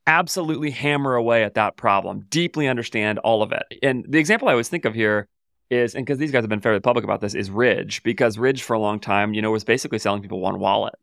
absolutely 0.08 0.72
hammer 0.72 1.14
away 1.16 1.44
at 1.44 1.54
that 1.54 1.78
problem, 1.78 2.26
deeply 2.30 2.68
understand 2.68 3.20
all 3.20 3.44
of 3.44 3.52
it. 3.52 3.64
And 3.84 4.04
the 4.10 4.18
example 4.18 4.48
I 4.50 4.54
always 4.54 4.70
think 4.70 4.86
of 4.86 4.96
here 4.96 5.28
is, 5.70 5.94
and 5.94 6.04
because 6.04 6.18
these 6.18 6.32
guys 6.32 6.42
have 6.42 6.50
been 6.50 6.62
fairly 6.62 6.80
public 6.80 7.04
about 7.04 7.22
this, 7.22 7.36
is 7.36 7.52
Ridge, 7.52 8.02
because 8.02 8.40
Ridge 8.40 8.64
for 8.64 8.74
a 8.74 8.80
long 8.80 9.00
time, 9.00 9.36
you 9.36 9.42
know, 9.44 9.52
was 9.52 9.64
basically 9.64 10.00
selling 10.00 10.24
people 10.24 10.40
one 10.40 10.60
wallet. 10.60 10.96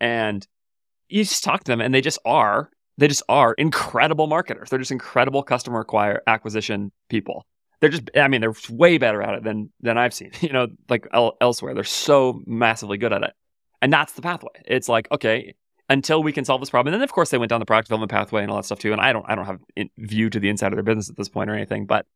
And 0.00 0.46
you 1.08 1.24
just 1.24 1.42
talk 1.42 1.64
to 1.64 1.72
them 1.72 1.80
and 1.80 1.92
they 1.92 2.00
just 2.00 2.20
are, 2.24 2.70
they 2.98 3.08
just 3.08 3.22
are 3.28 3.54
incredible 3.54 4.26
marketers. 4.26 4.70
They're 4.70 4.78
just 4.78 4.92
incredible 4.92 5.42
customer 5.42 5.80
acquire 5.80 6.22
acquisition 6.26 6.92
people. 7.08 7.46
They're 7.80 7.90
just, 7.90 8.10
I 8.16 8.28
mean, 8.28 8.40
they're 8.40 8.54
way 8.70 8.98
better 8.98 9.22
at 9.22 9.34
it 9.34 9.44
than 9.44 9.70
than 9.80 9.98
I've 9.98 10.14
seen, 10.14 10.30
you 10.40 10.52
know, 10.52 10.68
like 10.88 11.06
el- 11.12 11.36
elsewhere. 11.40 11.74
They're 11.74 11.84
so 11.84 12.42
massively 12.46 12.98
good 12.98 13.12
at 13.12 13.22
it. 13.22 13.32
And 13.82 13.92
that's 13.92 14.12
the 14.12 14.22
pathway. 14.22 14.52
It's 14.64 14.88
like, 14.88 15.08
okay, 15.12 15.54
until 15.88 16.22
we 16.22 16.32
can 16.32 16.44
solve 16.44 16.60
this 16.60 16.70
problem. 16.70 16.94
And 16.94 17.00
then, 17.00 17.04
of 17.04 17.12
course, 17.12 17.30
they 17.30 17.38
went 17.38 17.50
down 17.50 17.60
the 17.60 17.66
product 17.66 17.88
development 17.88 18.10
pathway 18.10 18.42
and 18.42 18.50
all 18.50 18.56
that 18.56 18.64
stuff 18.64 18.78
too. 18.78 18.92
And 18.92 19.00
I 19.00 19.12
don't, 19.12 19.26
I 19.28 19.34
don't 19.34 19.44
have 19.44 19.60
view 19.98 20.30
to 20.30 20.40
the 20.40 20.48
inside 20.48 20.72
of 20.72 20.76
their 20.76 20.82
business 20.82 21.10
at 21.10 21.16
this 21.16 21.28
point 21.28 21.50
or 21.50 21.54
anything, 21.54 21.84
but 21.84 22.06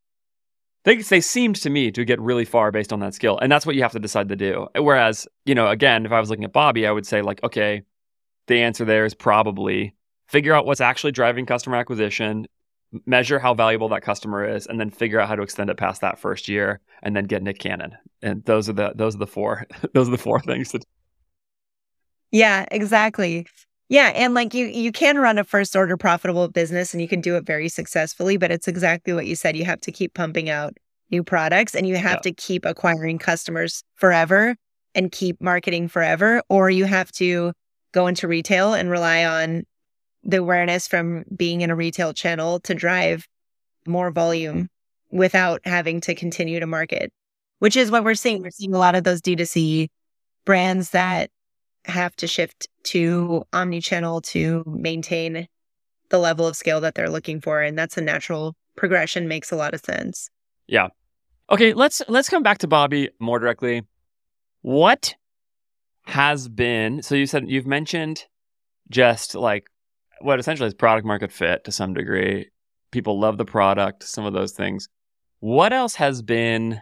they 0.84 0.96
they 0.96 1.20
seemed 1.20 1.56
to 1.56 1.70
me 1.70 1.90
to 1.90 2.04
get 2.04 2.20
really 2.20 2.44
far 2.44 2.70
based 2.70 2.92
on 2.92 3.00
that 3.00 3.12
skill, 3.12 3.38
and 3.38 3.50
that's 3.50 3.66
what 3.66 3.74
you 3.74 3.82
have 3.82 3.92
to 3.92 3.98
decide 3.98 4.28
to 4.28 4.36
do. 4.36 4.68
Whereas, 4.76 5.26
you 5.44 5.54
know, 5.54 5.68
again, 5.68 6.06
if 6.06 6.12
I 6.12 6.20
was 6.20 6.30
looking 6.30 6.44
at 6.44 6.52
Bobbie, 6.52 6.86
I 6.86 6.92
would 6.92 7.06
say 7.06 7.20
like, 7.20 7.42
okay, 7.42 7.82
the 8.46 8.62
answer 8.62 8.84
there 8.84 9.04
is 9.04 9.12
probably 9.12 9.94
figure 10.28 10.54
out 10.54 10.66
what's 10.66 10.80
actually 10.80 11.12
driving 11.12 11.46
customer 11.46 11.76
acquisition, 11.76 12.46
measure 13.06 13.38
how 13.38 13.54
valuable 13.54 13.88
that 13.88 14.02
customer 14.02 14.48
is, 14.48 14.66
and 14.66 14.80
then 14.80 14.90
figure 14.90 15.20
out 15.20 15.28
how 15.28 15.34
to 15.34 15.42
extend 15.42 15.70
it 15.70 15.76
past 15.76 16.00
that 16.00 16.18
first 16.18 16.48
year, 16.48 16.80
and 17.02 17.16
then 17.16 17.24
get 17.24 17.42
Nick 17.42 17.58
Cannon. 17.58 17.96
And 18.22 18.44
those 18.44 18.68
are 18.68 18.74
the 18.74 18.92
those 18.94 19.14
are 19.14 19.18
the 19.18 19.26
four 19.26 19.66
those 19.94 20.08
are 20.08 20.12
the 20.12 20.18
four 20.18 20.40
things 20.40 20.72
that 20.72 20.84
yeah, 22.30 22.66
exactly. 22.70 23.46
Yeah, 23.88 24.12
and 24.14 24.34
like 24.34 24.52
you 24.52 24.66
you 24.66 24.92
can 24.92 25.18
run 25.18 25.38
a 25.38 25.44
first 25.44 25.74
order 25.74 25.96
profitable 25.96 26.46
business 26.48 26.92
and 26.92 27.00
you 27.00 27.08
can 27.08 27.20
do 27.20 27.36
it 27.36 27.46
very 27.46 27.68
successfully, 27.68 28.36
but 28.36 28.50
it's 28.50 28.68
exactly 28.68 29.14
what 29.14 29.26
you 29.26 29.34
said. 29.34 29.56
You 29.56 29.64
have 29.64 29.80
to 29.82 29.92
keep 29.92 30.14
pumping 30.14 30.50
out 30.50 30.76
new 31.10 31.22
products 31.22 31.74
and 31.74 31.86
you 31.86 31.96
have 31.96 32.16
yeah. 32.18 32.20
to 32.20 32.32
keep 32.32 32.66
acquiring 32.66 33.18
customers 33.18 33.82
forever 33.94 34.56
and 34.94 35.10
keep 35.10 35.40
marketing 35.40 35.88
forever 35.88 36.42
or 36.50 36.68
you 36.68 36.84
have 36.84 37.10
to 37.12 37.52
go 37.92 38.06
into 38.06 38.28
retail 38.28 38.74
and 38.74 38.90
rely 38.90 39.24
on 39.24 39.64
the 40.24 40.38
awareness 40.38 40.88
from 40.88 41.24
being 41.34 41.60
in 41.60 41.70
a 41.70 41.76
retail 41.76 42.12
channel 42.12 42.60
to 42.60 42.74
drive 42.74 43.26
more 43.86 44.10
volume 44.10 44.68
without 45.10 45.60
having 45.64 46.00
to 46.02 46.14
continue 46.14 46.60
to 46.60 46.66
market, 46.66 47.12
which 47.60 47.76
is 47.76 47.90
what 47.90 48.04
we're 48.04 48.14
seeing. 48.14 48.42
We're 48.42 48.50
seeing 48.50 48.74
a 48.74 48.78
lot 48.78 48.94
of 48.94 49.04
those 49.04 49.22
D2C 49.22 49.88
brands 50.44 50.90
that 50.90 51.30
have 51.84 52.14
to 52.16 52.26
shift 52.26 52.68
to 52.84 53.44
omni-channel 53.52 54.20
to 54.20 54.62
maintain 54.66 55.48
the 56.10 56.18
level 56.18 56.46
of 56.46 56.56
scale 56.56 56.80
that 56.80 56.94
they're 56.94 57.10
looking 57.10 57.40
for 57.40 57.60
and 57.60 57.78
that's 57.78 57.96
a 57.96 58.00
natural 58.00 58.54
progression 58.76 59.28
makes 59.28 59.50
a 59.50 59.56
lot 59.56 59.74
of 59.74 59.80
sense. 59.80 60.30
Yeah. 60.66 60.88
Okay 61.50 61.72
let's 61.72 62.02
let's 62.08 62.28
come 62.28 62.42
back 62.42 62.58
to 62.58 62.66
Bobbie 62.66 63.10
more 63.18 63.38
directly. 63.38 63.82
What 64.62 65.14
has 66.04 66.48
been 66.48 67.02
so 67.02 67.14
you 67.14 67.26
said 67.26 67.48
you've 67.48 67.66
mentioned 67.66 68.24
just 68.90 69.34
like 69.34 69.68
what 70.20 70.38
essentially 70.38 70.66
is 70.66 70.74
product 70.74 71.06
market 71.06 71.32
fit 71.32 71.64
to 71.64 71.72
some 71.72 71.94
degree. 71.94 72.50
People 72.90 73.20
love 73.20 73.38
the 73.38 73.44
product 73.44 74.02
some 74.02 74.24
of 74.24 74.32
those 74.32 74.52
things. 74.52 74.88
What 75.40 75.72
else 75.72 75.94
has 75.96 76.22
been 76.22 76.80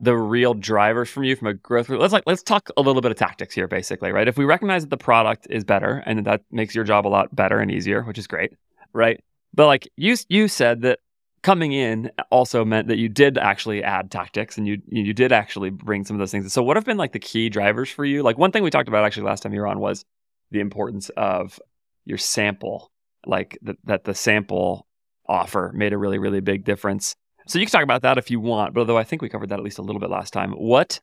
the 0.00 0.16
real 0.16 0.54
drivers 0.54 1.08
from 1.08 1.22
you 1.22 1.36
from 1.36 1.46
a 1.46 1.54
growth 1.54 1.88
let's 1.88 2.12
like 2.12 2.24
let's 2.26 2.42
talk 2.42 2.68
a 2.76 2.82
little 2.82 3.00
bit 3.00 3.12
of 3.12 3.16
tactics 3.16 3.54
here 3.54 3.68
basically 3.68 4.10
right? 4.10 4.28
If 4.28 4.36
we 4.36 4.44
recognize 4.44 4.82
that 4.82 4.90
the 4.90 4.96
product 4.96 5.46
is 5.50 5.64
better 5.64 6.02
and 6.04 6.26
that 6.26 6.42
makes 6.50 6.74
your 6.74 6.84
job 6.84 7.06
a 7.06 7.08
lot 7.08 7.34
better 7.34 7.58
and 7.58 7.70
easier 7.70 8.02
which 8.02 8.18
is 8.18 8.26
great 8.26 8.52
right? 8.92 9.20
But 9.52 9.66
like 9.66 9.88
you 9.96 10.16
you 10.28 10.48
said 10.48 10.82
that 10.82 10.98
coming 11.42 11.72
in 11.72 12.10
also 12.30 12.64
meant 12.64 12.88
that 12.88 12.96
you 12.96 13.08
did 13.08 13.36
actually 13.36 13.84
add 13.84 14.10
tactics 14.10 14.56
and 14.58 14.66
you 14.66 14.80
you 14.88 15.12
did 15.12 15.30
actually 15.30 15.70
bring 15.70 16.04
some 16.04 16.16
of 16.16 16.18
those 16.18 16.32
things. 16.32 16.50
So 16.52 16.62
what 16.62 16.76
have 16.76 16.84
been 16.84 16.96
like 16.96 17.12
the 17.12 17.18
key 17.18 17.48
drivers 17.50 17.90
for 17.90 18.04
you? 18.04 18.22
Like 18.22 18.38
one 18.38 18.50
thing 18.50 18.62
we 18.62 18.70
talked 18.70 18.88
about 18.88 19.04
actually 19.04 19.26
last 19.26 19.42
time 19.42 19.52
you 19.54 19.60
were 19.60 19.66
on 19.66 19.78
was 19.78 20.04
the 20.50 20.60
importance 20.60 21.10
of 21.10 21.60
your 22.04 22.18
sample 22.18 22.90
like 23.26 23.58
the, 23.62 23.76
that 23.84 24.04
the 24.04 24.14
sample 24.14 24.86
offer 25.26 25.72
made 25.74 25.92
a 25.92 25.98
really 25.98 26.18
really 26.18 26.40
big 26.40 26.64
difference 26.64 27.16
so 27.46 27.58
you 27.58 27.66
can 27.66 27.72
talk 27.72 27.82
about 27.82 28.02
that 28.02 28.18
if 28.18 28.30
you 28.30 28.40
want, 28.40 28.74
but 28.74 28.80
although 28.80 28.96
I 28.96 29.04
think 29.04 29.20
we 29.20 29.28
covered 29.28 29.50
that 29.50 29.58
at 29.58 29.64
least 29.64 29.78
a 29.78 29.82
little 29.82 30.00
bit 30.00 30.10
last 30.10 30.32
time. 30.32 30.52
What 30.52 31.00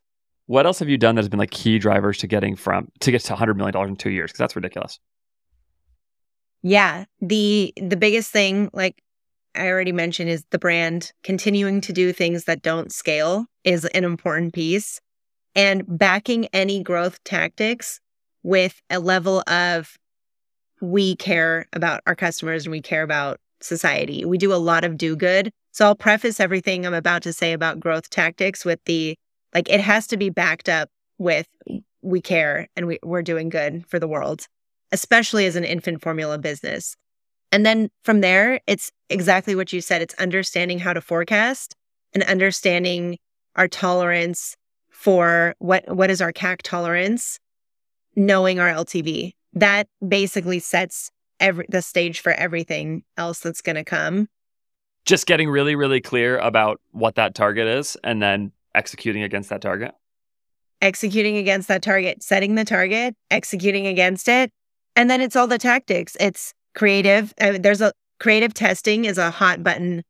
what 0.48 0.66
else 0.66 0.80
have 0.80 0.90
you 0.90 0.98
done 0.98 1.16
that 1.16 1.22
has 1.22 1.30
been 1.30 1.40
like 1.40 1.52
key 1.52 1.80
drivers 1.80 2.18
to 2.20 2.28
getting 2.28 2.56
from 2.56 2.88
to 3.00 3.12
get 3.12 3.22
to 3.22 3.34
100 3.34 3.56
million 3.56 3.74
dollars 3.74 3.90
in 3.90 3.96
2 3.96 4.10
years 4.10 4.32
because 4.32 4.40
that's 4.40 4.56
ridiculous. 4.56 5.00
Yeah, 6.64 7.06
the 7.22 7.74
the 7.78 7.96
biggest 7.96 8.32
thing 8.32 8.70
like 8.74 9.02
I 9.56 9.68
already 9.68 9.92
mentioned 9.92 10.30
is 10.30 10.44
the 10.50 10.60
brand 10.60 11.12
continuing 11.24 11.82
to 11.82 11.94
do 11.94 12.12
things 12.12 12.46
that 12.46 12.62
don't 12.62 12.92
scale 12.92 13.46
is 13.64 13.86
an 13.86 14.04
important 14.04 14.54
piece 14.54 15.00
and 15.56 15.84
backing 15.88 16.48
any 16.54 16.82
growth 16.82 17.24
tactics 17.24 18.00
with 18.44 18.82
a 18.90 19.00
level 19.00 19.44
of 19.48 19.96
we 20.82 21.16
care 21.16 21.68
about 21.74 22.02
our 22.08 22.16
customers 22.16 22.66
and 22.66 22.72
we 22.72 22.82
care 22.82 23.04
about 23.04 23.40
society. 23.62 24.26
We 24.26 24.38
do 24.38 24.54
a 24.54 24.56
lot 24.56 24.84
of 24.84 24.98
do 24.98 25.16
good. 25.16 25.52
So 25.72 25.86
I'll 25.86 25.96
preface 25.96 26.40
everything 26.40 26.86
I'm 26.86 26.94
about 26.94 27.22
to 27.24 27.34
say 27.34 27.54
about 27.54 27.80
growth 27.80 28.10
tactics 28.10 28.66
with 28.66 28.80
the 28.86 29.16
like 29.54 29.70
it 29.70 29.82
has 29.82 30.08
to 30.08 30.18
be 30.18 30.30
backed 30.30 30.70
up 30.70 30.90
with 31.18 31.48
we 32.02 32.22
care 32.22 32.68
and 32.76 32.88
we, 32.88 33.00
we're 33.04 33.22
doing 33.22 33.50
good 33.50 33.86
for 33.88 34.00
the 34.00 34.08
world, 34.08 34.48
especially 34.92 35.46
as 35.46 35.56
an 35.56 35.64
infant 35.64 36.02
formula 36.02 36.38
business. 36.38 36.96
And 37.52 37.66
then 37.66 37.90
from 38.04 38.22
there, 38.22 38.62
it's 38.66 38.92
exactly 39.10 39.56
what 39.56 39.74
you 39.74 39.82
said. 39.82 40.02
It's 40.02 40.14
understanding 40.16 40.80
how 40.80 40.94
to 40.94 41.02
forecast 41.02 41.76
and 42.14 42.24
understanding 42.24 43.18
our 43.56 43.68
tolerance 43.68 44.56
for 44.90 45.56
what 45.60 45.84
what 45.94 46.10
is 46.10 46.22
our 46.22 46.32
CAC 46.32 46.62
tolerance, 46.64 47.40
knowing 48.16 48.60
our 48.60 48.70
LTV. 48.70 49.34
That 49.54 49.88
basically 50.06 50.60
sets 50.60 51.12
every 51.40 51.66
the 51.70 51.82
stage 51.82 52.20
for 52.20 52.32
everything 52.34 53.04
else 53.18 53.40
that's 53.40 53.62
going 53.62 53.76
to 53.76 53.84
come. 53.84 54.28
Just 55.06 55.26
getting 55.26 55.50
really 55.50 55.76
really 55.76 56.02
clear 56.02 56.38
about 56.38 56.80
what 56.92 57.16
that 57.16 57.36
target 57.36 57.68
is 57.68 57.98
and 58.04 58.22
then 58.22 58.52
executing 58.76 59.24
against 59.24 59.50
that 59.50 59.62
target. 59.62 59.94
Executing 60.82 61.38
against 61.38 61.68
that 61.68 61.82
target, 61.82 62.24
setting 62.24 62.56
the 62.56 62.66
target, 62.66 63.16
executing 63.30 63.86
against 63.86 64.28
it, 64.28 64.52
and 64.96 65.10
then 65.10 65.22
it's 65.22 65.36
all 65.36 65.48
the 65.48 65.58
tactics. 65.58 66.18
It's 66.20 66.54
creative. 66.74 67.34
I 67.40 67.52
mean, 67.52 67.62
there's 67.62 67.82
a 67.82 67.92
creative 68.20 68.54
testing 68.54 69.06
is 69.06 69.18
a 69.18 69.32
hot 69.32 69.64
button 69.64 70.04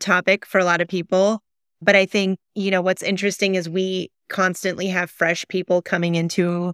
topic 0.00 0.46
for 0.46 0.58
a 0.58 0.64
lot 0.64 0.80
of 0.80 0.88
people. 0.88 1.40
But 1.80 1.96
I 1.96 2.06
think, 2.06 2.38
you 2.54 2.70
know, 2.70 2.82
what's 2.82 3.02
interesting 3.02 3.54
is 3.54 3.68
we 3.68 4.10
constantly 4.28 4.88
have 4.88 5.10
fresh 5.10 5.46
people 5.48 5.82
coming 5.82 6.14
into 6.14 6.72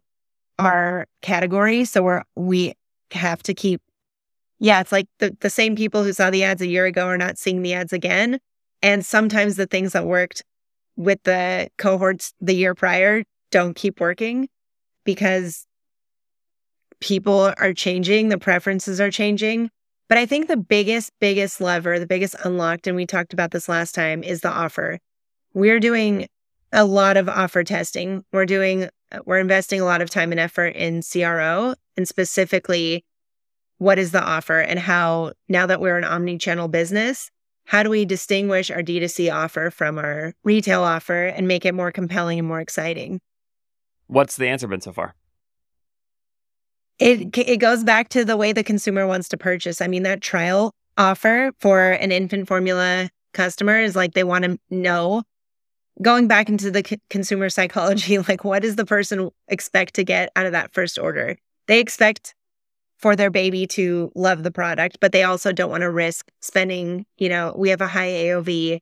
Oh. 0.58 0.64
our 0.64 1.06
category. 1.22 1.84
So 1.84 2.02
we're, 2.02 2.22
we 2.36 2.74
have 3.10 3.42
to 3.44 3.54
keep, 3.54 3.80
yeah, 4.58 4.80
it's 4.80 4.92
like 4.92 5.08
the, 5.18 5.36
the 5.40 5.50
same 5.50 5.76
people 5.76 6.04
who 6.04 6.12
saw 6.12 6.30
the 6.30 6.44
ads 6.44 6.62
a 6.62 6.66
year 6.66 6.86
ago 6.86 7.06
are 7.06 7.18
not 7.18 7.38
seeing 7.38 7.62
the 7.62 7.74
ads 7.74 7.92
again. 7.92 8.38
And 8.82 9.04
sometimes 9.04 9.56
the 9.56 9.66
things 9.66 9.92
that 9.92 10.06
worked 10.06 10.44
with 10.96 11.22
the 11.24 11.68
cohorts 11.76 12.34
the 12.40 12.54
year 12.54 12.74
prior 12.74 13.24
don't 13.50 13.74
keep 13.74 14.00
working 14.00 14.48
because 15.04 15.66
people 17.00 17.52
are 17.58 17.72
changing, 17.74 18.28
the 18.28 18.38
preferences 18.38 19.00
are 19.00 19.10
changing. 19.10 19.70
But 20.08 20.18
I 20.18 20.26
think 20.26 20.48
the 20.48 20.56
biggest, 20.56 21.10
biggest 21.20 21.60
lever, 21.60 21.98
the 21.98 22.06
biggest 22.06 22.36
unlocked, 22.44 22.86
and 22.86 22.94
we 22.94 23.06
talked 23.06 23.32
about 23.32 23.50
this 23.50 23.68
last 23.68 23.94
time, 23.94 24.22
is 24.22 24.42
the 24.42 24.50
offer. 24.50 24.98
We're 25.52 25.80
doing 25.80 26.28
a 26.72 26.84
lot 26.84 27.16
of 27.16 27.28
offer 27.28 27.64
testing. 27.64 28.24
We're 28.32 28.46
doing, 28.46 28.88
Uh, 29.14 29.20
we're 29.24 29.38
investing 29.38 29.80
a 29.80 29.84
lot 29.84 30.02
of 30.02 30.10
time 30.10 30.32
and 30.32 30.40
effort 30.40 30.74
in 30.76 31.02
CRO 31.02 31.74
and 31.96 32.08
specifically 32.08 33.04
what 33.78 33.98
is 33.98 34.12
the 34.12 34.22
offer 34.22 34.60
and 34.60 34.78
how, 34.78 35.32
now 35.48 35.66
that 35.66 35.80
we're 35.80 35.98
an 35.98 36.04
omni 36.04 36.38
channel 36.38 36.68
business, 36.68 37.30
how 37.66 37.82
do 37.82 37.90
we 37.90 38.04
distinguish 38.04 38.70
our 38.70 38.82
D2C 38.82 39.32
offer 39.32 39.70
from 39.70 39.98
our 39.98 40.32
retail 40.44 40.82
offer 40.82 41.26
and 41.26 41.48
make 41.48 41.64
it 41.64 41.74
more 41.74 41.90
compelling 41.90 42.38
and 42.38 42.46
more 42.46 42.60
exciting? 42.60 43.20
What's 44.06 44.36
the 44.36 44.48
answer 44.48 44.68
been 44.68 44.80
so 44.80 44.92
far? 44.92 45.14
It 46.98 47.36
it 47.36 47.56
goes 47.56 47.82
back 47.82 48.08
to 48.10 48.24
the 48.24 48.36
way 48.36 48.52
the 48.52 48.62
consumer 48.62 49.06
wants 49.06 49.28
to 49.30 49.36
purchase. 49.36 49.80
I 49.80 49.88
mean, 49.88 50.04
that 50.04 50.20
trial 50.20 50.72
offer 50.96 51.50
for 51.58 51.90
an 51.90 52.12
infant 52.12 52.46
formula 52.46 53.10
customer 53.32 53.80
is 53.80 53.96
like 53.96 54.14
they 54.14 54.22
want 54.22 54.44
to 54.44 54.58
know 54.70 55.24
going 56.02 56.26
back 56.26 56.48
into 56.48 56.70
the 56.70 56.82
c- 56.86 57.00
consumer 57.10 57.48
psychology 57.48 58.18
like 58.28 58.44
what 58.44 58.62
does 58.62 58.76
the 58.76 58.86
person 58.86 59.30
expect 59.48 59.94
to 59.94 60.04
get 60.04 60.30
out 60.36 60.46
of 60.46 60.52
that 60.52 60.72
first 60.72 60.98
order 60.98 61.36
they 61.66 61.80
expect 61.80 62.34
for 62.98 63.16
their 63.16 63.30
baby 63.30 63.66
to 63.66 64.10
love 64.14 64.42
the 64.42 64.50
product 64.50 64.98
but 65.00 65.12
they 65.12 65.22
also 65.22 65.52
don't 65.52 65.70
want 65.70 65.82
to 65.82 65.90
risk 65.90 66.30
spending 66.40 67.04
you 67.18 67.28
know 67.28 67.54
we 67.56 67.68
have 67.68 67.80
a 67.80 67.86
high 67.86 68.08
aov 68.08 68.80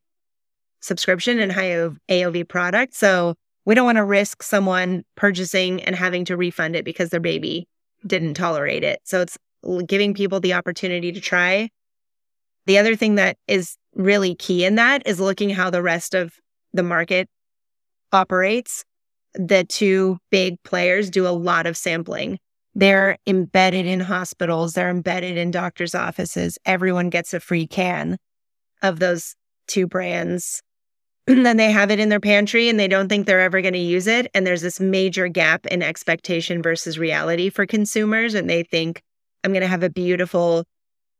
subscription 0.81 1.39
and 1.39 1.53
high 1.53 1.89
aov 2.09 2.49
product 2.49 2.95
so 2.95 3.35
we 3.65 3.75
don't 3.75 3.87
want 3.87 3.97
to 3.97 4.05
risk 4.05 4.43
someone 4.43 5.05
purchasing 5.17 5.83
and 5.83 5.95
having 5.95 6.25
to 6.27 6.37
refund 6.37 6.77
it 6.77 6.85
because 6.85 7.11
their 7.11 7.21
baby 7.21 7.69
didn't 8.07 8.35
tolerate 8.35 8.83
it. 8.83 9.01
So 9.05 9.21
it's 9.21 9.39
giving 9.87 10.15
people 10.15 10.41
the 10.41 10.55
opportunity 10.55 11.13
to 11.13 11.21
try. 11.21 11.71
The 12.67 12.79
other 12.79 12.97
thing 12.97 13.17
that 13.17 13.37
is 13.47 13.77
really 13.95 14.35
key 14.35 14.65
in 14.65 14.77
that 14.77 15.03
is 15.07 15.21
looking 15.21 15.51
how 15.51 15.71
the 15.71 15.83
rest 15.83 16.15
of 16.15 16.35
the 16.73 16.83
market 16.83 17.29
operates. 18.13 18.85
The 19.35 19.65
two 19.65 20.19
big 20.31 20.63
players 20.63 21.11
do 21.11 21.27
a 21.27 21.31
lot 21.31 21.67
of 21.67 21.77
sampling. 21.77 22.39
They're 22.75 23.19
embedded 23.27 23.87
in 23.87 24.01
hospitals, 24.01 24.75
they're 24.75 24.91
embedded 24.91 25.37
in 25.37 25.51
doctors' 25.51 25.95
offices. 25.95 26.59
Everyone 26.65 27.11
gets 27.11 27.35
a 27.35 27.41
free 27.41 27.67
can 27.67 28.17
of 28.83 28.99
those 28.99 29.35
two 29.67 29.87
brands 29.87 30.63
and 31.27 31.47
then 31.47 31.57
they 31.57 31.71
have 31.71 31.91
it 31.91 32.01
in 32.01 32.09
their 32.09 32.21
pantry 32.21 32.69
and 32.69 32.81
they 32.81 32.89
don't 32.89 33.09
think 33.09 33.27
they're 33.27 33.41
ever 33.41 33.61
going 33.61 33.75
to 33.75 33.79
use 33.79 34.07
it. 34.07 34.29
And 34.35 34.47
there's 34.47 34.63
this 34.63 34.81
major 34.81 35.29
gap 35.29 35.67
in 35.67 35.83
expectation 35.83 36.63
versus 36.63 36.99
reality 36.99 37.49
for 37.49 37.65
consumers. 37.65 38.35
And 38.35 38.51
they 38.51 38.65
think, 38.65 39.03
I'm 39.45 39.53
going 39.53 39.63
to 39.63 39.69
have 39.69 39.83
a 39.83 39.91
beautiful 39.91 40.65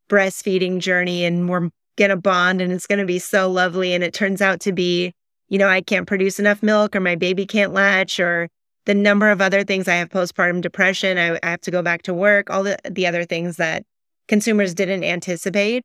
breastfeeding 0.09 0.79
journey 0.79 1.23
and 1.23 1.47
we're 1.47 1.69
going 1.97 2.09
to 2.09 2.17
bond 2.17 2.61
and 2.61 2.71
it's 2.73 2.87
going 2.87 2.99
to 2.99 3.05
be 3.05 3.19
so 3.19 3.49
lovely. 3.49 3.93
And 3.93 4.03
it 4.03 4.13
turns 4.13 4.41
out 4.41 4.59
to 4.61 4.73
be, 4.73 5.13
you 5.49 5.57
know, 5.57 5.67
I 5.67 5.81
can't 5.81 6.07
produce 6.07 6.39
enough 6.39 6.63
milk 6.63 6.95
or 6.95 6.99
my 6.99 7.15
baby 7.15 7.45
can't 7.45 7.73
latch 7.73 8.19
or 8.19 8.49
the 8.85 8.93
number 8.93 9.29
of 9.29 9.41
other 9.41 9.63
things. 9.63 9.87
I 9.87 9.95
have 9.95 10.09
postpartum 10.09 10.61
depression. 10.61 11.17
I, 11.17 11.39
I 11.43 11.49
have 11.51 11.61
to 11.61 11.71
go 11.71 11.81
back 11.81 12.01
to 12.03 12.13
work, 12.13 12.49
all 12.49 12.63
the, 12.63 12.77
the 12.89 13.07
other 13.07 13.23
things 13.23 13.57
that 13.57 13.83
consumers 14.27 14.73
didn't 14.73 15.03
anticipate. 15.03 15.83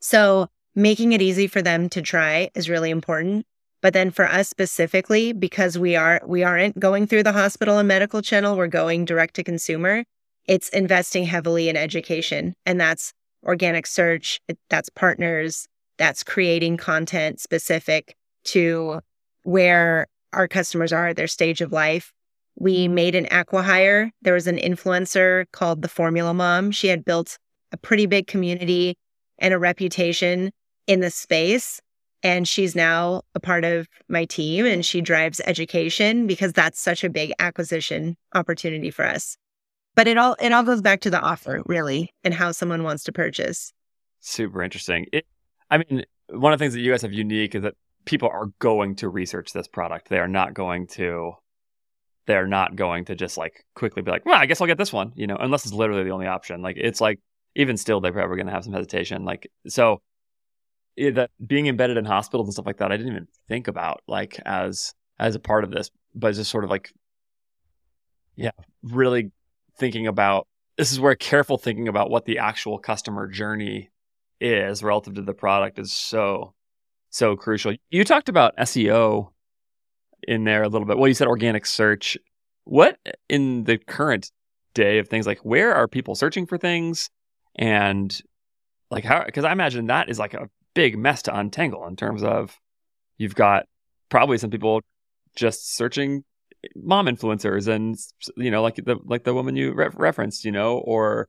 So 0.00 0.48
making 0.74 1.12
it 1.12 1.22
easy 1.22 1.46
for 1.46 1.62
them 1.62 1.88
to 1.90 2.02
try 2.02 2.50
is 2.54 2.70
really 2.70 2.90
important. 2.90 3.46
But 3.82 3.94
then 3.94 4.10
for 4.10 4.26
us 4.26 4.48
specifically, 4.48 5.32
because 5.32 5.78
we 5.78 5.96
are 5.96 6.20
we 6.26 6.42
aren't 6.42 6.78
going 6.78 7.06
through 7.06 7.22
the 7.22 7.32
hospital 7.32 7.78
and 7.78 7.88
medical 7.88 8.20
channel, 8.20 8.56
we're 8.56 8.66
going 8.66 9.06
direct 9.06 9.34
to 9.36 9.44
consumer. 9.44 10.04
It's 10.46 10.68
investing 10.70 11.24
heavily 11.24 11.68
in 11.68 11.76
education, 11.76 12.54
and 12.66 12.80
that's 12.80 13.12
organic 13.42 13.86
search, 13.86 14.40
that's 14.68 14.90
partners, 14.90 15.66
that's 15.96 16.22
creating 16.22 16.76
content 16.76 17.40
specific 17.40 18.16
to 18.44 19.00
where 19.42 20.06
our 20.32 20.48
customers 20.48 20.92
are 20.92 21.08
at 21.08 21.16
their 21.16 21.26
stage 21.26 21.60
of 21.60 21.72
life. 21.72 22.12
We 22.56 22.84
mm-hmm. 22.84 22.94
made 22.94 23.14
an 23.14 23.26
acqui-hire. 23.26 24.10
There 24.22 24.34
was 24.34 24.46
an 24.46 24.58
influencer 24.58 25.46
called 25.52 25.82
the 25.82 25.88
Formula 25.88 26.34
Mom. 26.34 26.70
She 26.70 26.88
had 26.88 27.04
built 27.04 27.38
a 27.72 27.76
pretty 27.76 28.06
big 28.06 28.26
community 28.26 28.96
and 29.38 29.54
a 29.54 29.58
reputation 29.58 30.50
in 30.86 31.00
the 31.00 31.10
space. 31.10 31.80
And 32.22 32.46
she's 32.46 32.76
now 32.76 33.22
a 33.34 33.40
part 33.40 33.64
of 33.64 33.88
my 34.08 34.26
team 34.26 34.66
and 34.66 34.84
she 34.84 35.00
drives 35.00 35.40
education 35.46 36.26
because 36.26 36.52
that's 36.52 36.78
such 36.78 37.02
a 37.02 37.08
big 37.08 37.32
acquisition 37.38 38.16
opportunity 38.34 38.90
for 38.90 39.06
us. 39.06 39.38
But 39.94 40.06
it 40.06 40.18
all 40.18 40.36
it 40.40 40.52
all 40.52 40.62
goes 40.62 40.82
back 40.82 41.00
to 41.02 41.10
the 41.10 41.20
offer, 41.20 41.62
really, 41.66 42.12
and 42.22 42.34
how 42.34 42.52
someone 42.52 42.84
wants 42.84 43.04
to 43.04 43.12
purchase. 43.12 43.72
Super 44.20 44.62
interesting. 44.62 45.06
It, 45.12 45.26
I 45.70 45.78
mean, 45.78 46.04
one 46.28 46.52
of 46.52 46.58
the 46.58 46.62
things 46.62 46.74
that 46.74 46.80
you 46.80 46.90
guys 46.90 47.02
have 47.02 47.12
unique 47.12 47.54
is 47.54 47.62
that 47.62 47.74
people 48.04 48.28
are 48.28 48.46
going 48.58 48.96
to 48.96 49.08
research 49.08 49.52
this 49.52 49.68
product. 49.68 50.08
They 50.08 50.18
are 50.18 50.28
not 50.28 50.54
going 50.54 50.86
to 50.88 51.34
they're 52.26 52.46
not 52.46 52.76
going 52.76 53.06
to 53.06 53.14
just 53.14 53.36
like 53.36 53.64
quickly 53.74 54.02
be 54.02 54.10
like, 54.10 54.24
well, 54.24 54.40
I 54.40 54.46
guess 54.46 54.60
I'll 54.60 54.66
get 54.66 54.78
this 54.78 54.92
one, 54.92 55.12
you 55.16 55.26
know, 55.26 55.36
unless 55.36 55.64
it's 55.64 55.74
literally 55.74 56.04
the 56.04 56.10
only 56.10 56.26
option. 56.26 56.62
Like 56.62 56.76
it's 56.76 57.00
like 57.00 57.18
even 57.56 57.76
still 57.76 58.00
they're 58.00 58.12
probably 58.12 58.36
gonna 58.36 58.52
have 58.52 58.64
some 58.64 58.72
hesitation. 58.72 59.24
Like 59.24 59.50
so 59.66 60.00
eh, 60.98 61.10
that 61.10 61.30
being 61.44 61.66
embedded 61.66 61.96
in 61.96 62.04
hospitals 62.04 62.46
and 62.46 62.52
stuff 62.52 62.66
like 62.66 62.78
that, 62.78 62.92
I 62.92 62.96
didn't 62.96 63.12
even 63.12 63.28
think 63.48 63.68
about 63.68 64.02
like 64.06 64.38
as 64.44 64.94
as 65.18 65.34
a 65.34 65.40
part 65.40 65.64
of 65.64 65.70
this, 65.70 65.90
but 66.14 66.34
just 66.34 66.50
sort 66.50 66.64
of 66.64 66.70
like, 66.70 66.92
yeah, 68.36 68.52
really 68.82 69.32
thinking 69.78 70.06
about 70.06 70.46
this 70.76 70.92
is 70.92 71.00
where 71.00 71.14
careful 71.14 71.58
thinking 71.58 71.88
about 71.88 72.10
what 72.10 72.24
the 72.24 72.38
actual 72.38 72.78
customer 72.78 73.26
journey 73.26 73.90
is 74.40 74.82
relative 74.82 75.14
to 75.14 75.22
the 75.22 75.34
product 75.34 75.78
is 75.78 75.92
so 75.92 76.54
so 77.10 77.36
crucial. 77.36 77.74
You 77.90 78.04
talked 78.04 78.28
about 78.28 78.56
SEO 78.56 79.30
in 80.26 80.44
there 80.44 80.62
a 80.62 80.68
little 80.68 80.86
bit. 80.86 80.98
Well, 80.98 81.08
you 81.08 81.14
said 81.14 81.28
organic 81.28 81.66
search. 81.66 82.16
What 82.64 82.98
in 83.28 83.64
the 83.64 83.78
current 83.78 84.30
day 84.74 84.98
of 84.98 85.08
things 85.08 85.26
like 85.26 85.38
where 85.38 85.74
are 85.74 85.88
people 85.88 86.14
searching 86.14 86.46
for 86.46 86.56
things 86.56 87.10
and 87.56 88.20
like 88.90 89.04
how 89.04 89.24
because 89.24 89.44
I 89.44 89.52
imagine 89.52 89.86
that 89.86 90.08
is 90.08 90.18
like 90.18 90.34
a 90.34 90.48
big 90.74 90.96
mess 90.96 91.22
to 91.22 91.36
untangle 91.36 91.86
in 91.86 91.96
terms 91.96 92.22
of 92.22 92.56
you've 93.18 93.34
got 93.34 93.66
probably 94.08 94.38
some 94.38 94.50
people 94.50 94.80
just 95.34 95.74
searching 95.74 96.24
mom 96.76 97.06
influencers 97.06 97.68
and 97.68 97.96
you 98.36 98.50
know 98.50 98.62
like 98.62 98.76
the 98.76 98.96
like 99.04 99.24
the 99.24 99.34
woman 99.34 99.56
you 99.56 99.72
re- 99.72 99.88
referenced 99.94 100.44
you 100.44 100.52
know 100.52 100.78
or 100.78 101.28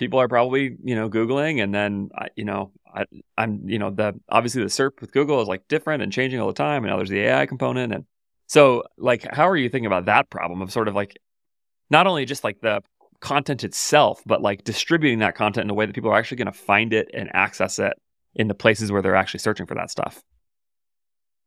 people 0.00 0.18
are 0.18 0.28
probably 0.28 0.76
you 0.82 0.94
know 0.94 1.10
googling 1.10 1.62
and 1.62 1.74
then 1.74 2.08
you 2.34 2.44
know 2.44 2.72
I, 2.92 3.04
i'm 3.36 3.68
you 3.68 3.78
know 3.78 3.90
the 3.90 4.18
obviously 4.30 4.62
the 4.62 4.68
serp 4.68 5.00
with 5.00 5.12
google 5.12 5.42
is 5.42 5.46
like 5.46 5.68
different 5.68 6.02
and 6.02 6.10
changing 6.10 6.40
all 6.40 6.46
the 6.46 6.54
time 6.54 6.82
and 6.82 6.90
now 6.90 6.96
there's 6.96 7.10
the 7.10 7.20
ai 7.20 7.44
component 7.44 7.92
and 7.92 8.06
so 8.46 8.84
like 8.96 9.26
how 9.30 9.46
are 9.46 9.56
you 9.56 9.68
thinking 9.68 9.86
about 9.86 10.06
that 10.06 10.30
problem 10.30 10.62
of 10.62 10.72
sort 10.72 10.88
of 10.88 10.94
like 10.94 11.18
not 11.90 12.06
only 12.06 12.24
just 12.24 12.44
like 12.44 12.60
the 12.62 12.82
content 13.20 13.62
itself 13.62 14.22
but 14.24 14.40
like 14.40 14.64
distributing 14.64 15.18
that 15.18 15.34
content 15.34 15.64
in 15.64 15.70
a 15.70 15.74
way 15.74 15.84
that 15.84 15.94
people 15.94 16.10
are 16.10 16.18
actually 16.18 16.38
going 16.38 16.46
to 16.46 16.52
find 16.52 16.94
it 16.94 17.10
and 17.12 17.28
access 17.34 17.78
it 17.78 17.92
in 18.34 18.48
the 18.48 18.54
places 18.54 18.90
where 18.90 19.02
they're 19.02 19.14
actually 19.14 19.40
searching 19.40 19.66
for 19.66 19.74
that 19.74 19.90
stuff? 19.90 20.22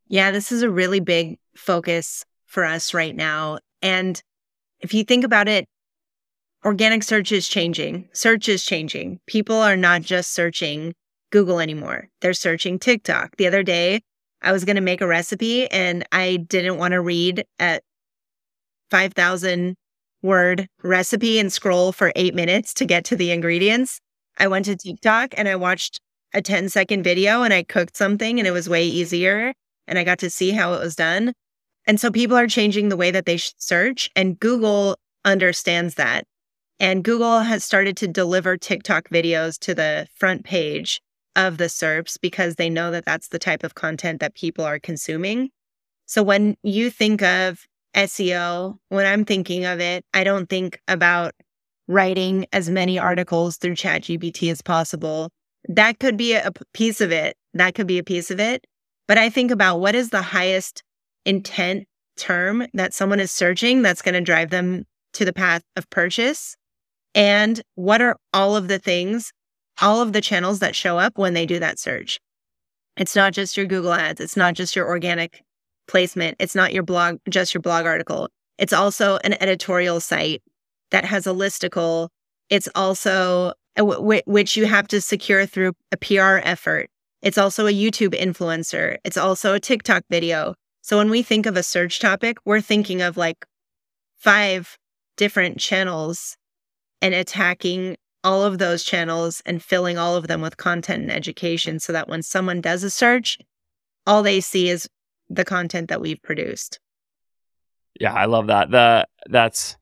Yeah 0.06 0.30
this 0.30 0.52
is 0.52 0.62
a 0.62 0.70
really 0.70 1.00
big 1.00 1.38
focus 1.56 2.24
for 2.46 2.64
us 2.64 2.94
right 2.94 3.16
now. 3.16 3.58
And 3.82 4.22
if 4.78 4.94
you 4.94 5.02
think 5.02 5.24
about 5.24 5.48
it 5.48 5.66
organic 6.64 7.02
search 7.02 7.30
is 7.30 7.46
changing. 7.46 8.08
Search 8.12 8.48
is 8.48 8.64
changing. 8.64 9.20
People 9.26 9.56
are 9.56 9.76
not 9.76 10.02
just 10.02 10.32
searching 10.32 10.94
Google 11.30 11.60
anymore. 11.60 12.08
They're 12.20 12.32
searching 12.32 12.78
TikTok. 12.78 13.36
The 13.36 13.46
other 13.46 13.62
day, 13.62 14.00
I 14.40 14.52
was 14.52 14.64
going 14.64 14.76
to 14.76 14.82
make 14.82 15.00
a 15.00 15.06
recipe 15.06 15.70
and 15.70 16.06
I 16.12 16.36
didn't 16.36 16.78
want 16.78 16.92
to 16.92 17.00
read 17.00 17.44
at 17.58 17.82
5,000 18.90 19.74
word 20.22 20.68
recipe 20.82 21.38
and 21.38 21.52
scroll 21.52 21.92
for 21.92 22.12
eight 22.16 22.34
minutes 22.34 22.72
to 22.74 22.86
get 22.86 23.04
to 23.06 23.16
the 23.16 23.30
ingredients. 23.30 24.00
I 24.38 24.48
went 24.48 24.64
to 24.66 24.76
TikTok 24.76 25.34
and 25.36 25.48
I 25.48 25.56
watched 25.56 26.00
a 26.32 26.42
10 26.42 26.68
second 26.68 27.02
video 27.02 27.42
and 27.42 27.52
I 27.52 27.62
cooked 27.62 27.96
something 27.96 28.38
and 28.38 28.48
it 28.48 28.52
was 28.52 28.68
way 28.68 28.84
easier 28.84 29.52
and 29.86 29.98
I 29.98 30.04
got 30.04 30.18
to 30.20 30.30
see 30.30 30.50
how 30.50 30.74
it 30.74 30.80
was 30.80 30.96
done. 30.96 31.32
And 31.86 32.00
so 32.00 32.10
people 32.10 32.36
are 32.36 32.46
changing 32.46 32.88
the 32.88 32.96
way 32.96 33.10
that 33.10 33.26
they 33.26 33.36
search 33.36 34.10
and 34.16 34.38
Google 34.38 34.96
understands 35.24 35.94
that. 35.94 36.24
And 36.80 37.04
Google 37.04 37.40
has 37.40 37.64
started 37.64 37.96
to 37.98 38.08
deliver 38.08 38.56
TikTok 38.56 39.08
videos 39.08 39.58
to 39.60 39.74
the 39.74 40.06
front 40.14 40.44
page 40.44 41.00
of 41.36 41.58
the 41.58 41.64
SERPs 41.64 42.16
because 42.20 42.56
they 42.56 42.70
know 42.70 42.90
that 42.90 43.04
that's 43.04 43.28
the 43.28 43.38
type 43.38 43.64
of 43.64 43.74
content 43.74 44.20
that 44.20 44.34
people 44.34 44.64
are 44.64 44.78
consuming. 44.78 45.50
So 46.06 46.22
when 46.22 46.56
you 46.62 46.90
think 46.90 47.22
of 47.22 47.64
SEO, 47.94 48.76
when 48.88 49.06
I'm 49.06 49.24
thinking 49.24 49.64
of 49.64 49.80
it, 49.80 50.04
I 50.12 50.24
don't 50.24 50.48
think 50.48 50.80
about 50.88 51.34
writing 51.86 52.46
as 52.52 52.68
many 52.68 52.98
articles 52.98 53.56
through 53.56 53.74
ChatGPT 53.74 54.50
as 54.50 54.62
possible. 54.62 55.30
That 55.68 55.98
could 55.98 56.16
be 56.16 56.34
a 56.34 56.50
piece 56.72 57.00
of 57.00 57.12
it. 57.12 57.36
That 57.54 57.74
could 57.74 57.86
be 57.86 57.98
a 57.98 58.04
piece 58.04 58.30
of 58.30 58.40
it. 58.40 58.66
But 59.06 59.18
I 59.18 59.30
think 59.30 59.50
about 59.50 59.78
what 59.78 59.94
is 59.94 60.10
the 60.10 60.22
highest 60.22 60.82
intent 61.24 61.86
term 62.16 62.66
that 62.74 62.94
someone 62.94 63.20
is 63.20 63.32
searching 63.32 63.82
that's 63.82 64.02
going 64.02 64.14
to 64.14 64.20
drive 64.20 64.50
them 64.50 64.84
to 65.14 65.24
the 65.24 65.32
path 65.32 65.62
of 65.76 65.88
purchase 65.90 66.56
and 67.14 67.62
what 67.74 68.00
are 68.00 68.16
all 68.32 68.56
of 68.56 68.68
the 68.68 68.78
things, 68.78 69.32
all 69.80 70.00
of 70.00 70.12
the 70.12 70.20
channels 70.20 70.58
that 70.60 70.76
show 70.76 70.98
up 70.98 71.16
when 71.16 71.34
they 71.34 71.46
do 71.46 71.58
that 71.58 71.78
search. 71.78 72.18
It's 72.96 73.16
not 73.16 73.32
just 73.32 73.56
your 73.56 73.66
Google 73.66 73.92
ads, 73.92 74.20
it's 74.20 74.36
not 74.36 74.54
just 74.54 74.76
your 74.76 74.86
organic 74.86 75.42
placement, 75.86 76.36
it's 76.38 76.54
not 76.54 76.72
your 76.72 76.82
blog, 76.82 77.18
just 77.28 77.54
your 77.54 77.60
blog 77.60 77.86
article. 77.86 78.28
It's 78.58 78.72
also 78.72 79.18
an 79.24 79.40
editorial 79.42 80.00
site 80.00 80.42
that 80.90 81.04
has 81.04 81.26
a 81.26 81.30
listicle. 81.30 82.08
It's 82.50 82.68
also 82.74 83.52
uh, 83.76 83.84
which 84.26 84.56
you 84.56 84.66
have 84.66 84.86
to 84.88 85.00
secure 85.00 85.46
through 85.46 85.72
a 85.90 85.96
PR 85.96 86.38
effort. 86.42 86.88
It's 87.22 87.38
also 87.38 87.66
a 87.66 87.72
YouTube 87.72 88.14
influencer. 88.14 88.98
It's 89.04 89.16
also 89.16 89.54
a 89.54 89.60
TikTok 89.60 90.04
video. 90.10 90.54
So 90.82 90.98
when 90.98 91.10
we 91.10 91.22
think 91.22 91.46
of 91.46 91.56
a 91.56 91.62
search 91.62 91.98
topic, 91.98 92.36
we're 92.44 92.60
thinking 92.60 93.02
of 93.02 93.16
like 93.16 93.44
five 94.18 94.76
different 95.16 95.58
channels 95.58 96.36
and 97.04 97.12
attacking 97.12 97.98
all 98.24 98.42
of 98.42 98.56
those 98.56 98.82
channels 98.82 99.42
and 99.44 99.62
filling 99.62 99.98
all 99.98 100.16
of 100.16 100.26
them 100.26 100.40
with 100.40 100.56
content 100.56 101.02
and 101.02 101.12
education 101.12 101.78
so 101.78 101.92
that 101.92 102.08
when 102.08 102.22
someone 102.22 102.62
does 102.62 102.82
a 102.82 102.88
search, 102.88 103.38
all 104.06 104.22
they 104.22 104.40
see 104.40 104.70
is 104.70 104.88
the 105.28 105.44
content 105.44 105.90
that 105.90 106.00
we've 106.00 106.22
produced. 106.22 106.80
Yeah, 108.00 108.14
I 108.14 108.24
love 108.24 108.46
that. 108.46 108.70
The 108.70 109.06
that's 109.28 109.76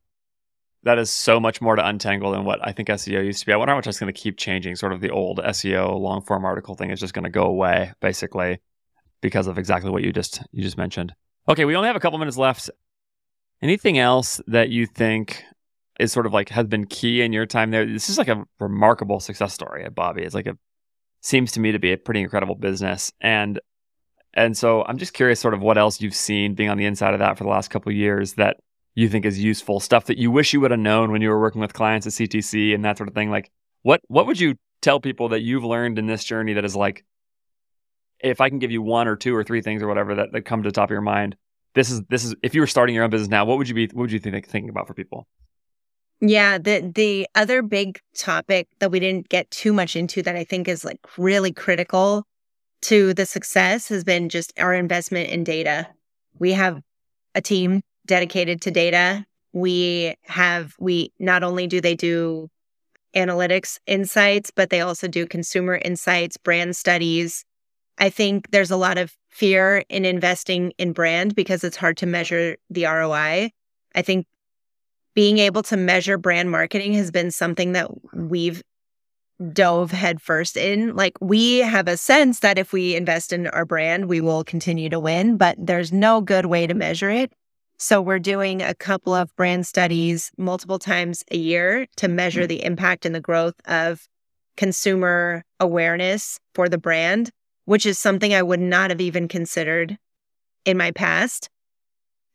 that 0.83 0.99
is 0.99 1.11
so 1.11 1.39
much 1.39 1.61
more 1.61 1.77
to 1.77 1.87
untangle 1.87 2.33
than 2.33 2.45
what 2.45 2.59
I 2.61 2.73
think 2.73 2.89
SEO 2.89 3.25
used 3.25 3.39
to 3.39 3.47
be. 3.47 3.53
I 3.53 3.57
wonder 3.57 3.71
how 3.71 3.79
much 3.79 3.85
that's 3.85 4.01
going 4.01 4.13
to 4.13 4.21
keep 4.21 4.37
changing. 4.37 4.75
Sort 4.75 4.93
of 4.93 5.01
the 5.01 5.11
old 5.11 5.39
SEO 5.39 5.97
long 5.97 6.23
form 6.23 6.45
article 6.45 6.75
thing 6.75 6.91
is 6.91 6.99
just 6.99 7.15
going 7.15 7.23
to 7.23 7.31
go 7.31 7.45
away, 7.45 7.93
basically, 8.01 8.59
because 9.21 9.47
of 9.47 9.59
exactly 9.59 9.91
what 9.91 10.03
you 10.03 10.13
just 10.13 10.43
you 10.51 10.61
just 10.61 10.77
mentioned. 10.77 11.15
Okay, 11.49 11.65
we 11.65 11.77
only 11.77 11.87
have 11.87 11.97
a 11.97 12.01
couple 12.01 12.19
minutes 12.19 12.37
left. 12.37 12.69
Anything 13.63 13.97
else 13.97 14.41
that 14.49 14.71
you 14.71 14.87
think 14.87 15.45
is 16.03 16.13
sort 16.13 16.27
of 16.27 16.33
like 16.33 16.49
has 16.51 16.67
been 16.67 16.87
key 16.87 17.23
in 17.23 17.33
your 17.33 17.47
time 17.47 17.71
there. 17.71 17.87
This 17.87 18.11
is 18.11 18.19
like 18.19 18.29
a 18.29 18.45
remarkable 18.59 19.21
success 19.21 19.55
story 19.55 19.85
at 19.85 19.95
Bobbie. 19.95 20.23
It's 20.23 20.35
like 20.35 20.47
a 20.47 20.57
seems 21.21 21.53
to 21.53 21.61
me 21.61 21.73
to 21.73 21.79
be 21.79 21.93
a 21.93 21.97
pretty 21.97 22.21
incredible 22.21 22.57
business 22.57 23.13
and 23.21 23.61
and 24.35 24.57
so 24.57 24.83
I'm 24.85 24.99
just 24.99 25.13
curious 25.13 25.39
sort 25.39 25.55
of 25.55 25.61
what 25.61 25.79
else 25.79 26.01
you've 26.01 26.15
seen 26.15 26.55
being 26.55 26.71
on 26.71 26.79
the 26.79 26.87
inside 26.87 27.13
of 27.13 27.21
that 27.21 27.39
for 27.39 27.45
the 27.45 27.51
last 27.51 27.71
couple 27.71 27.93
years 27.93 28.35
that 28.35 28.57
you 28.95 29.09
think 29.09 29.25
is 29.25 29.39
useful 29.39 29.79
stuff 29.79 30.07
that 30.07 30.19
you 30.19 30.31
wish 30.31 30.53
you 30.53 30.61
would 30.61 30.71
have 30.71 30.81
known 30.81 31.13
when 31.13 31.23
you 31.23 31.29
were 31.29 31.41
working 31.41 31.61
with 31.61 31.75
clients 31.75 32.07
at 32.07 32.13
CTC 32.15 32.75
and 32.75 32.85
that 32.85 32.99
sort 32.99 33.09
of 33.09 33.15
thing. 33.15 33.31
Like 33.31 33.51
what 33.83 34.01
what 34.09 34.27
would 34.27 34.41
you 34.41 34.57
tell 34.81 35.01
people 35.01 35.29
that 35.31 35.43
you've 35.43 35.65
learned 35.65 35.99
in 35.99 36.07
this 36.07 36.25
journey 36.25 36.55
that 36.55 36.65
is 36.65 36.75
like 36.75 37.05
if 38.19 38.41
I 38.41 38.49
can 38.49 38.59
give 38.59 38.71
you 38.71 38.83
one 38.83 39.09
or 39.09 39.17
two 39.17 39.35
or 39.35 39.45
three 39.45 39.63
things 39.63 39.83
or 39.83 39.89
whatever 39.89 40.15
that, 40.17 40.33
that 40.33 40.43
come 40.43 40.63
to 40.63 40.69
the 40.69 40.73
top 40.73 40.89
of 40.89 40.93
your 40.93 41.01
mind, 41.01 41.37
this 41.75 41.91
is 41.91 42.03
this 42.09 42.25
is 42.25 42.35
if 42.43 42.55
you 42.55 42.61
were 42.61 42.67
starting 42.67 42.95
your 42.95 43.05
own 43.05 43.11
business 43.11 43.31
now, 43.31 43.45
what 43.45 43.59
would 43.59 43.69
you 43.69 43.75
be 43.75 43.87
what 43.87 44.03
would 44.03 44.13
you 44.13 44.19
think 44.19 44.47
thinking 44.47 44.71
about 44.71 44.87
for 44.87 44.95
people? 44.95 45.27
Yeah, 46.25 46.59
the 46.59 46.93
the 46.95 47.27
other 47.35 47.63
big 47.63 47.99
topic 48.17 48.69
that 48.79 48.93
we 48.93 49.01
didn't 49.01 49.29
get 49.29 49.51
too 49.51 49.73
much 49.73 49.97
into 49.97 50.23
that 50.23 50.37
I 50.37 50.45
think 50.45 50.69
is 50.69 50.85
like 50.85 51.01
really 51.19 51.53
critical 51.53 52.25
to 52.83 53.13
the 53.15 53.27
success 53.27 53.89
has 53.89 54.05
been 54.05 54.29
just 54.29 54.53
our 54.59 54.73
investment 54.73 55.31
in 55.31 55.43
data. 55.43 55.89
We 56.39 56.53
have 56.53 56.81
a 57.35 57.41
team 57.41 57.83
dedicated 58.07 58.61
to 58.63 58.71
data. 58.71 59.27
We 59.53 60.15
have 60.25 60.75
we 60.79 61.13
not 61.19 61.43
only 61.43 61.67
do 61.67 61.81
they 61.81 61.97
do 61.97 62.49
analytics 63.17 63.79
insights, 63.87 64.53
but 64.55 64.71
they 64.71 64.81
also 64.81 65.09
do 65.09 65.27
consumer 65.27 65.81
insights, 65.85 66.37
brand 66.37 66.77
studies. 66.77 67.45
I 67.99 68.11
think 68.11 68.51
there's 68.53 68.71
a 68.71 68.77
lot 68.77 68.97
of 68.97 69.13
fear 69.29 69.85
in 69.89 70.05
investing 70.05 70.73
in 70.79 70.93
brand 70.93 71.35
because 71.35 71.65
it's 71.65 71.77
hard 71.77 71.97
to 71.99 72.07
measure 72.07 72.57
the 72.71 72.85
ROI. 72.85 73.51
I 73.95 74.03
think 74.03 74.27
being 75.15 75.39
able 75.39 75.63
to 75.65 75.77
measure 75.77 76.19
brand 76.19 76.51
marketing 76.51 76.95
has 76.95 77.11
been 77.11 77.31
something 77.31 77.73
that 77.73 77.91
we've 78.15 78.63
dove 79.53 79.91
headfirst 79.91 80.57
in. 80.57 80.95
Like 80.95 81.15
we 81.21 81.59
have 81.59 81.89
a 81.89 81.97
sense 81.97 82.41
that 82.41 82.59
if 82.59 82.73
we 82.73 82.95
invest 82.95 83.33
in 83.33 83.47
our 83.49 83.65
brand, 83.65 84.07
we 84.07 84.21
will 84.21 84.45
continue 84.45 84.89
to 84.91 85.01
win, 85.01 85.37
but 85.37 85.57
there's 85.59 85.93
no 85.93 86.21
good 86.21 86.47
way 86.47 86.67
to 86.67 86.75
measure 86.75 87.11
it. 87.11 87.33
So 87.79 88.01
we're 88.01 88.21
doing 88.21 88.63
a 88.63 88.75
couple 88.75 89.13
of 89.13 89.35
brand 89.35 89.67
studies 89.67 90.31
multiple 90.39 90.79
times 90.79 91.25
a 91.33 91.37
year 91.37 91.87
to 91.97 92.07
measure 92.07 92.47
the 92.47 92.65
impact 92.65 93.05
and 93.05 93.15
the 93.15 93.21
growth 93.21 93.57
of 93.67 94.07
consumer 94.57 95.45
awareness 95.59 96.39
for 96.55 96.69
the 96.69 96.79
brand, 96.79 97.31
which 97.65 97.85
is 97.85 97.99
something 97.99 98.35
I 98.35 98.43
would 98.43 98.61
not 98.61 98.91
have 98.91 99.01
even 99.01 99.27
considered 99.27 99.99
in 100.65 100.77
my 100.77 100.93
past 100.93 101.51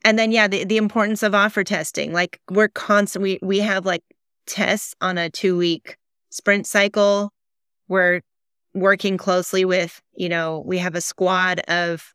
and 0.07 0.17
then 0.17 0.31
yeah 0.31 0.47
the, 0.47 0.63
the 0.63 0.77
importance 0.77 1.21
of 1.21 1.35
offer 1.35 1.63
testing 1.63 2.13
like 2.13 2.39
we're 2.49 2.69
constant 2.69 3.21
we, 3.21 3.39
we 3.41 3.59
have 3.59 3.85
like 3.85 4.03
tests 4.47 4.95
on 5.01 5.17
a 5.17 5.29
two 5.29 5.57
week 5.57 5.97
sprint 6.29 6.65
cycle. 6.65 7.31
We're 7.87 8.21
working 8.73 9.17
closely 9.17 9.65
with 9.65 10.01
you 10.15 10.29
know 10.29 10.63
we 10.65 10.77
have 10.77 10.95
a 10.95 11.01
squad 11.01 11.59
of 11.67 12.13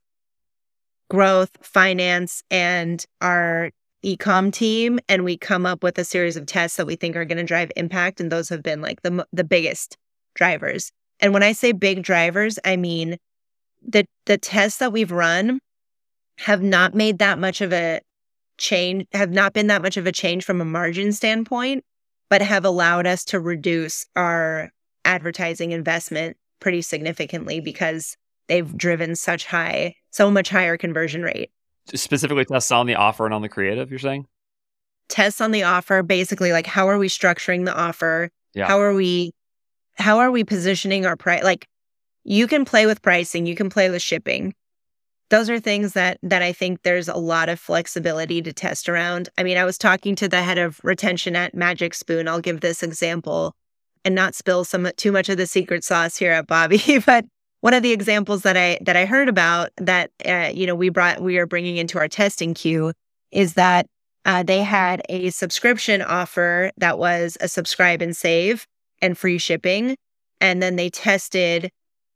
growth 1.10 1.50
finance 1.60 2.42
and 2.50 3.04
our 3.20 3.70
ecom 4.04 4.52
team 4.52 4.98
and 5.08 5.24
we 5.24 5.36
come 5.36 5.66
up 5.66 5.82
with 5.82 5.98
a 5.98 6.04
series 6.04 6.36
of 6.36 6.46
tests 6.46 6.76
that 6.76 6.86
we 6.86 6.96
think 6.96 7.14
are 7.14 7.24
going 7.24 7.38
to 7.38 7.44
drive 7.44 7.70
impact 7.76 8.20
and 8.20 8.32
those 8.32 8.48
have 8.48 8.62
been 8.62 8.80
like 8.80 9.02
the 9.02 9.26
the 9.32 9.44
biggest 9.44 9.96
drivers. 10.34 10.90
And 11.20 11.32
when 11.32 11.42
i 11.42 11.52
say 11.52 11.72
big 11.72 12.02
drivers 12.02 12.58
i 12.64 12.76
mean 12.76 13.16
the 13.86 14.04
the 14.26 14.38
tests 14.38 14.78
that 14.78 14.92
we've 14.92 15.12
run 15.12 15.60
have 16.38 16.62
not 16.62 16.94
made 16.94 17.18
that 17.18 17.38
much 17.38 17.60
of 17.60 17.72
a 17.72 18.00
change, 18.58 19.06
have 19.12 19.30
not 19.30 19.52
been 19.52 19.66
that 19.68 19.82
much 19.82 19.96
of 19.96 20.06
a 20.06 20.12
change 20.12 20.44
from 20.44 20.60
a 20.60 20.64
margin 20.64 21.12
standpoint, 21.12 21.84
but 22.28 22.42
have 22.42 22.64
allowed 22.64 23.06
us 23.06 23.24
to 23.26 23.40
reduce 23.40 24.06
our 24.16 24.70
advertising 25.04 25.72
investment 25.72 26.36
pretty 26.60 26.82
significantly 26.82 27.60
because 27.60 28.16
they've 28.46 28.76
driven 28.76 29.16
such 29.16 29.46
high, 29.46 29.94
so 30.10 30.30
much 30.30 30.48
higher 30.48 30.76
conversion 30.76 31.22
rate. 31.22 31.50
Specifically, 31.94 32.44
tests 32.44 32.70
on 32.70 32.86
the 32.86 32.94
offer 32.94 33.24
and 33.24 33.34
on 33.34 33.42
the 33.42 33.48
creative, 33.48 33.90
you're 33.90 33.98
saying? 33.98 34.26
Tests 35.08 35.40
on 35.40 35.50
the 35.50 35.64
offer, 35.64 36.02
basically, 36.02 36.52
like 36.52 36.66
how 36.66 36.88
are 36.88 36.98
we 36.98 37.08
structuring 37.08 37.64
the 37.64 37.74
offer? 37.74 38.30
Yeah. 38.54 38.66
How 38.66 38.80
are 38.80 38.94
we, 38.94 39.32
how 39.94 40.18
are 40.18 40.30
we 40.30 40.44
positioning 40.44 41.04
our 41.04 41.16
price? 41.16 41.42
Like 41.42 41.66
you 42.24 42.46
can 42.46 42.64
play 42.64 42.86
with 42.86 43.02
pricing, 43.02 43.46
you 43.46 43.56
can 43.56 43.68
play 43.68 43.90
with 43.90 44.00
shipping, 44.00 44.54
those 45.32 45.48
are 45.48 45.58
things 45.58 45.94
that 45.94 46.18
that 46.22 46.42
I 46.42 46.52
think 46.52 46.82
there's 46.82 47.08
a 47.08 47.16
lot 47.16 47.48
of 47.48 47.58
flexibility 47.58 48.42
to 48.42 48.52
test 48.52 48.86
around. 48.86 49.30
I 49.38 49.42
mean, 49.42 49.56
I 49.56 49.64
was 49.64 49.78
talking 49.78 50.14
to 50.16 50.28
the 50.28 50.42
head 50.42 50.58
of 50.58 50.78
retention 50.84 51.34
at 51.34 51.54
Magic 51.54 51.94
Spoon. 51.94 52.28
I'll 52.28 52.42
give 52.42 52.60
this 52.60 52.82
example 52.82 53.54
and 54.04 54.14
not 54.14 54.34
spill 54.34 54.62
some 54.62 54.90
too 54.98 55.10
much 55.10 55.30
of 55.30 55.38
the 55.38 55.46
secret 55.46 55.84
sauce 55.84 56.18
here 56.18 56.32
at 56.32 56.46
Bobbie, 56.46 56.98
but 57.06 57.24
one 57.62 57.72
of 57.72 57.82
the 57.82 57.92
examples 57.92 58.42
that 58.42 58.58
I 58.58 58.78
that 58.82 58.94
I 58.94 59.06
heard 59.06 59.30
about 59.30 59.70
that 59.78 60.10
uh, 60.26 60.50
you 60.52 60.66
know 60.66 60.74
we 60.74 60.90
brought 60.90 61.22
we 61.22 61.38
are 61.38 61.46
bringing 61.46 61.78
into 61.78 61.96
our 61.96 62.08
testing 62.08 62.52
queue 62.52 62.92
is 63.30 63.54
that 63.54 63.86
uh, 64.26 64.42
they 64.42 64.62
had 64.62 65.00
a 65.08 65.30
subscription 65.30 66.02
offer 66.02 66.70
that 66.76 66.98
was 66.98 67.38
a 67.40 67.48
subscribe 67.48 68.02
and 68.02 68.14
save 68.14 68.66
and 69.00 69.16
free 69.16 69.38
shipping, 69.38 69.96
and 70.42 70.62
then 70.62 70.76
they 70.76 70.90
tested 70.90 71.70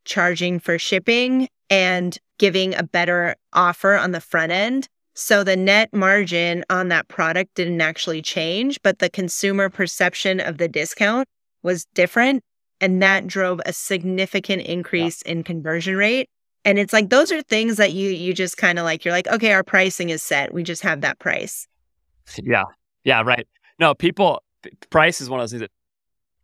charging 0.04 0.60
for 0.60 0.78
shipping 0.78 1.48
and 1.70 2.18
giving 2.38 2.74
a 2.74 2.82
better 2.82 3.36
offer 3.52 3.96
on 3.96 4.12
the 4.12 4.20
front 4.20 4.52
end. 4.52 4.88
So 5.14 5.42
the 5.42 5.56
net 5.56 5.92
margin 5.94 6.64
on 6.68 6.88
that 6.88 7.08
product 7.08 7.54
didn't 7.54 7.80
actually 7.80 8.20
change, 8.20 8.80
but 8.82 8.98
the 8.98 9.08
consumer 9.08 9.70
perception 9.70 10.40
of 10.40 10.58
the 10.58 10.68
discount 10.68 11.26
was 11.62 11.86
different. 11.94 12.44
And 12.80 13.02
that 13.02 13.26
drove 13.26 13.60
a 13.64 13.72
significant 13.72 14.62
increase 14.62 15.22
yeah. 15.24 15.32
in 15.32 15.44
conversion 15.44 15.96
rate. 15.96 16.28
And 16.66 16.78
it's 16.78 16.92
like 16.92 17.08
those 17.08 17.32
are 17.32 17.40
things 17.42 17.76
that 17.76 17.92
you 17.92 18.10
you 18.10 18.34
just 18.34 18.58
kind 18.58 18.78
of 18.78 18.84
like 18.84 19.04
you're 19.04 19.14
like, 19.14 19.28
okay, 19.28 19.52
our 19.52 19.62
pricing 19.62 20.10
is 20.10 20.22
set. 20.22 20.52
We 20.52 20.62
just 20.62 20.82
have 20.82 21.00
that 21.00 21.18
price. 21.18 21.66
Yeah. 22.42 22.64
Yeah, 23.04 23.22
right. 23.22 23.46
No, 23.78 23.94
people 23.94 24.42
price 24.90 25.20
is 25.20 25.30
one 25.30 25.40
of 25.40 25.44
those 25.44 25.52
things 25.52 25.60
that 25.60 25.70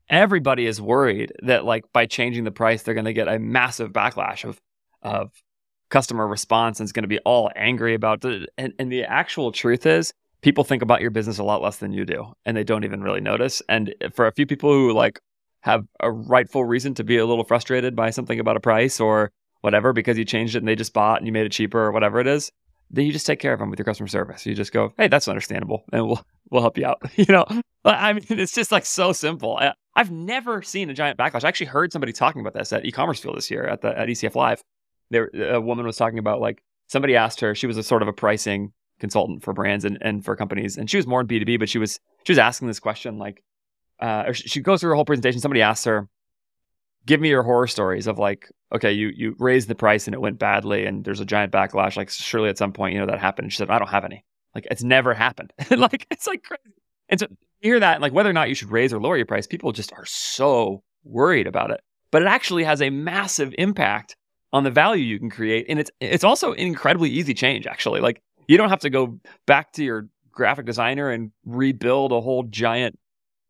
everybody 0.09 0.65
is 0.65 0.81
worried 0.81 1.33
that 1.43 1.65
like 1.65 1.85
by 1.93 2.07
changing 2.07 2.45
the 2.45 2.53
price 2.53 2.83
they're 2.83 2.95
going 2.95 3.05
to 3.05 3.13
get 3.13 3.29
a 3.29 3.39
massive 3.39 3.93
backlash 3.93 4.45
of 4.45 4.61
of 5.03 5.33
customer 5.93 6.27
response 6.27 6.81
and 6.81 6.87
is 6.87 6.93
going 6.93 7.05
to 7.05 7.09
be 7.09 7.21
all 7.21 7.51
angry 7.55 7.95
about 7.95 8.25
it. 8.25 8.49
And, 8.59 8.73
and 8.79 8.91
the 8.91 9.05
actual 9.05 9.53
truth 9.53 9.87
is, 9.87 10.13
people 10.41 10.65
think 10.65 10.83
about 10.83 11.01
your 11.01 11.11
business 11.11 11.39
a 11.39 11.45
lot 11.45 11.63
less 11.63 11.77
than 11.77 11.93
you 11.93 12.05
do, 12.05 12.33
and 12.45 12.57
they 12.57 12.65
don't 12.65 12.85
even 12.85 13.03
really 13.03 13.21
notice. 13.21 13.63
And 13.69 13.95
for 14.13 14.27
a 14.27 14.33
few 14.33 14.47
people 14.47 14.73
who 14.73 14.93
like 14.93 15.21
have 15.61 15.87
a 16.01 16.11
rightful 16.11 16.65
reason 16.65 16.95
to 16.95 17.05
be 17.05 17.19
a 17.19 17.27
little 17.27 17.45
frustrated 17.45 17.95
by 17.95 18.11
something 18.11 18.41
about 18.41 18.57
a 18.57 18.61
price 18.61 18.99
or 18.99 19.31
whatever 19.61 19.93
because 19.93 20.19
you 20.19 20.25
changed 20.25 20.57
it 20.57 20.59
and 20.59 20.67
they 20.67 20.75
just 20.75 20.93
bought 20.93 21.19
and 21.19 21.27
you 21.27 21.33
made 21.33 21.47
it 21.47 21.53
cheaper 21.53 21.79
or 21.79 21.93
whatever 21.93 22.19
it 22.19 22.27
is, 22.27 22.51
then 22.91 23.07
you 23.07 23.13
just 23.13 23.27
take 23.27 23.39
care 23.39 23.53
of 23.53 23.61
them 23.61 23.71
with 23.71 23.79
your 23.79 23.85
customer 23.85 24.09
service. 24.09 24.45
You 24.45 24.55
just 24.55 24.73
go, 24.73 24.93
"Hey, 24.99 25.09
that's 25.09 25.29
understandable," 25.29 25.85
and 25.93 26.07
we'll 26.07 26.25
we'll 26.51 26.63
help 26.63 26.77
you 26.79 26.87
out. 26.87 27.01
you 27.17 27.27
know, 27.29 27.47
I 27.85 28.15
mean, 28.15 28.25
it's 28.29 28.55
just 28.55 28.73
like 28.73 28.87
so 28.87 29.13
simple. 29.13 29.57
I, 29.57 29.73
have 29.95 30.11
never 30.11 30.63
seen 30.63 30.89
a 30.89 30.95
giant 30.95 31.19
backlash. 31.19 31.45
I 31.45 31.49
actually 31.49 31.67
heard 31.67 31.93
somebody 31.93 32.13
talking 32.13 32.41
about 32.41 32.55
this 32.55 32.73
at 32.73 32.83
eCommerceFuel 32.83 33.35
this 33.35 33.51
year 33.51 33.67
at 33.67 33.83
the 33.83 33.97
at 33.99 34.09
ECF 34.09 34.35
Live, 34.35 34.63
there 35.13 35.31
a 35.35 35.61
woman 35.61 35.87
was 35.87 35.97
talking 35.97 36.19
about 36.19 36.41
like 36.41 36.63
somebody 36.89 37.17
asked 37.17 37.41
her 37.41 37.55
she 37.55 37.67
was 37.67 37.77
a 37.77 37.83
sort 37.83 38.03
of 38.03 38.09
a 38.09 38.13
pricing 38.13 38.73
consultant 38.99 39.43
for 39.43 39.53
brands 39.53 39.85
and, 39.85 39.99
and 40.01 40.25
for 40.25 40.37
companies 40.37 40.77
and 40.77 40.91
she 40.91 40.97
was 40.97 41.07
more 41.07 41.21
in 41.21 41.27
b2b 41.27 41.59
but 41.59 41.69
she 41.69 41.79
was 41.79 42.01
she 42.25 42.33
was 42.33 42.39
asking 42.39 42.69
this 42.69 42.81
question 42.81 43.19
like 43.19 43.43
uh, 44.01 44.33
she 44.33 44.61
goes 44.61 44.81
through 44.81 44.91
her 44.91 44.97
whole 44.97 45.05
presentation 45.05 45.41
somebody 45.41 45.63
asks 45.63 45.85
her 45.85 46.09
give 47.07 47.21
me 47.21 47.29
your 47.29 47.43
horror 47.43 47.67
stories 47.67 48.07
of 48.07 48.19
like 48.19 48.51
okay 48.75 48.93
you 48.93 49.11
you 49.15 49.35
raised 49.39 49.69
the 49.69 49.75
price 49.75 50.07
and 50.07 50.15
it 50.15 50.21
went 50.21 50.39
badly 50.39 50.87
and 50.87 51.05
there's 51.05 51.21
a 51.21 51.25
giant 51.25 51.53
backlash 51.53 51.97
like 51.97 52.11
surely 52.11 52.49
at 52.49 52.59
some 52.59 52.73
point 52.73 52.95
you 52.95 53.01
know 53.01 53.07
that 53.07 53.21
happened. 53.21 53.47
And 53.47 53.53
she 53.53 53.59
said 53.59 53.71
i 53.71 53.79
don't 53.79 53.89
have 53.89 54.05
any. 54.05 54.25
Like 54.55 54.67
it's 54.71 54.83
never 54.83 55.15
happened. 55.15 55.53
Like 55.71 56.07
it's 56.11 56.27
like 56.27 56.43
crazy 56.43 56.75
and 57.09 57.21
so 57.21 57.27
hear 57.61 57.81
that 57.81 58.01
like 58.01 58.13
whether 58.13 58.31
or 58.31 58.35
not 58.35 58.49
you 58.49 58.55
should 58.55 58.71
raise 58.71 58.93
or 58.93 59.01
lower 59.01 59.17
your 59.17 59.27
price 59.27 59.47
people 59.47 59.73
just 59.73 59.93
are 59.93 60.07
so 60.07 60.83
worried 61.05 61.47
about 61.47 61.71
it. 61.71 61.81
But 62.11 62.23
it 62.23 62.29
actually 62.29 62.65
has 62.65 62.83
a 62.83 62.91
massive 62.91 63.55
impact 63.59 64.17
on 64.53 64.65
the 64.65 64.71
value 64.71 65.05
you 65.05 65.19
can 65.19 65.31
create. 65.31 65.67
And 65.69 65.79
it's 65.79 65.91
it's 66.01 66.25
also 66.25 66.53
incredibly 66.53 67.11
easy 67.11 67.35
change, 67.35 67.67
actually. 67.67 68.01
Like 68.01 68.23
you 68.49 68.57
don't 68.57 68.69
have 68.69 68.81
to 68.81 68.91
go 68.91 69.19
back 69.47 69.73
to 69.73 69.85
your 69.85 70.09
graphic 70.31 70.67
designer 70.67 71.11
and 71.11 71.31
rebuild 71.45 72.13
a 72.13 72.21
whole 72.21 72.45
giant, 72.45 72.99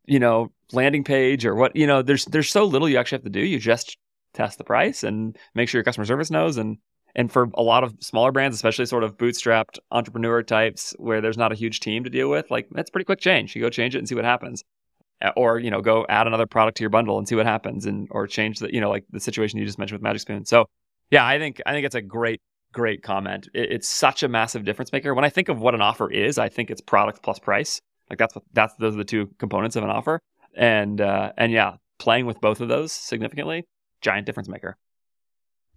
you 0.07 0.19
know, 0.19 0.53
landing 0.73 1.05
page 1.05 1.45
or 1.45 1.55
what, 1.55 1.75
you 1.77 1.87
know, 1.87 2.03
there's 2.03 2.25
there's 2.27 2.51
so 2.51 2.65
little 2.65 2.89
you 2.89 2.99
actually 2.99 3.17
have 3.17 3.25
to 3.25 3.31
do. 3.31 3.41
You 3.41 3.59
just 3.59 3.97
test 4.35 4.59
the 4.59 4.65
price 4.65 5.03
and 5.03 5.37
make 5.55 5.69
sure 5.69 5.79
your 5.79 5.85
customer 5.85 6.07
service 6.07 6.31
knows 6.31 6.57
and 6.57 6.79
and 7.15 7.31
for 7.31 7.51
a 7.55 7.63
lot 7.63 7.85
of 7.85 7.95
smaller 8.01 8.33
brands, 8.33 8.57
especially 8.57 8.87
sort 8.87 9.05
of 9.05 9.19
bootstrapped 9.19 9.79
entrepreneur 9.91 10.43
types 10.43 10.95
where 10.99 11.21
there's 11.21 11.37
not 11.37 11.53
a 11.53 11.57
huge 11.57 11.81
team 11.81 12.05
to 12.05 12.11
deal 12.11 12.31
with, 12.31 12.51
like 12.51 12.69
that's 12.71 12.89
pretty 12.89 13.05
quick 13.05 13.21
change. 13.21 13.55
You 13.55 13.61
go 13.61 13.69
change 13.69 13.95
it 13.95 13.99
and 13.99 14.09
see 14.09 14.15
what 14.15 14.25
happens. 14.25 14.65
Or, 15.37 15.61
you 15.61 15.71
know, 15.71 15.81
go 15.81 16.05
add 16.09 16.27
another 16.27 16.47
product 16.47 16.79
to 16.79 16.83
your 16.83 16.91
bundle 16.91 17.17
and 17.17 17.29
see 17.29 17.37
what 17.37 17.47
happens 17.47 17.87
and 17.87 18.09
or 18.11 18.27
change 18.27 18.59
the, 18.59 18.75
you 18.75 18.81
know, 18.81 18.91
like 18.91 19.05
the 19.11 19.21
situation 19.21 19.57
you 19.57 19.65
just 19.65 19.79
mentioned 19.79 19.99
with 19.99 20.03
Magic 20.03 20.23
Spoon. 20.23 20.45
So 20.45 20.67
yeah, 21.13 21.25
I 21.25 21.39
think 21.39 21.61
I 21.67 21.73
think 21.73 21.87
it's 21.87 21.95
a 21.95 22.01
great 22.01 22.41
great 22.73 23.03
comment. 23.03 23.49
It, 23.55 23.71
it's 23.71 23.89
such 23.89 24.23
a 24.23 24.29
massive 24.29 24.65
difference 24.65 24.91
maker. 24.93 25.15
When 25.15 25.27
I 25.27 25.29
think 25.29 25.49
of 25.49 25.61
what 25.61 25.75
an 25.75 25.83
offer 25.83 26.11
is, 26.11 26.39
I 26.39 26.49
think 26.49 26.71
it's 26.71 26.81
product 26.81 27.23
plus 27.23 27.39
price. 27.39 27.81
Like 28.11 28.19
that's 28.19 28.35
what 28.35 28.45
that's 28.55 28.75
those 28.77 28.95
are 28.95 28.99
the 28.99 29.05
two 29.05 29.31
components 29.39 29.77
of 29.77 29.85
an 29.85 29.91
offer. 29.91 30.19
And 30.57 31.01
uh, 31.01 31.33
and 31.37 31.53
yeah, 31.53 31.77
playing 31.99 32.25
with 32.27 32.41
both 32.41 32.61
of 32.61 32.69
those 32.69 32.93
significantly, 32.93 33.65
giant 34.01 34.27
difference 34.27 34.49
maker. 34.49 34.77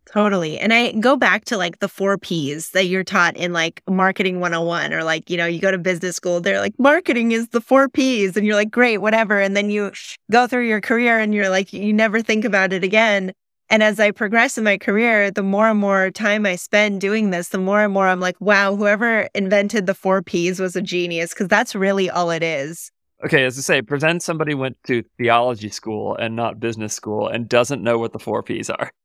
Totally. 0.05 0.59
And 0.59 0.71
I 0.71 0.91
go 0.93 1.17
back 1.17 1.45
to 1.45 1.57
like 1.57 1.79
the 1.79 1.89
four 1.89 2.17
P's 2.17 2.69
that 2.71 2.85
you're 2.85 3.03
taught 3.03 3.35
in 3.35 3.53
like 3.53 3.81
marketing 3.89 4.39
101 4.39 4.93
or 4.93 5.03
like, 5.03 5.31
you 5.31 5.35
know, 5.35 5.47
you 5.47 5.59
go 5.59 5.71
to 5.71 5.79
business 5.79 6.15
school, 6.15 6.39
they're 6.39 6.59
like, 6.59 6.75
marketing 6.77 7.31
is 7.31 7.47
the 7.47 7.59
four 7.59 7.89
P's. 7.89 8.37
And 8.37 8.45
you're 8.45 8.55
like, 8.55 8.69
great, 8.69 8.99
whatever. 8.99 9.41
And 9.41 9.57
then 9.57 9.71
you 9.71 9.91
go 10.31 10.45
through 10.45 10.67
your 10.67 10.79
career 10.79 11.17
and 11.17 11.33
you're 11.33 11.49
like, 11.49 11.73
you 11.73 11.91
never 11.91 12.21
think 12.21 12.45
about 12.45 12.71
it 12.71 12.83
again. 12.83 13.33
And 13.69 13.81
as 13.81 13.99
I 13.99 14.11
progress 14.11 14.57
in 14.57 14.63
my 14.63 14.77
career, 14.77 15.31
the 15.31 15.41
more 15.41 15.69
and 15.69 15.79
more 15.79 16.11
time 16.11 16.45
I 16.45 16.55
spend 16.55 17.01
doing 17.01 17.31
this, 17.31 17.49
the 17.49 17.57
more 17.57 17.81
and 17.81 17.93
more 17.93 18.07
I'm 18.07 18.19
like, 18.19 18.39
wow, 18.39 18.75
whoever 18.75 19.27
invented 19.33 19.87
the 19.87 19.95
four 19.95 20.21
P's 20.21 20.59
was 20.59 20.75
a 20.75 20.81
genius 20.81 21.33
because 21.33 21.47
that's 21.47 21.73
really 21.73 22.09
all 22.09 22.29
it 22.29 22.43
is. 22.43 22.91
Okay, 23.23 23.43
as 23.43 23.57
I 23.57 23.61
say, 23.61 23.81
pretend 23.81 24.21
somebody 24.21 24.53
went 24.53 24.77
to 24.85 25.03
theology 25.17 25.69
school 25.69 26.15
and 26.15 26.35
not 26.35 26.59
business 26.59 26.93
school 26.93 27.27
and 27.27 27.49
doesn't 27.49 27.81
know 27.81 27.97
what 27.97 28.13
the 28.13 28.19
four 28.19 28.43
P's 28.43 28.69
are. 28.69 28.91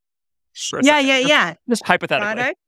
Yeah, 0.82 0.98
yeah, 0.98 1.18
yeah. 1.18 1.54
Just 1.68 1.86
hypothetically. 1.86 2.34
Product, 2.34 2.58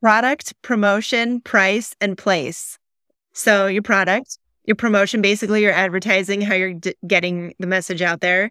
product, 0.00 0.62
promotion, 0.62 1.42
price, 1.42 1.94
and 2.00 2.16
place. 2.16 2.78
So 3.34 3.66
your 3.66 3.82
product, 3.82 4.38
your 4.64 4.76
promotion, 4.76 5.20
basically 5.20 5.60
your 5.60 5.72
advertising, 5.72 6.40
how 6.40 6.54
you're 6.54 6.72
d- 6.72 6.94
getting 7.06 7.54
the 7.58 7.66
message 7.66 8.00
out 8.00 8.22
there 8.22 8.50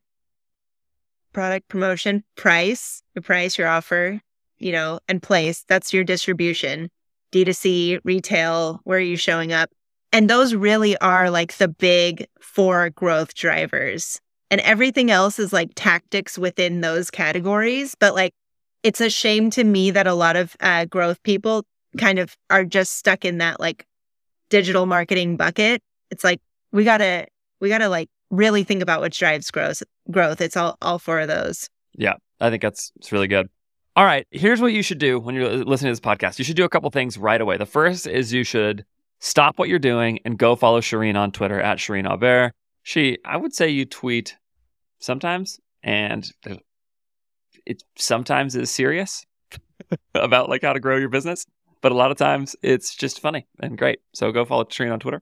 product 1.34 1.68
promotion, 1.68 2.24
price, 2.36 3.04
your 3.16 3.24
price, 3.24 3.58
your 3.58 3.68
offer, 3.68 4.22
you 4.58 4.72
know, 4.72 5.00
and 5.08 5.22
place. 5.22 5.64
That's 5.68 5.94
your 5.94 6.04
distribution. 6.04 6.90
D2C, 7.32 8.00
retail, 8.04 8.82
where 8.84 8.98
are 8.98 9.02
you 9.02 9.16
showing 9.16 9.54
up? 9.54 9.70
And 10.12 10.30
those 10.30 10.54
really 10.54 10.98
are 10.98 11.30
like 11.30 11.58
the 11.58 11.68
big 11.68 12.28
four 12.40 12.90
growth 12.90 13.34
drivers. 13.34 14.20
And 14.50 14.60
everything 14.62 15.10
else 15.10 15.40
is 15.40 15.54
like 15.54 15.72
tactics 15.76 16.38
within 16.38 16.82
those 16.82 17.10
categories. 17.10 17.96
But 17.98 18.14
like, 18.14 18.34
it's 18.84 19.00
a 19.00 19.10
shame 19.10 19.50
to 19.52 19.64
me 19.64 19.92
that 19.92 20.08
a 20.08 20.14
lot 20.14 20.36
of 20.36 20.56
uh, 20.60 20.86
growth 20.86 21.24
people 21.24 21.64
kind 21.98 22.20
of 22.20 22.36
are 22.50 22.66
just 22.66 22.98
stuck 22.98 23.24
in 23.24 23.38
that 23.38 23.60
like 23.60 23.86
digital 24.50 24.86
marketing 24.86 25.38
bucket. 25.38 25.82
It's 26.10 26.24
like, 26.24 26.42
we 26.74 26.84
gotta, 26.84 27.28
we 27.62 27.70
gotta 27.70 27.88
like 27.88 28.10
really 28.32 28.64
think 28.64 28.82
about 28.82 29.02
what 29.02 29.12
drives 29.12 29.52
growth. 29.52 29.84
Growth. 30.10 30.42
It's 30.42 30.58
all 30.58 30.78
all 30.82 30.98
four 30.98 31.20
of 31.20 31.28
those. 31.28 31.70
Yeah, 31.94 32.16
I 32.40 32.50
think 32.50 32.62
that's 32.62 32.92
it's 32.96 33.12
really 33.12 33.28
good. 33.28 33.50
All 33.96 34.06
right, 34.06 34.26
here's 34.32 34.62
what 34.62 34.72
you 34.72 34.82
should 34.82 35.00
do 35.00 35.20
when 35.20 35.36
you're 35.36 35.50
uh, 35.50 35.56
listening 35.58 35.94
to 35.94 36.00
this 36.00 36.00
podcast. 36.00 36.40
You 36.40 36.46
should 36.46 36.56
do 36.56 36.64
a 36.64 36.70
couple 36.70 36.90
things 36.90 37.18
right 37.18 37.42
away. 37.42 37.58
The 37.58 37.66
first 37.66 38.08
is 38.08 38.32
you 38.32 38.46
should 38.46 38.86
stop 39.20 39.60
what 39.60 39.68
you're 39.68 39.80
doing 39.80 40.20
and 40.24 40.38
go 40.38 40.56
follow 40.56 40.80
Cherene 40.80 41.18
on 41.18 41.32
Twitter 41.32 41.60
at 41.60 41.78
Cherene 41.78 42.10
Aubert. 42.10 42.54
She, 42.84 43.18
I 43.26 43.36
would 43.36 43.54
say 43.54 43.70
you 43.70 43.86
tweet 43.86 44.38
sometimes, 45.00 45.60
and 45.84 46.32
it 47.66 47.84
sometimes 47.98 48.56
is 48.56 48.72
serious 48.72 49.26
about 50.16 50.48
like 50.48 50.62
how 50.62 50.74
to 50.74 50.80
grow 50.80 50.96
your 50.96 51.10
business, 51.10 51.46
but 51.82 51.92
a 51.92 51.96
lot 51.96 52.12
of 52.12 52.18
times 52.18 52.56
it's 52.62 52.96
just 52.96 53.20
funny 53.20 53.46
and 53.60 53.78
great. 53.78 54.00
So 54.14 54.32
go 54.32 54.46
follow 54.46 54.64
Cherene 54.64 54.94
on 54.94 55.00
Twitter. 55.02 55.22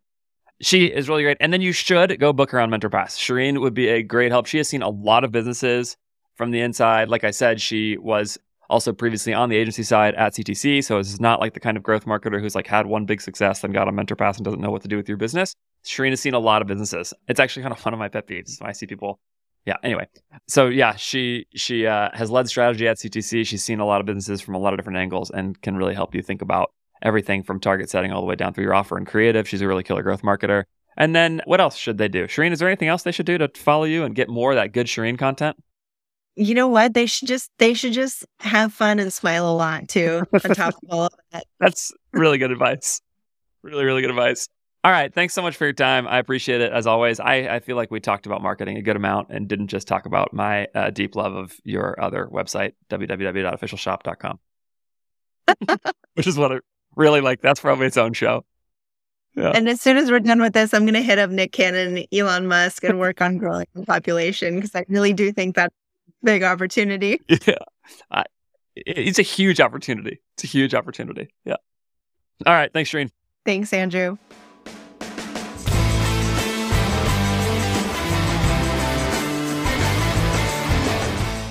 She 0.61 0.85
is 0.85 1.07
really 1.07 1.23
great. 1.23 1.37
And 1.39 1.53
then 1.53 1.61
you 1.61 1.71
should 1.71 2.19
go 2.19 2.33
book 2.33 2.51
her 2.51 2.59
on 2.59 2.69
Mentor 2.69 2.89
Pass. 2.89 3.17
Cherene 3.17 3.61
would 3.61 3.73
be 3.73 3.87
a 3.87 4.03
great 4.03 4.31
help. 4.31 4.45
She 4.45 4.57
has 4.57 4.67
seen 4.67 4.81
a 4.81 4.89
lot 4.89 5.23
of 5.23 5.31
businesses 5.31 5.95
from 6.35 6.51
the 6.51 6.59
inside. 6.59 7.09
Like 7.09 7.23
I 7.23 7.31
said, 7.31 7.61
she 7.61 7.97
was 7.97 8.37
also 8.69 8.93
previously 8.93 9.33
on 9.33 9.49
the 9.49 9.55
agency 9.55 9.83
side 9.83 10.15
at 10.15 10.33
CTC. 10.33 10.83
So 10.83 10.99
it's 10.99 11.19
not 11.19 11.39
like 11.39 11.53
the 11.53 11.59
kind 11.59 11.77
of 11.77 11.83
growth 11.83 12.05
marketer 12.05 12.39
who's 12.39 12.55
like 12.55 12.67
had 12.67 12.85
one 12.85 13.05
big 13.05 13.21
success, 13.21 13.61
then 13.61 13.71
got 13.71 13.87
a 13.87 13.91
mentor 13.91 14.15
pass 14.15 14.37
and 14.37 14.45
doesn't 14.45 14.61
know 14.61 14.69
what 14.69 14.81
to 14.83 14.87
do 14.87 14.97
with 14.97 15.07
your 15.07 15.17
business. 15.17 15.55
Cherene 15.85 16.11
has 16.11 16.19
seen 16.19 16.33
a 16.33 16.39
lot 16.39 16.61
of 16.61 16.67
businesses. 16.67 17.13
It's 17.27 17.39
actually 17.39 17.63
kind 17.63 17.73
of 17.73 17.83
one 17.83 17.93
of 17.93 17.99
my 17.99 18.09
pet 18.09 18.27
peeves 18.27 18.59
when 18.59 18.69
I 18.69 18.73
see 18.73 18.85
people. 18.85 19.19
Yeah. 19.65 19.75
Anyway, 19.83 20.07
so 20.47 20.67
yeah, 20.67 20.95
she 20.95 21.45
she 21.53 21.85
uh, 21.85 22.09
has 22.13 22.31
led 22.31 22.47
strategy 22.47 22.87
at 22.87 22.97
CTC. 22.97 23.45
She's 23.45 23.63
seen 23.63 23.79
a 23.79 23.85
lot 23.85 23.99
of 23.99 24.07
businesses 24.07 24.41
from 24.41 24.55
a 24.55 24.57
lot 24.57 24.73
of 24.73 24.79
different 24.79 24.97
angles 24.97 25.29
and 25.29 25.59
can 25.61 25.75
really 25.75 25.93
help 25.93 26.15
you 26.15 26.21
think 26.21 26.41
about 26.41 26.71
everything 27.01 27.43
from 27.43 27.59
target 27.59 27.89
setting 27.89 28.11
all 28.11 28.21
the 28.21 28.27
way 28.27 28.35
down 28.35 28.53
through 28.53 28.65
your 28.65 28.75
offer 28.75 28.97
and 28.97 29.07
creative. 29.07 29.47
She's 29.47 29.61
a 29.61 29.67
really 29.67 29.83
killer 29.83 30.03
growth 30.03 30.21
marketer. 30.21 30.63
And 30.97 31.15
then 31.15 31.41
what 31.45 31.61
else 31.61 31.77
should 31.77 31.97
they 31.97 32.07
do? 32.07 32.25
Cherene, 32.25 32.51
is 32.51 32.59
there 32.59 32.67
anything 32.67 32.89
else 32.89 33.03
they 33.03 33.11
should 33.11 33.25
do 33.25 33.37
to 33.37 33.49
follow 33.55 33.85
you 33.85 34.03
and 34.03 34.15
get 34.15 34.29
more 34.29 34.51
of 34.51 34.57
that 34.57 34.73
good 34.73 34.87
Cherene 34.87 35.17
content? 35.17 35.55
you 36.39 36.55
know 36.55 36.69
what? 36.69 36.93
They 36.93 37.05
should 37.05 37.27
just 37.27 37.51
they 37.57 37.73
should 37.73 37.91
just 37.91 38.25
have 38.39 38.73
fun 38.73 38.99
and 38.99 39.11
smile 39.11 39.49
a 39.49 39.51
lot 39.51 39.89
too. 39.89 40.23
On 40.33 40.39
top 40.39 40.73
of 40.75 40.89
all 40.89 41.05
of 41.07 41.13
that. 41.31 41.43
That's 41.59 41.91
really 42.13 42.37
good 42.37 42.51
advice. 42.51 43.01
Really, 43.61 43.83
really 43.83 44.01
good 44.01 44.09
advice. 44.09 44.47
All 44.85 44.91
right. 44.91 45.13
Thanks 45.13 45.33
so 45.33 45.41
much 45.41 45.57
for 45.57 45.65
your 45.65 45.73
time. 45.73 46.07
I 46.07 46.17
appreciate 46.19 46.61
it 46.61 46.71
as 46.71 46.87
always. 46.87 47.19
I, 47.19 47.55
I 47.55 47.59
feel 47.59 47.75
like 47.75 47.91
we 47.91 47.99
talked 47.99 48.25
about 48.25 48.41
marketing 48.41 48.77
a 48.77 48.81
good 48.81 48.95
amount 48.95 49.27
and 49.29 49.49
didn't 49.49 49.67
just 49.67 49.89
talk 49.89 50.05
about 50.05 50.31
my 50.31 50.67
uh, 50.73 50.91
deep 50.91 51.17
love 51.17 51.35
of 51.35 51.53
your 51.65 52.01
other 52.01 52.29
website, 52.31 52.71
www.officialshop.com, 52.89 54.39
which 56.13 56.27
is 56.27 56.37
what 56.37 56.53
I 56.53 56.59
really 56.95 57.21
like. 57.21 57.41
That's 57.41 57.59
probably 57.59 57.87
its 57.87 57.97
own 57.97 58.13
show. 58.13 58.45
Yeah. 59.35 59.51
And 59.51 59.69
as 59.69 59.79
soon 59.79 59.97
as 59.97 60.11
we're 60.11 60.19
done 60.19 60.41
with 60.41 60.53
this, 60.53 60.73
I'm 60.73 60.83
going 60.83 60.95
to 60.95 61.01
hit 61.01 61.19
up 61.19 61.29
Nick 61.29 61.51
Cannon 61.51 62.03
Elon 62.11 62.47
Musk 62.47 62.83
and 62.83 62.99
work 62.99 63.21
on 63.21 63.37
growing 63.37 63.67
the 63.73 63.85
population 63.85 64.55
because 64.55 64.75
I 64.75 64.85
really 64.89 65.13
do 65.13 65.31
think 65.31 65.55
that's 65.55 65.73
a 65.73 66.25
big 66.25 66.43
opportunity. 66.43 67.21
Yeah. 67.47 67.55
I, 68.11 68.25
it's 68.75 69.19
a 69.19 69.23
huge 69.23 69.59
opportunity. 69.59 70.21
It's 70.35 70.43
a 70.43 70.47
huge 70.47 70.73
opportunity. 70.73 71.33
Yeah. 71.45 71.55
All 72.45 72.53
right. 72.53 72.71
Thanks, 72.71 72.91
Cherene. 72.91 73.11
Thanks, 73.45 73.73
Andrew. 73.73 74.17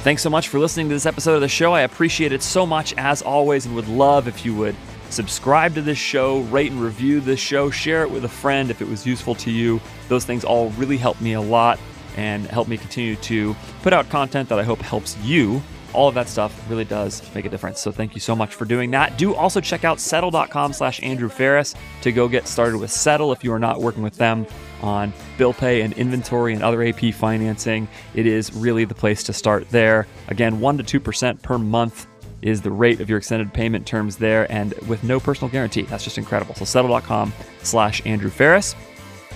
Thanks 0.05 0.22
so 0.22 0.30
much 0.30 0.49
for 0.49 0.59
listening 0.59 0.89
to 0.89 0.95
this 0.95 1.07
episode 1.07 1.34
of 1.34 1.41
the 1.43 1.49
show. 1.49 1.74
I 1.74 1.82
appreciate 1.82 2.32
it 2.32 2.43
so 2.43 2.64
much 2.64 2.95
as 2.97 3.20
always 3.20 3.66
and 3.66 3.74
would 3.74 3.89
love 3.89 4.26
if 4.26 4.45
you 4.45 4.55
would 4.55 4.76
subscribe 5.11 5.75
to 5.75 5.83
this 5.83 5.99
show, 5.99 6.41
rate 6.43 6.71
and 6.71 6.81
review 6.81 7.21
this 7.21 7.41
show, 7.41 7.71
share 7.71 8.03
it 8.03 8.11
with 8.11 8.25
a 8.25 8.29
friend 8.29 8.71
if 8.71 8.81
it 8.81 8.89
was 8.89 9.07
useful 9.07 9.35
to 9.37 9.51
you. 9.51 9.81
Those 10.09 10.25
things 10.25 10.45
all 10.45 10.71
really 10.71 10.97
help 10.97 11.21
me 11.21 11.35
a 11.35 11.41
lot 11.41 11.79
and 12.17 12.47
help 12.47 12.67
me 12.67 12.77
continue 12.77 13.15
to 13.17 13.55
put 13.83 13.93
out 13.93 14.09
content 14.11 14.49
that 14.49 14.59
I 14.59 14.65
hope 14.65 14.81
helps 14.81 15.17
you. 15.19 15.63
All 15.95 16.09
of 16.09 16.15
that 16.17 16.29
stuff 16.29 16.69
really 16.69 16.85
does 16.85 17.23
make 17.35 17.45
a 17.45 17.49
difference. 17.49 17.81
So 17.81 17.93
thank 17.93 18.15
you 18.15 18.21
so 18.21 18.37
much 18.37 18.55
for 18.55 18.65
doing 18.65 18.91
that. 18.91 19.17
Do 19.17 19.35
also 19.35 19.61
check 19.61 19.85
out 19.85 20.01
settle.com 20.01 20.73
slash 20.73 21.03
Andrew 21.03 21.29
Faris 21.29 21.75
to 22.03 22.13
go 22.13 22.29
get 22.29 22.47
started 22.47 22.79
with 22.79 22.91
Settle 22.91 23.33
if 23.33 23.43
you 23.43 23.53
are 23.53 23.59
not 23.59 23.81
working 23.81 24.03
with 24.03 24.17
them 24.17 24.47
on 24.83 25.13
bill 25.39 25.55
pay 25.55 25.81
and 25.83 25.93
inventory 25.95 26.55
and 26.55 26.63
other 26.63 26.83
AP 26.83 27.15
financing. 27.15 27.89
It 28.15 28.27
is 28.27 28.53
really 28.53 28.85
the 28.85 28.95
place 28.95 29.23
to 29.25 29.33
start 29.33 29.71
there. 29.71 30.07
Again, 30.27 30.59
1% 30.59 30.85
to 30.85 31.01
2% 31.01 31.41
per 31.41 31.57
month 31.57 32.08
is 32.43 32.62
the 32.62 32.70
rate 32.70 33.01
of 33.01 33.09
your 33.09 33.18
extended 33.18 33.53
payment 33.53 33.86
terms 33.86 34.16
there 34.16 34.51
and 34.51 34.74
with 34.86 35.03
no 35.05 35.18
personal 35.18 35.51
guarantee. 35.51 35.82
That's 35.82 36.05
just 36.05 36.18
incredible. 36.18 36.55
So 36.55 36.64
settle.com 36.64 37.32
slash 37.62 38.05
Andrew 38.07 38.30
Faris. 38.30 38.74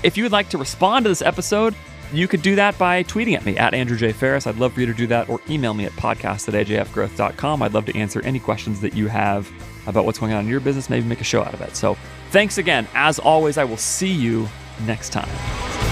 If 0.03 0.17
you 0.17 0.23
would 0.25 0.33
like 0.33 0.49
to 0.51 0.59
respond 0.59 1.05
to 1.05 1.09
this 1.09 1.23
episode, 1.23 1.75
you 2.13 2.29
could 2.29 2.43
do 2.43 2.57
that 2.57 2.77
by 2.79 3.03
tweeting 3.05 3.37
at 3.37 3.45
me 3.45 3.57
at 3.57 3.73
Andrew 3.75 3.97
J. 3.97 4.13
Faris. 4.13 4.47
I'd 4.47 4.57
love 4.57 4.75
for 4.75 4.81
you 4.81 4.87
to 4.87 4.95
do 4.95 5.07
that 5.07 5.29
or 5.29 5.41
email 5.49 5.75
me 5.75 5.87
at 5.87 5.93
podcast 5.93 6.49
at 6.49 6.67
ajfgrowth.com. 6.67 7.63
I'd 7.63 7.73
love 7.73 7.87
to 7.87 7.97
answer 7.97 8.21
any 8.23 8.39
questions 8.39 8.81
that 8.83 8.95
you 8.95 9.09
have 9.09 9.51
about 9.87 10.05
what's 10.05 10.19
going 10.19 10.33
on 10.33 10.45
in 10.45 10.51
your 10.51 10.61
business, 10.61 10.91
maybe 10.91 11.07
make 11.07 11.21
a 11.21 11.25
show 11.25 11.43
out 11.43 11.55
of 11.55 11.61
it. 11.61 11.75
So 11.75 11.97
thanks 12.31 12.59
again. 12.59 12.87
As 12.95 13.19
always, 13.19 13.59
I 13.59 13.65
will 13.65 13.77
see 13.77 14.13
you 14.13 14.49
next 14.87 15.11
time. 15.11 15.92